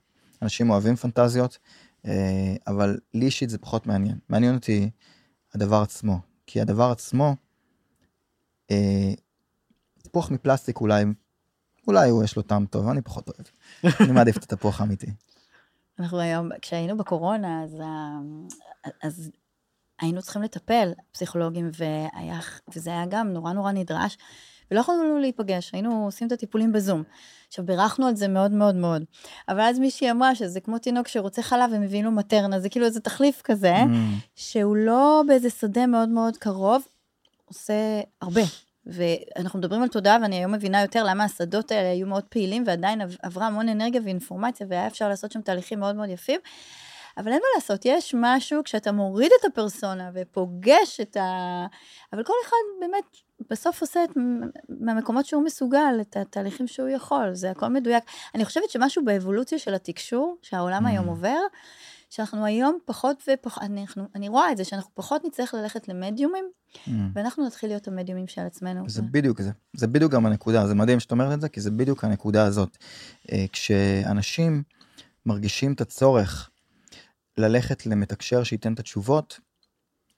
אנשים 0.42 0.70
אוהבים 0.70 0.96
פנטזיות, 0.96 1.58
אה, 2.06 2.54
אבל 2.66 2.98
לי 3.14 3.26
אישית 3.26 3.50
זה 3.50 3.58
פחות 3.58 3.86
מעניין. 3.86 4.18
מעניין 4.28 4.54
אותי 4.54 4.90
הדבר 5.54 5.82
עצמו, 5.82 6.20
כי 6.46 6.60
הדבר 6.60 6.90
עצמו, 6.90 7.36
אה, 8.70 9.12
תפוח 10.02 10.30
מפלסטיק 10.30 10.80
אולי, 10.80 11.04
אולי 11.86 12.10
הוא 12.10 12.24
יש 12.24 12.36
לו 12.36 12.42
טעם 12.42 12.66
טוב, 12.66 12.88
אני 12.88 13.02
פחות 13.02 13.28
אוהב. 13.28 13.46
אני 14.00 14.12
מעדיף 14.12 14.36
את 14.36 14.52
התפוח 14.52 14.80
האמיתי. 14.80 15.06
אנחנו 16.00 16.20
היום, 16.20 16.48
כשהיינו 16.62 16.96
בקורונה, 16.96 17.64
אז, 17.64 17.76
אז 19.02 19.30
היינו 20.00 20.22
צריכים 20.22 20.42
לטפל, 20.42 20.92
פסיכולוגים, 21.12 21.70
והיה, 21.78 22.40
וזה 22.74 22.90
היה 22.90 23.04
גם 23.08 23.28
נורא 23.28 23.52
נורא 23.52 23.72
נדרש, 23.72 24.18
ולא 24.70 24.80
יכולנו 24.80 25.18
להיפגש, 25.18 25.70
היינו 25.72 26.04
עושים 26.04 26.26
את 26.26 26.32
הטיפולים 26.32 26.72
בזום. 26.72 27.02
עכשיו, 27.48 27.66
בירכנו 27.66 28.06
על 28.06 28.16
זה 28.16 28.28
מאוד 28.28 28.50
מאוד 28.50 28.74
מאוד. 28.74 29.04
אבל 29.48 29.60
אז 29.60 29.78
מישהי 29.78 30.10
אמרה 30.10 30.34
שזה 30.34 30.60
כמו 30.60 30.78
תינוק 30.78 31.08
שרוצה 31.08 31.42
חלב 31.42 31.70
ומביאים 31.72 32.04
לו 32.04 32.10
מטרנה, 32.10 32.60
זה 32.60 32.68
כאילו 32.68 32.86
איזה 32.86 33.00
תחליף 33.00 33.42
כזה, 33.42 33.74
mm. 33.76 33.86
שהוא 34.34 34.76
לא 34.76 35.22
באיזה 35.26 35.50
שדה 35.50 35.86
מאוד 35.86 36.08
מאוד 36.08 36.36
קרוב, 36.36 36.82
עושה 37.44 38.00
הרבה. 38.20 38.42
ואנחנו 38.90 39.58
מדברים 39.58 39.82
על 39.82 39.88
תודעה, 39.88 40.18
ואני 40.22 40.36
היום 40.36 40.52
מבינה 40.52 40.82
יותר 40.82 41.04
למה 41.04 41.24
השדות 41.24 41.72
האלה 41.72 41.90
היו 41.90 42.06
מאוד 42.06 42.24
פעילים, 42.24 42.62
ועדיין 42.66 43.00
עברה 43.22 43.46
המון 43.46 43.68
אנרגיה 43.68 44.00
ואינפורמציה, 44.04 44.66
והיה 44.70 44.86
אפשר 44.86 45.08
לעשות 45.08 45.32
שם 45.32 45.40
תהליכים 45.40 45.80
מאוד 45.80 45.96
מאוד 45.96 46.08
יפים. 46.08 46.40
אבל 47.16 47.32
אין 47.32 47.40
מה 47.40 47.46
לעשות, 47.54 47.84
יש 47.84 48.14
משהו 48.18 48.64
כשאתה 48.64 48.92
מוריד 48.92 49.30
את 49.40 49.44
הפרסונה 49.44 50.10
ופוגש 50.14 51.00
את 51.00 51.16
ה... 51.16 51.66
אבל 52.12 52.24
כל 52.24 52.32
אחד 52.46 52.56
באמת 52.80 53.04
בסוף 53.50 53.80
עושה 53.80 54.04
את, 54.04 54.10
מהמקומות 54.68 55.26
שהוא 55.26 55.42
מסוגל, 55.42 55.98
את 56.00 56.16
התהליכים 56.16 56.66
שהוא 56.66 56.88
יכול, 56.88 57.34
זה 57.34 57.50
הכל 57.50 57.68
מדויק. 57.68 58.04
אני 58.34 58.44
חושבת 58.44 58.70
שמשהו 58.70 59.04
באבולוציה 59.04 59.58
של 59.58 59.74
התקשור, 59.74 60.36
שהעולם 60.42 60.86
mm. 60.86 60.88
היום 60.88 61.06
עובר, 61.06 61.40
שאנחנו 62.10 62.44
היום 62.44 62.78
פחות 62.84 63.22
ופחות, 63.32 63.62
אני, 63.62 63.86
אני 64.14 64.28
רואה 64.28 64.52
את 64.52 64.56
זה, 64.56 64.64
שאנחנו 64.64 64.90
פחות 64.94 65.22
נצטרך 65.24 65.54
ללכת 65.54 65.88
למדיומים, 65.88 66.44
mm. 66.74 66.90
ואנחנו 67.14 67.46
נתחיל 67.46 67.68
להיות 67.68 67.88
המדיומים 67.88 68.28
של 68.28 68.40
עצמנו. 68.40 68.88
זה 68.88 69.02
בדיוק 69.02 69.40
זה, 69.40 69.50
זה 69.72 69.86
בדיוק 69.86 70.12
גם 70.12 70.26
הנקודה, 70.26 70.66
זה 70.66 70.74
מדהים 70.74 71.00
שאת 71.00 71.10
אומרת 71.10 71.32
את 71.32 71.40
זה, 71.40 71.48
כי 71.48 71.60
זה 71.60 71.70
בדיוק 71.70 72.04
הנקודה 72.04 72.44
הזאת. 72.44 72.76
אה, 73.32 73.44
כשאנשים 73.52 74.62
מרגישים 75.26 75.72
את 75.72 75.80
הצורך 75.80 76.50
ללכת 77.38 77.86
למתקשר 77.86 78.42
שייתן 78.42 78.72
את 78.72 78.78
התשובות, 78.78 79.40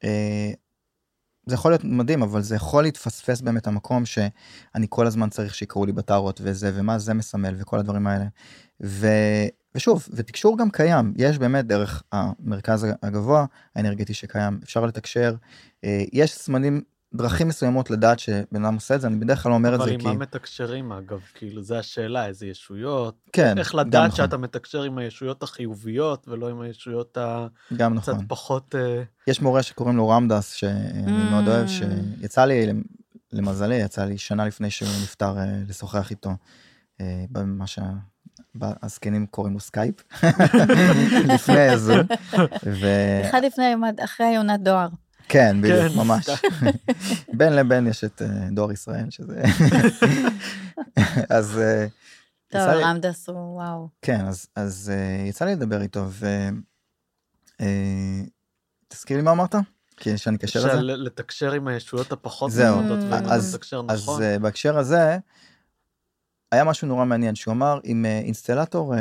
אה, 0.05 0.53
זה 1.47 1.55
יכול 1.55 1.71
להיות 1.71 1.85
מדהים, 1.85 2.23
אבל 2.23 2.43
זה 2.43 2.57
יכול 2.57 2.83
להתפספס 2.83 3.41
באמת 3.41 3.67
המקום 3.67 4.07
שאני 4.07 4.87
כל 4.89 5.07
הזמן 5.07 5.31
צריך 5.31 5.55
שיקראו 5.55 5.87
לי 5.87 5.93
בטארות 5.93 6.41
וזה, 6.45 6.73
ומה 6.75 6.99
זה 6.99 7.15
מסמל 7.15 7.55
וכל 7.59 7.79
הדברים 7.79 8.07
האלה. 8.07 8.25
ו, 8.83 9.07
ושוב, 9.75 10.09
ותקשור 10.13 10.59
גם 10.59 10.71
קיים, 10.71 11.15
יש 11.17 11.39
באמת 11.39 11.67
דרך 11.67 12.03
המרכז 12.13 12.87
הגבוה 13.03 13.47
האנרגטי 13.77 14.15
שקיים, 14.15 14.61
אפשר 14.63 14.87
לתקשר, 14.87 15.35
אה, 15.85 16.05
יש 16.13 16.33
סמנים 16.33 16.83
דרכים 17.15 17.49
מסוימות 17.49 17.91
לדעת 17.91 18.19
שבן 18.19 18.65
אדם 18.65 18.75
עושה 18.75 18.95
את 18.95 19.01
זה, 19.01 19.07
אני 19.07 19.17
בדרך 19.17 19.43
כלל 19.43 19.51
לא 19.51 19.57
אומר 19.57 19.75
את 19.75 19.81
זה 19.81 19.87
כי... 19.87 19.95
אבל 19.95 20.11
עם 20.11 20.19
מה 20.19 20.23
מתקשרים 20.23 20.93
אגב? 20.93 21.21
כאילו, 21.35 21.63
זה 21.63 21.79
השאלה, 21.79 22.27
איזה 22.27 22.47
ישויות? 22.47 23.15
כן, 23.33 23.59
איך 23.59 23.75
לדעת 23.75 24.05
נכון. 24.05 24.17
שאתה 24.17 24.37
מתקשר 24.37 24.83
עם 24.83 24.99
הישויות 24.99 25.43
החיוביות 25.43 26.29
ולא 26.29 26.49
עם 26.49 26.61
הישויות 26.61 27.19
גם 27.77 27.99
הקצת 27.99 28.13
נכון. 28.13 28.25
פחות... 28.29 28.75
אה, 28.75 29.03
יש 29.27 29.43
מורה 29.43 29.63
שקוראים 29.63 29.97
לו 29.97 30.09
רמדס, 30.09 30.53
שאני 30.53 31.07
mm. 31.07 31.31
מאוד 31.31 31.49
אוהב, 31.49 31.67
שיצא 31.67 32.45
לי, 32.45 32.67
למזלי, 33.33 33.75
יצא 33.75 34.05
לי 34.05 34.19
שנה 34.19 34.47
לפני 34.47 34.71
שהוא 34.71 34.89
נפטר 35.03 35.39
אה, 35.39 35.45
לשוחח 35.69 36.11
איתו, 36.11 36.31
אה, 37.01 37.25
במה 37.31 37.67
שה... 37.67 37.83
הזקנים 38.83 39.27
קוראים 39.27 39.55
לו 39.55 39.61
סקייפ, 39.61 39.95
לפני 41.35 41.69
הזום. 41.69 42.01
ו... 42.81 42.87
אחד 43.31 43.43
לפני, 43.45 43.75
אחרי 44.05 44.27
יונת 44.27 44.61
דואר. 44.63 44.89
כן, 45.29 45.57
בדיוק, 45.63 45.93
כן. 45.93 45.99
ממש. 45.99 46.29
בין 47.39 47.53
לבין 47.53 47.87
יש 47.87 48.05
את 48.05 48.23
אה, 48.23 48.49
דואר 48.51 48.73
ישראל, 48.73 49.11
שזה... 49.11 49.43
אז... 51.37 51.59
אה, 51.59 51.87
טוב, 52.49 52.61
ראם 52.61 52.95
דאס 52.95 53.29
הוא 53.29 53.37
וואו. 53.37 53.89
כן, 54.03 54.27
אז, 54.27 54.47
אז 54.57 54.93
uh, 54.95 55.29
יצא 55.29 55.45
לי 55.45 55.53
לדבר 55.53 55.83
איתו, 55.83 56.05
ו... 56.09 56.27
תזכיר 58.89 59.17
לי 59.17 59.23
מה 59.23 59.31
אמרת? 59.31 59.55
כי 59.97 60.19
שאני 60.19 60.37
אקשר 60.37 60.67
את 60.67 60.73
זה. 60.73 60.83
לתקשר 60.83 61.53
עם 61.53 61.69
הישויות 61.69 62.13
הפחות 62.13 62.51
זהו, 62.51 62.81
אז, 63.13 63.59
אז 63.89 64.09
uh, 64.09 64.39
בהקשר 64.43 64.79
הזה, 64.79 65.19
היה 66.53 66.65
משהו 66.65 66.89
נורא 66.89 67.05
מעניין, 67.05 67.35
שהוא 67.35 67.55
אמר, 67.55 67.81
אם 67.85 68.05
אינסטלטור 68.05 68.95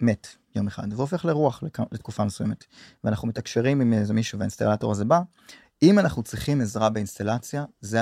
מת, 0.00 0.26
יום 0.56 0.66
אחד, 0.66 0.92
והופך 0.92 1.24
לרוח 1.24 1.62
לתקופה 1.92 2.24
מסוימת, 2.24 2.64
ואנחנו 3.04 3.28
מתקשרים 3.28 3.80
עם 3.80 3.92
איזה 3.92 4.14
מישהו 4.14 4.38
והאינסטלטור 4.38 4.92
הזה 4.92 5.04
בא, 5.04 5.20
אם 5.82 5.98
אנחנו 5.98 6.22
צריכים 6.22 6.60
עזרה 6.60 6.90
באינסטלציה, 6.90 7.64
זה 7.80 8.00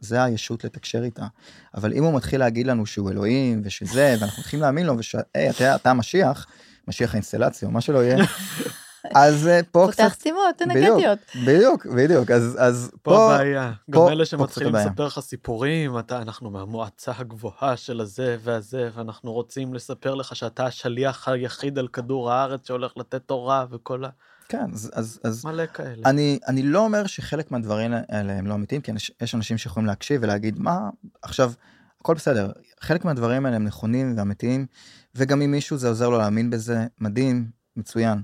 זה 0.00 0.24
הישות 0.24 0.64
לתקשר 0.64 1.04
איתה. 1.04 1.26
אבל 1.74 1.92
אם 1.92 2.04
הוא 2.04 2.14
מתחיל 2.14 2.40
להגיד 2.40 2.66
לנו 2.66 2.86
שהוא 2.86 3.10
אלוהים 3.10 3.60
ושזה, 3.64 4.16
ואנחנו 4.20 4.40
מתחילים 4.40 4.62
להאמין 4.62 4.86
לו, 4.86 4.98
ושהי, 4.98 5.20
אתה, 5.50 5.74
אתה 5.74 5.90
המשיח, 5.90 6.46
משיח 6.88 7.14
האינסטלציה 7.14 7.68
או 7.68 7.72
מה 7.72 7.80
שלא 7.80 8.04
יהיה, 8.04 8.16
אז 9.14 9.46
אה, 9.46 9.60
פה 9.70 9.88
קצת... 9.90 10.00
פותח 10.02 10.16
סיבות 10.20 10.62
אנרגטיות. 10.62 11.18
בדיוק, 11.46 11.86
בדיוק, 11.86 12.30
אז, 12.30 12.56
אז 12.60 12.90
פה 13.02 13.10
פה, 13.10 13.34
הבעיה. 13.34 13.72
גם 13.90 14.00
פה- 14.00 14.12
אלה 14.12 14.24
שמתחילים. 14.24 14.74
לספר 14.74 15.06
לך 15.06 15.20
סיפורים, 15.20 15.98
אתה, 15.98 16.22
אנחנו 16.22 16.50
מהמועצה 16.50 17.12
הגבוהה 17.18 17.76
של 17.76 18.00
הזה 18.00 18.36
והזה, 18.42 18.90
ואנחנו 18.94 19.32
רוצים 19.32 19.74
לספר 19.74 20.14
לך 20.14 20.36
שאתה 20.36 20.66
השליח 20.66 21.28
היחיד 21.28 21.78
על 21.78 21.88
כדור 21.88 22.32
הארץ 22.32 22.66
שהולך 22.66 22.92
לתת 22.96 23.22
תורה 23.26 23.66
וכל 23.70 24.04
ה... 24.04 24.08
כן, 24.48 24.66
אז, 24.72 24.90
אז, 24.94 25.20
אז 25.24 25.44
מלא 25.44 25.66
כאלה. 25.66 26.02
אני, 26.04 26.38
אני 26.48 26.62
לא 26.62 26.78
אומר 26.84 27.06
שחלק 27.06 27.50
מהדברים 27.50 27.92
האלה 28.08 28.32
הם 28.32 28.46
לא 28.46 28.54
אמיתיים, 28.54 28.80
כי 28.80 28.92
יש, 28.96 29.12
יש 29.22 29.34
אנשים 29.34 29.58
שיכולים 29.58 29.86
להקשיב 29.86 30.20
ולהגיד, 30.22 30.58
מה, 30.58 30.88
עכשיו, 31.22 31.52
הכל 32.00 32.14
בסדר, 32.14 32.50
חלק 32.80 33.04
מהדברים 33.04 33.46
האלה 33.46 33.56
הם 33.56 33.64
נכונים 33.64 34.14
ואמיתיים, 34.18 34.66
וגם 35.14 35.42
אם 35.42 35.50
מישהו 35.50 35.76
זה 35.76 35.88
עוזר 35.88 36.08
לו 36.08 36.18
להאמין 36.18 36.50
בזה, 36.50 36.86
מדהים, 37.00 37.46
מצוין. 37.76 38.22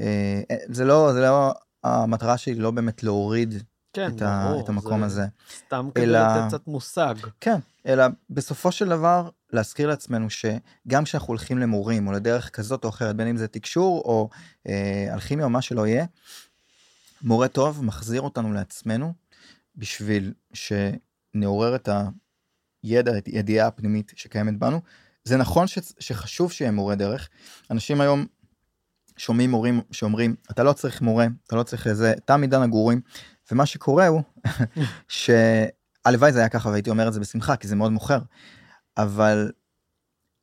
אה, 0.00 0.56
זה 0.68 0.84
לא, 0.84 1.12
זה 1.12 1.20
לא, 1.20 1.54
המטרה 1.84 2.38
שלי 2.38 2.54
לא 2.54 2.70
באמת 2.70 3.02
להוריד 3.02 3.54
כן, 3.92 4.10
את, 4.16 4.22
ה, 4.22 4.46
ברור, 4.48 4.64
את 4.64 4.68
המקום 4.68 4.98
זה 5.00 5.04
הזה. 5.06 5.26
סתם 5.56 5.88
כדי 5.94 6.04
אלא- 6.04 6.18
לתת 6.18 6.48
קצת 6.48 6.66
מושג. 6.66 7.14
כן, 7.40 7.58
אלא 7.86 8.04
בסופו 8.30 8.72
של 8.72 8.88
דבר 8.88 9.28
להזכיר 9.52 9.88
לעצמנו 9.88 10.26
שגם 10.30 11.04
כשאנחנו 11.04 11.28
הולכים 11.28 11.58
למורים 11.58 12.06
או 12.06 12.12
לדרך 12.12 12.50
כזאת 12.50 12.84
או 12.84 12.88
אחרת, 12.88 13.16
בין 13.16 13.26
אם 13.28 13.36
זה 13.36 13.48
תקשור 13.48 14.00
או 14.04 14.28
אה, 14.68 15.08
אלכימיה 15.14 15.44
או 15.44 15.50
מה 15.50 15.62
שלא 15.62 15.86
יהיה, 15.86 16.04
מורה 17.22 17.48
טוב 17.48 17.84
מחזיר 17.84 18.20
אותנו 18.20 18.52
לעצמנו 18.52 19.12
בשביל 19.76 20.32
שנעורר 20.52 21.74
את 21.74 21.88
הידע, 22.82 23.18
את 23.18 23.26
הידיעה 23.26 23.66
הפנימית 23.66 24.12
שקיימת 24.16 24.58
בנו. 24.58 24.80
זה 25.24 25.36
נכון 25.36 25.66
ש, 25.66 25.78
שחשוב 25.98 26.52
שיהיה 26.52 26.70
מורה 26.70 26.94
דרך. 26.94 27.28
אנשים 27.70 28.00
היום 28.00 28.26
שומעים 29.20 29.50
מורים 29.50 29.80
שאומרים, 29.90 30.34
אתה 30.50 30.62
לא 30.62 30.72
צריך 30.72 31.02
מורה, 31.02 31.26
אתה 31.46 31.56
לא 31.56 31.62
צריך 31.62 31.86
איזה, 31.86 32.14
תם 32.24 32.42
עידן 32.42 32.62
הגורים, 32.62 33.00
ומה 33.52 33.66
שקורה 33.66 34.06
הוא 34.06 34.22
שהלוואי 35.08 36.32
זה 36.32 36.38
היה 36.38 36.48
ככה 36.48 36.68
והייתי 36.68 36.90
אומר 36.90 37.08
את 37.08 37.12
זה 37.12 37.20
בשמחה, 37.20 37.56
כי 37.56 37.68
זה 37.68 37.76
מאוד 37.76 37.92
מוכר, 37.92 38.18
אבל 38.96 39.52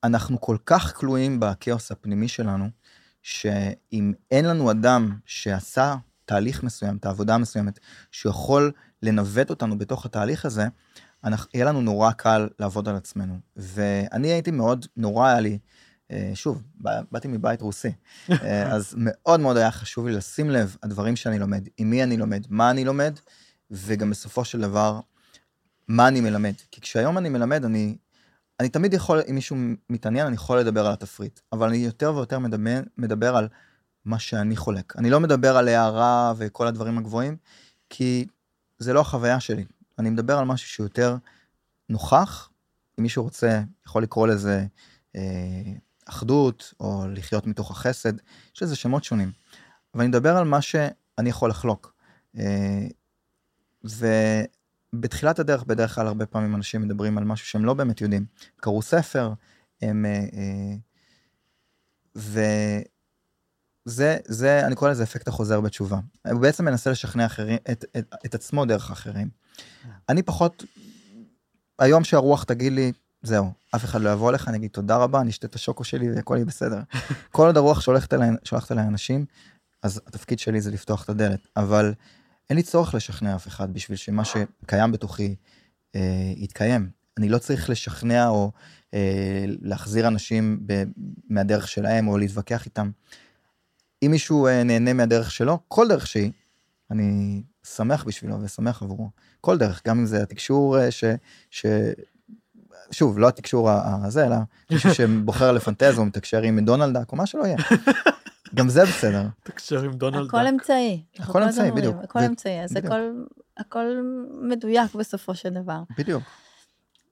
אנחנו 0.04 0.40
כל 0.40 0.56
כך 0.66 0.96
כלואים 0.96 1.40
בכאוס 1.40 1.92
הפנימי 1.92 2.28
שלנו, 2.28 2.68
שאם 3.22 4.12
אין 4.30 4.44
לנו 4.44 4.70
אדם 4.70 5.18
שעשה 5.26 5.94
תהליך 6.24 6.62
מסוים, 6.62 6.96
את 6.96 7.06
העבודה 7.06 7.34
המסוימת, 7.34 7.78
שיכול 8.10 8.72
לנווט 9.02 9.50
אותנו 9.50 9.78
בתוך 9.78 10.06
התהליך 10.06 10.44
הזה, 10.44 10.66
אנחנו, 11.24 11.50
יהיה 11.54 11.64
לנו 11.64 11.80
נורא 11.80 12.10
קל 12.10 12.48
לעבוד 12.58 12.88
על 12.88 12.96
עצמנו. 12.96 13.38
ואני 13.56 14.28
הייתי 14.28 14.50
מאוד, 14.50 14.86
נורא 14.96 15.26
היה 15.26 15.40
לי, 15.40 15.58
שוב, 16.34 16.62
בא- 16.74 17.00
באתי 17.12 17.28
מבית 17.28 17.62
רוסי, 17.62 17.92
אה, 18.30 18.72
אז 18.74 18.94
מאוד 18.98 19.40
מאוד 19.40 19.56
היה 19.56 19.70
חשוב 19.70 20.06
לי 20.06 20.12
לשים 20.12 20.50
לב 20.50 20.76
הדברים 20.82 21.16
שאני 21.16 21.38
לומד, 21.38 21.68
עם 21.76 21.90
מי 21.90 22.02
אני 22.02 22.16
לומד, 22.16 22.46
מה 22.48 22.70
אני 22.70 22.84
לומד, 22.84 23.18
וגם 23.70 24.10
בסופו 24.10 24.44
של 24.44 24.60
דבר, 24.60 25.00
מה 25.88 26.08
אני 26.08 26.20
מלמד. 26.20 26.52
כי 26.70 26.80
כשהיום 26.80 27.18
אני 27.18 27.28
מלמד, 27.28 27.64
אני, 27.64 27.96
אני 28.60 28.68
תמיד 28.68 28.94
יכול, 28.94 29.20
אם 29.30 29.34
מישהו 29.34 29.56
מתעניין, 29.90 30.26
אני 30.26 30.34
יכול 30.34 30.58
לדבר 30.58 30.86
על 30.86 30.92
התפריט, 30.92 31.40
אבל 31.52 31.68
אני 31.68 31.76
יותר 31.76 32.14
ויותר 32.14 32.38
מדבר, 32.38 32.80
מדבר 32.98 33.36
על 33.36 33.48
מה 34.04 34.18
שאני 34.18 34.56
חולק. 34.56 34.96
אני 34.96 35.10
לא 35.10 35.20
מדבר 35.20 35.56
על 35.56 35.68
הערה 35.68 36.32
וכל 36.36 36.66
הדברים 36.66 36.98
הגבוהים, 36.98 37.36
כי 37.90 38.26
זה 38.78 38.92
לא 38.92 39.00
החוויה 39.00 39.40
שלי. 39.40 39.64
אני 39.98 40.10
מדבר 40.10 40.38
על 40.38 40.44
משהו 40.44 40.68
שהוא 40.68 40.84
יותר 40.84 41.16
נוכח, 41.88 42.50
אם 42.98 43.02
מישהו 43.02 43.22
רוצה, 43.22 43.62
יכול 43.86 44.02
לקרוא 44.02 44.26
לזה 44.26 44.66
אה, 45.16 45.72
אחדות, 46.08 46.74
או 46.80 47.04
לחיות 47.08 47.46
מתוך 47.46 47.70
החסד, 47.70 48.12
יש 48.56 48.62
לזה 48.62 48.76
שמות 48.76 49.04
שונים. 49.04 49.32
אבל 49.94 50.02
אני 50.02 50.08
מדבר 50.08 50.36
על 50.36 50.44
מה 50.44 50.62
שאני 50.62 51.28
יכול 51.28 51.50
לחלוק. 51.50 51.94
אה, 52.38 52.86
ובתחילת 54.94 55.38
הדרך, 55.38 55.64
בדרך 55.64 55.94
כלל 55.94 56.06
הרבה 56.06 56.26
פעמים 56.26 56.54
אנשים 56.54 56.82
מדברים 56.82 57.18
על 57.18 57.24
משהו 57.24 57.46
שהם 57.46 57.64
לא 57.64 57.74
באמת 57.74 58.00
יודעים. 58.00 58.26
קראו 58.56 58.82
ספר, 58.82 59.32
הם... 59.82 60.06
אה, 60.06 60.26
אה, 60.32 60.76
וזה, 62.16 62.82
זה, 64.24 64.66
אני 64.66 64.74
קורא 64.74 64.90
לזה 64.90 65.02
אפקט 65.02 65.28
החוזר 65.28 65.60
בתשובה. 65.60 65.98
הוא 66.30 66.40
בעצם 66.40 66.64
מנסה 66.64 66.90
לשכנע 66.90 67.26
אחרים, 67.26 67.58
את, 67.70 67.84
את, 67.98 68.14
את 68.26 68.34
עצמו 68.34 68.64
דרך 68.64 68.90
אחרים. 68.90 69.28
אני 70.08 70.22
פחות, 70.22 70.64
היום 71.78 72.04
שהרוח 72.04 72.44
תגיד 72.44 72.72
לי, 72.72 72.92
זהו, 73.22 73.52
אף 73.74 73.84
אחד 73.84 74.00
לא 74.00 74.10
יבוא 74.10 74.30
אליך, 74.30 74.48
אני 74.48 74.56
אגיד 74.56 74.70
תודה 74.70 74.96
רבה, 74.96 75.20
אני 75.20 75.30
אשתה 75.30 75.46
את 75.46 75.54
השוקו 75.54 75.84
שלי 75.84 76.12
והכל 76.12 76.34
יהיה 76.34 76.44
בסדר. 76.44 76.80
כל 77.32 77.46
עוד 77.46 77.56
הרוח 77.56 77.80
שולחת 77.80 78.14
אליי, 78.14 78.30
שולחת 78.44 78.72
אליי 78.72 78.86
אנשים, 78.86 79.24
אז 79.82 80.00
התפקיד 80.06 80.38
שלי 80.38 80.60
זה 80.60 80.70
לפתוח 80.70 81.04
את 81.04 81.08
הדלת. 81.08 81.48
אבל 81.56 81.94
אין 82.50 82.56
לי 82.56 82.62
צורך 82.62 82.94
לשכנע 82.94 83.34
אף 83.34 83.48
אחד 83.48 83.72
בשביל 83.72 83.96
שמה 83.96 84.22
שקיים 84.24 84.92
בתוכי 84.92 85.34
אה, 85.94 86.32
יתקיים. 86.36 86.90
אני 87.18 87.28
לא 87.28 87.38
צריך 87.38 87.70
לשכנע 87.70 88.28
או 88.28 88.52
אה, 88.94 89.44
להחזיר 89.46 90.08
אנשים 90.08 90.60
ב, 90.66 90.82
מהדרך 91.28 91.68
שלהם 91.68 92.08
או 92.08 92.18
להתווכח 92.18 92.64
איתם. 92.64 92.90
אם 94.02 94.10
מישהו 94.10 94.46
אה, 94.46 94.62
נהנה 94.62 94.92
מהדרך 94.92 95.30
שלו, 95.30 95.58
כל 95.68 95.88
דרך 95.88 96.06
שהיא, 96.06 96.30
אני 96.90 97.42
שמח 97.64 98.04
בשבילו 98.04 98.42
ושמח 98.42 98.82
עבורו. 98.82 99.10
כל 99.40 99.58
דרך, 99.58 99.82
גם 99.86 99.98
אם 99.98 100.06
זה 100.06 100.22
התקשור 100.22 100.78
אה, 100.78 100.90
ש... 100.90 101.04
ש... 101.50 101.66
שוב, 102.90 103.18
לא 103.18 103.28
התקשור 103.28 103.70
הזה, 103.70 104.26
אלא 104.26 104.36
מישהו 104.70 104.94
שבוחר 104.94 105.52
לפנטז 105.52 105.98
או 105.98 106.04
מתקשר 106.04 106.42
עם 106.42 106.58
דונלד 106.64 106.94
דאק 106.94 107.12
או 107.12 107.16
מה 107.16 107.26
שלא 107.26 107.42
יהיה. 107.44 107.56
גם 108.54 108.68
זה 108.68 108.84
בסדר. 108.84 109.22
תקשר 109.42 109.82
עם 109.82 109.92
דונלד 109.92 110.26
הכל 110.28 110.38
דאק. 110.38 110.48
אמצעי. 110.48 111.02
אנחנו 111.18 111.30
הכל 111.32 111.42
כל 111.42 111.48
הזמן 111.48 111.64
אמצעי, 111.64 111.80
בדיוק. 111.80 111.96
הכל 112.04 112.18
אמצעי, 112.18 112.64
אז. 112.64 112.76
הכל- 112.76 113.22
הכל 113.58 113.84
מדויק 114.42 114.94
בסופו 114.94 115.34
של 115.34 115.48
דבר. 115.48 115.82
בדיוק. 115.98 116.22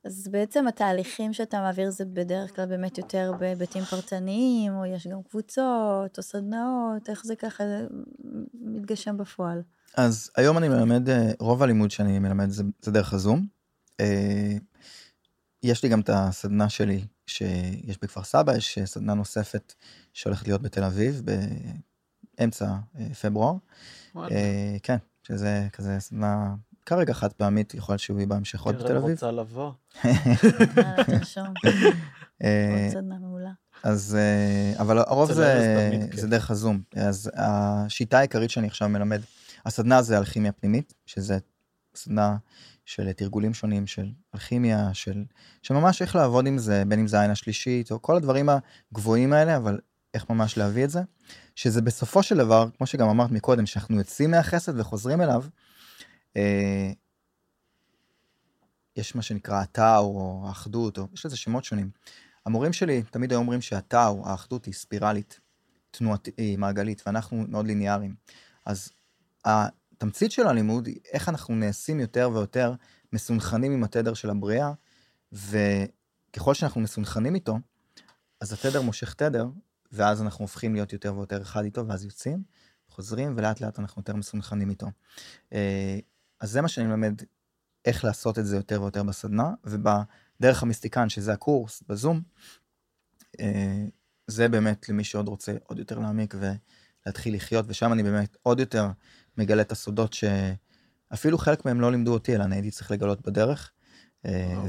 אז 0.05 0.29
בעצם 0.31 0.67
התהליכים 0.69 1.33
שאתה 1.33 1.61
מעביר 1.61 1.91
זה 1.91 2.05
בדרך 2.05 2.57
כלל 2.57 2.67
באמת 2.67 2.99
יותר 2.99 3.33
בהיבטים 3.39 3.85
פרטניים, 3.85 4.73
או 4.77 4.87
יש 4.87 5.07
גם 5.07 5.19
קבוצות, 5.31 6.19
או 6.19 6.23
סדנאות, 6.23 7.09
איך 7.09 7.25
זה 7.25 7.37
ככה 7.37 7.65
מתגשם 8.55 9.17
בפועל? 9.17 9.63
אז 9.97 10.31
היום 10.37 10.59
אני 10.59 10.69
מלמד, 10.69 11.09
אה, 11.11 11.31
רוב 11.41 11.63
הלימוד 11.63 11.91
שאני 11.91 12.19
מלמד 12.19 12.51
זה, 12.51 12.63
זה 12.83 12.91
דרך 12.91 13.13
הזום. 13.13 13.47
יש 15.67 15.83
לי 15.83 15.89
גם 15.89 16.01
את 16.01 16.11
הסדנה 16.13 16.69
שלי 16.69 17.05
שיש 17.27 17.99
בכפר 18.03 18.23
סבא, 18.23 18.57
יש 18.57 18.79
סדנה 18.85 19.15
נוספת 19.15 19.75
שהולכת 20.13 20.47
להיות 20.47 20.63
בתל 20.63 20.85
אביב 20.85 21.23
באמצע 22.39 22.75
אה, 22.99 23.15
פברואר. 23.23 23.55
וואלה. 24.15 24.35
אה, 24.35 24.77
כן, 24.83 24.97
שזה 25.23 25.69
כזה 25.73 25.97
סדנה 26.01 26.55
כרגע 26.87 27.15
חד 27.15 27.33
פעמית, 27.33 27.75
יכול 27.75 27.93
להיות 27.93 28.01
שהוא 28.01 28.19
יהיה 28.19 28.27
בהמשך 28.27 28.63
עוד 28.63 28.77
בתל 28.77 28.97
אביב. 28.97 29.11
רוצה 29.11 29.31
לבוא. 29.31 29.73
יאללה, 30.05 31.05
תרשום, 31.19 31.47
עוד 31.47 32.91
סדנה 32.91 33.19
מעולה. 33.19 33.51
אז 33.83 34.17
אה, 34.19 34.81
אבל 34.83 34.99
הרוב 34.99 35.33
זה. 35.33 36.09
זה 36.13 36.29
דרך 36.29 36.51
הזום 36.51 36.81
אז 36.97 37.31
השיטה 37.35 38.19
העיקרית 38.19 38.51
שאני 38.51 38.67
עכשיו 38.67 38.89
מלמד 38.89 39.21
הסדנה 39.67 40.03
זה 40.03 40.19
אלכימיה 40.19 40.53
פנימית 40.53 40.95
שזה 41.07 41.39
סדנה 41.95 42.37
של 42.87 43.13
תרגולים 43.13 43.55
שונים 43.55 43.87
של 43.87 44.11
אלכימיה 44.35 44.95
של 44.95 45.25
שממש 45.63 46.03
איך 46.03 46.17
לעבוד 46.17 46.47
עם 46.47 46.59
זה 46.59 46.83
בין 46.89 46.99
אם 47.01 47.07
זה 47.07 47.19
העין 47.19 47.31
השלישית 47.31 47.91
או 47.91 48.03
כל 48.03 48.17
הדברים 48.17 48.49
הגבוהים 48.93 49.33
האלה 49.33 49.57
אבל 49.57 49.79
איך 50.15 50.31
ממש 50.31 50.59
להביא 50.59 50.85
את 50.85 50.91
זה 50.91 51.01
שזה 51.55 51.83
בסופו 51.83 52.23
של 52.23 52.37
דבר 52.37 52.69
כמו 52.79 52.87
שגם 52.87 53.09
אמרת 53.09 53.31
מקודם 53.31 53.67
שאנחנו 53.67 53.99
יוצאים 53.99 54.31
מהחסד 54.31 54.81
וחוזרים 54.81 55.21
אליו. 55.21 55.45
אה, 56.37 56.91
יש 58.97 59.15
מה 59.15 59.23
שנקרא 59.23 59.61
הטאו 59.61 60.05
או 60.05 60.45
האחדות 60.49 60.99
או 60.99 61.07
יש 61.15 61.27
לזה 61.27 61.37
שמות 61.37 61.65
שונים. 61.65 61.91
המורים 62.47 62.73
שלי 62.73 63.03
תמיד 63.11 63.31
היו 63.33 63.39
אומרים 63.39 63.61
שהטאו, 63.61 64.29
האחדות 64.29 64.65
היא 64.65 64.75
ספירלית, 64.75 65.41
תנועתית, 65.91 66.35
מעגלית, 66.59 67.03
ואנחנו 67.07 67.45
מאוד 67.49 67.67
ליניאריים. 67.67 68.15
אז 68.65 68.91
התמצית 69.97 70.33
של 70.33 70.47
הלימוד 70.47 70.87
היא 70.87 71.01
איך 71.13 71.29
אנחנו 71.29 71.55
נעשים 71.55 72.01
יותר 72.01 72.31
ויותר 72.33 72.75
מסונכנים 73.13 73.73
עם 73.73 73.85
התדר 73.85 74.15
של 74.15 74.31
הבריאה, 74.31 74.73
וככל 75.33 76.55
שאנחנו 76.55 76.81
מסונכנים 76.81 77.35
איתו, 77.35 77.59
אז 78.41 78.53
התדר 78.53 78.81
מושך 78.81 79.15
תדר, 79.15 79.47
ואז 79.93 80.23
אנחנו 80.23 80.45
הופכים 80.45 80.75
להיות 80.75 80.93
יותר 80.93 81.17
ויותר 81.17 81.43
אחד 81.43 81.65
איתו, 81.65 81.89
ואז 81.89 82.05
יוצאים, 82.05 82.43
חוזרים, 82.89 83.35
ולאט 83.37 83.61
לאט 83.61 83.79
אנחנו 83.79 84.01
יותר 84.01 84.17
מסונכנים 84.17 84.71
איתו. 84.71 84.87
אה, 85.53 85.99
אז 86.41 86.51
זה 86.51 86.61
מה 86.61 86.69
שאני 86.69 86.87
מלמד, 86.87 87.23
איך 87.85 88.05
לעשות 88.05 88.39
את 88.39 88.47
זה 88.47 88.57
יותר 88.57 88.83
ויותר 88.83 89.03
בסדנה, 89.03 89.51
ובדרך 89.65 90.63
המיסטיקן, 90.63 91.09
שזה 91.09 91.33
הקורס 91.33 91.83
בזום, 91.89 92.23
אה, 93.41 93.85
זה 94.27 94.49
באמת 94.49 94.89
למי 94.89 95.05
שעוד 95.05 95.29
רוצה 95.29 95.53
עוד 95.65 95.79
יותר 95.79 95.99
להעמיק 95.99 96.35
ולהתחיל 96.39 97.35
לחיות, 97.35 97.65
ושם 97.69 97.93
אני 97.93 98.03
באמת 98.03 98.37
עוד 98.43 98.61
יותר 98.61 98.87
מגלה 99.39 99.63
את 99.63 99.73
הסודות 99.73 100.17
אפילו 101.15 101.39
חלק 101.39 101.65
מהם 101.65 101.81
לא 101.81 101.91
לימדו 101.91 102.13
אותי, 102.13 102.35
אלא 102.35 102.45
אני 102.45 102.57
הייתי 102.57 102.71
צריך 102.71 102.91
לגלות 102.91 103.27
בדרך. 103.27 103.73
אה. 104.27 104.63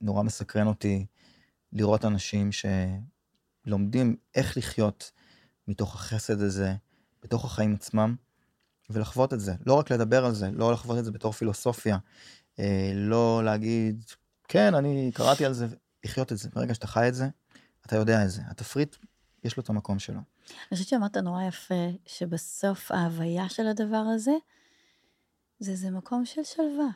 ונורא 0.00 0.22
מסקרן 0.22 0.66
אותי 0.66 1.06
לראות 1.72 2.04
אנשים 2.04 2.50
שלומדים 3.66 4.16
איך 4.34 4.56
לחיות 4.56 5.10
מתוך 5.68 5.94
החסד 5.94 6.40
הזה, 6.40 6.74
בתוך 7.22 7.44
החיים 7.44 7.74
עצמם, 7.74 8.14
ולחוות 8.90 9.32
את 9.32 9.40
זה. 9.40 9.54
לא 9.66 9.74
רק 9.74 9.92
לדבר 9.92 10.24
על 10.24 10.34
זה, 10.34 10.50
לא 10.50 10.72
לחוות 10.72 10.98
את 10.98 11.04
זה 11.04 11.10
בתור 11.10 11.32
פילוסופיה, 11.32 11.98
אה, 12.58 12.92
לא 12.94 13.42
להגיד, 13.44 14.04
כן, 14.48 14.74
אני 14.74 15.10
קראתי 15.14 15.44
על 15.44 15.52
זה, 15.52 15.66
לחיות 16.04 16.32
את 16.32 16.38
זה. 16.38 16.48
ברגע 16.54 16.74
שאתה 16.74 16.86
חי 16.86 17.08
את 17.08 17.14
זה, 17.14 17.28
אתה 17.86 17.96
יודע 17.96 18.24
את 18.24 18.30
זה. 18.30 18.42
התפריט, 18.46 18.96
יש 19.44 19.56
לו 19.56 19.62
את 19.62 19.68
המקום 19.68 19.98
שלו. 19.98 20.20
אני 20.48 20.76
חושבת 20.76 20.88
שאמרת 20.88 21.16
נורא 21.16 21.42
יפה, 21.42 21.88
שבסוף 22.06 22.92
ההוויה 22.92 23.48
של 23.48 23.66
הדבר 23.66 24.04
הזה, 24.14 24.34
זה 25.58 25.70
איזה 25.70 25.90
מקום 25.90 26.24
של 26.24 26.44
שלווה. 26.44 26.88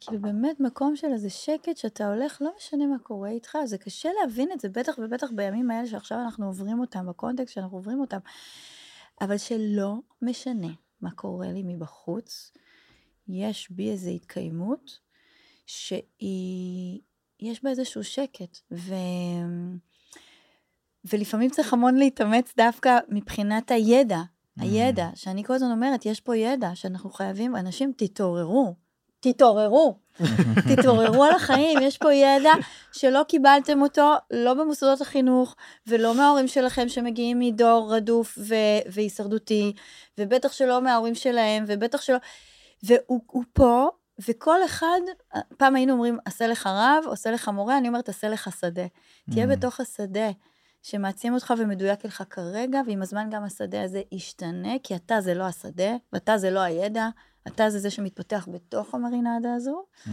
כאילו 0.00 0.22
באמת 0.22 0.60
מקום 0.60 0.96
של 0.96 1.06
איזה 1.12 1.30
שקט 1.30 1.76
שאתה 1.76 2.08
הולך, 2.08 2.42
לא 2.42 2.50
משנה 2.56 2.86
מה 2.86 2.98
קורה 2.98 3.28
איתך, 3.28 3.58
זה 3.64 3.78
קשה 3.78 4.08
להבין 4.20 4.52
את 4.52 4.60
זה, 4.60 4.68
בטח 4.68 4.98
ובטח 4.98 5.26
בימים 5.34 5.70
האלה 5.70 5.86
שעכשיו 5.86 6.18
אנחנו 6.20 6.46
עוברים 6.46 6.80
אותם, 6.80 7.06
בקונטקסט 7.06 7.54
שאנחנו 7.54 7.76
עוברים 7.76 8.00
אותם, 8.00 8.18
אבל 9.20 9.38
שלא 9.38 9.94
משנה 10.22 10.72
מה 11.00 11.10
קורה 11.10 11.52
לי 11.52 11.62
מבחוץ, 11.62 12.52
יש 13.28 13.70
בי 13.70 13.90
איזו 13.90 14.10
התקיימות 14.10 14.98
שהיא, 15.66 17.00
יש 17.40 17.64
בה 17.64 17.70
איזשהו 17.70 18.04
שקט, 18.04 18.58
ו... 18.70 18.94
ולפעמים 21.12 21.50
צריך 21.50 21.72
המון 21.72 21.96
להתאמץ 21.96 22.52
דווקא 22.56 22.98
מבחינת 23.08 23.70
הידע, 23.70 24.20
הידע, 24.60 25.08
שאני 25.14 25.44
כל 25.44 25.52
הזמן 25.54 25.70
אומרת, 25.70 26.06
יש 26.06 26.20
פה 26.20 26.36
ידע 26.36 26.70
שאנחנו 26.74 27.10
חייבים, 27.10 27.56
אנשים 27.56 27.92
תתעוררו, 27.96 28.74
תתעוררו, 29.20 29.98
תתעוררו 30.68 31.24
על 31.24 31.32
החיים, 31.32 31.78
יש 31.82 31.98
פה 31.98 32.14
ידע 32.14 32.52
שלא 32.92 33.22
קיבלתם 33.28 33.82
אותו, 33.82 34.12
לא 34.30 34.54
במוסדות 34.54 35.00
החינוך, 35.00 35.56
ולא 35.86 36.14
מההורים 36.14 36.48
שלכם 36.48 36.88
שמגיעים 36.88 37.38
מדור 37.38 37.94
רדוף 37.94 38.38
ו- 38.38 38.90
והישרדותי, 38.92 39.72
ובטח 40.18 40.52
שלא 40.52 40.82
מההורים 40.82 41.14
שלהם, 41.14 41.64
ובטח 41.66 42.00
שלא, 42.00 42.18
והוא 42.82 43.20
הוא 43.26 43.44
פה, 43.52 43.88
וכל 44.28 44.64
אחד, 44.64 45.00
פעם 45.56 45.74
היינו 45.76 45.92
אומרים, 45.92 46.18
עשה 46.24 46.46
לך 46.46 46.66
רב, 46.66 47.04
עושה 47.06 47.30
לך 47.30 47.48
מורה, 47.48 47.78
אני 47.78 47.88
אומרת, 47.88 48.08
עשה 48.08 48.28
לך 48.28 48.56
שדה. 48.60 48.86
תהיה 49.30 49.44
Mm. 49.44 49.48
בתוך 49.48 49.80
השדה. 49.80 50.30
שמעצים 50.86 51.34
אותך 51.34 51.54
ומדויק 51.58 52.04
לך 52.04 52.22
כרגע, 52.30 52.80
ועם 52.86 53.02
הזמן 53.02 53.28
גם 53.30 53.44
השדה 53.44 53.82
הזה 53.82 54.02
ישתנה, 54.12 54.72
כי 54.82 54.96
אתה 54.96 55.20
זה 55.20 55.34
לא 55.34 55.44
השדה, 55.44 55.96
ואתה 56.12 56.38
זה 56.38 56.50
לא 56.50 56.60
הידע, 56.60 57.08
אתה 57.46 57.70
זה 57.70 57.78
זה 57.78 57.90
שמתפתח 57.90 58.48
בתוך 58.52 58.94
המרינדה 58.94 59.54
הזו. 59.54 59.82
Mm. 60.06 60.10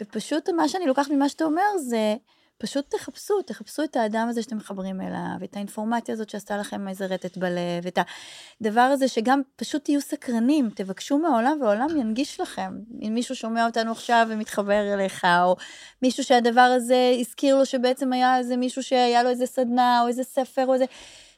ופשוט 0.00 0.48
מה 0.48 0.68
שאני 0.68 0.86
לוקחת 0.86 1.10
ממה 1.10 1.28
שאתה 1.28 1.44
אומר 1.44 1.62
זה, 1.78 2.16
פשוט 2.58 2.90
תחפשו, 2.90 3.42
תחפשו 3.42 3.84
את 3.84 3.96
האדם 3.96 4.26
הזה 4.30 4.42
שאתם 4.42 4.56
מחברים 4.56 5.00
אליו, 5.00 5.44
את 5.44 5.56
האינפורמציה 5.56 6.12
הזאת 6.12 6.30
שעשתה 6.30 6.56
לכם 6.56 6.88
איזה 6.88 7.06
רטט 7.06 7.36
בלב, 7.36 7.86
את 7.86 7.98
הדבר 8.60 8.80
הזה 8.80 9.08
שגם 9.08 9.42
פשוט 9.56 9.84
תהיו 9.84 10.00
סקרנים, 10.00 10.70
תבקשו 10.74 11.18
מהעולם 11.18 11.58
והעולם 11.60 11.88
ינגיש 11.96 12.40
לכם. 12.40 12.78
אם 13.02 13.14
מישהו 13.14 13.36
שומע 13.36 13.66
אותנו 13.66 13.92
עכשיו 13.92 14.26
ומתחבר 14.30 14.94
אליך, 14.94 15.24
או 15.24 15.56
מישהו 16.02 16.24
שהדבר 16.24 16.60
הזה 16.60 17.12
הזכיר 17.20 17.56
לו 17.56 17.66
שבעצם 17.66 18.12
היה 18.12 18.38
איזה 18.38 18.56
מישהו 18.56 18.82
שהיה 18.82 19.22
לו 19.22 19.30
איזה 19.30 19.46
סדנה, 19.46 20.02
או 20.02 20.08
איזה 20.08 20.24
ספר, 20.24 20.66
או 20.66 20.74
איזה... 20.74 20.84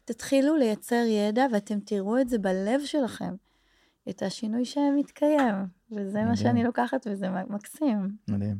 תתחילו 0.06 0.56
לייצר 0.56 1.04
ידע 1.08 1.46
ואתם 1.52 1.80
תראו 1.80 2.20
את 2.20 2.28
זה 2.28 2.38
בלב 2.38 2.80
שלכם, 2.84 3.34
את 4.08 4.22
השינוי 4.22 4.64
שמתקיים, 4.64 5.54
וזה 5.92 6.18
מה 6.18 6.22
מדהים. 6.22 6.36
שאני 6.36 6.64
לוקחת 6.64 7.06
וזה 7.10 7.26
מקסים. 7.48 8.08
מדהים. 8.28 8.56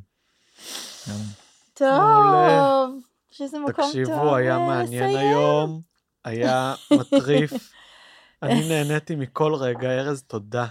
מדהים. 1.08 1.45
מעולה. 1.84 2.48
טוב, 2.48 3.00
שזה 3.30 3.58
מקום 3.58 3.74
טוב. 3.74 3.86
תקשיבו, 3.86 4.36
היה 4.36 4.58
מעניין 4.58 5.10
לסיים. 5.10 5.16
היום, 5.16 5.80
היה 6.24 6.74
מטריף. 6.98 7.52
אני 8.42 8.68
נהניתי 8.68 9.16
מכל 9.16 9.54
רגע, 9.54 9.90
ארז, 9.90 10.22
תודה. 10.22 10.66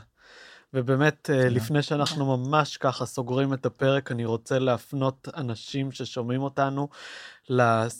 ובאמת, 0.74 1.30
אה, 1.30 1.50
לפני 1.50 1.82
שאנחנו 1.82 2.38
ממש 2.38 2.78
ככה 2.78 3.06
סוגרים 3.06 3.54
את 3.54 3.66
הפרק, 3.66 4.12
אני 4.12 4.26
רוצה 4.26 4.60
להפנות 4.60 5.28
אנשים 5.38 5.92
ששומעים 5.92 6.42
אותנו 6.42 6.88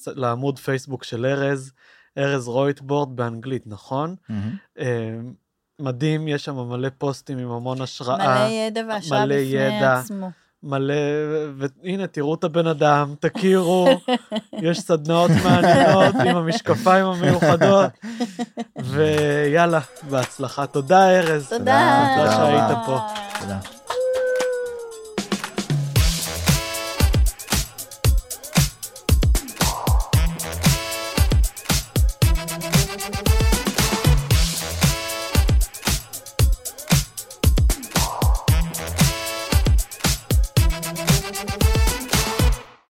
לעמוד 0.08 0.60
פייסבוק 0.60 1.04
של 1.04 1.26
ארז, 1.26 1.72
ארז 2.18 2.48
רויטבורד 2.48 3.16
באנגלית, 3.16 3.68
נכון? 3.68 4.16
אה, 4.80 5.16
מדהים, 5.80 6.28
יש 6.28 6.46
שם 6.46 6.56
מלא 6.56 6.90
פוסטים 6.98 7.38
עם 7.38 7.52
המון 7.52 7.82
השראה. 7.82 8.18
מלא 8.18 8.50
ידע 8.50 8.82
והשראה 8.90 9.26
בפני. 9.26 9.86
עצמו. 9.86 10.30
מלא, 10.64 10.94
והנה, 11.58 12.08
תראו 12.08 12.36
את 12.36 12.44
הבן 12.44 12.68
אדם, 12.68 13.16
תכירו, 13.20 13.88
יש 14.62 14.80
סדנאות 14.80 15.32
מעניינות 15.44 16.16
עם 16.26 16.38
המשקפיים 16.38 17.06
המיוחדות, 17.06 17.92
ויאללה, 18.78 19.80
בהצלחה. 20.10 20.68
תודה, 20.68 21.10
ארז. 21.10 21.50
תודה. 21.50 22.08
תודה 22.18 22.32
שהיית 22.32 22.78
פה. 22.86 23.00
תודה. 23.40 23.85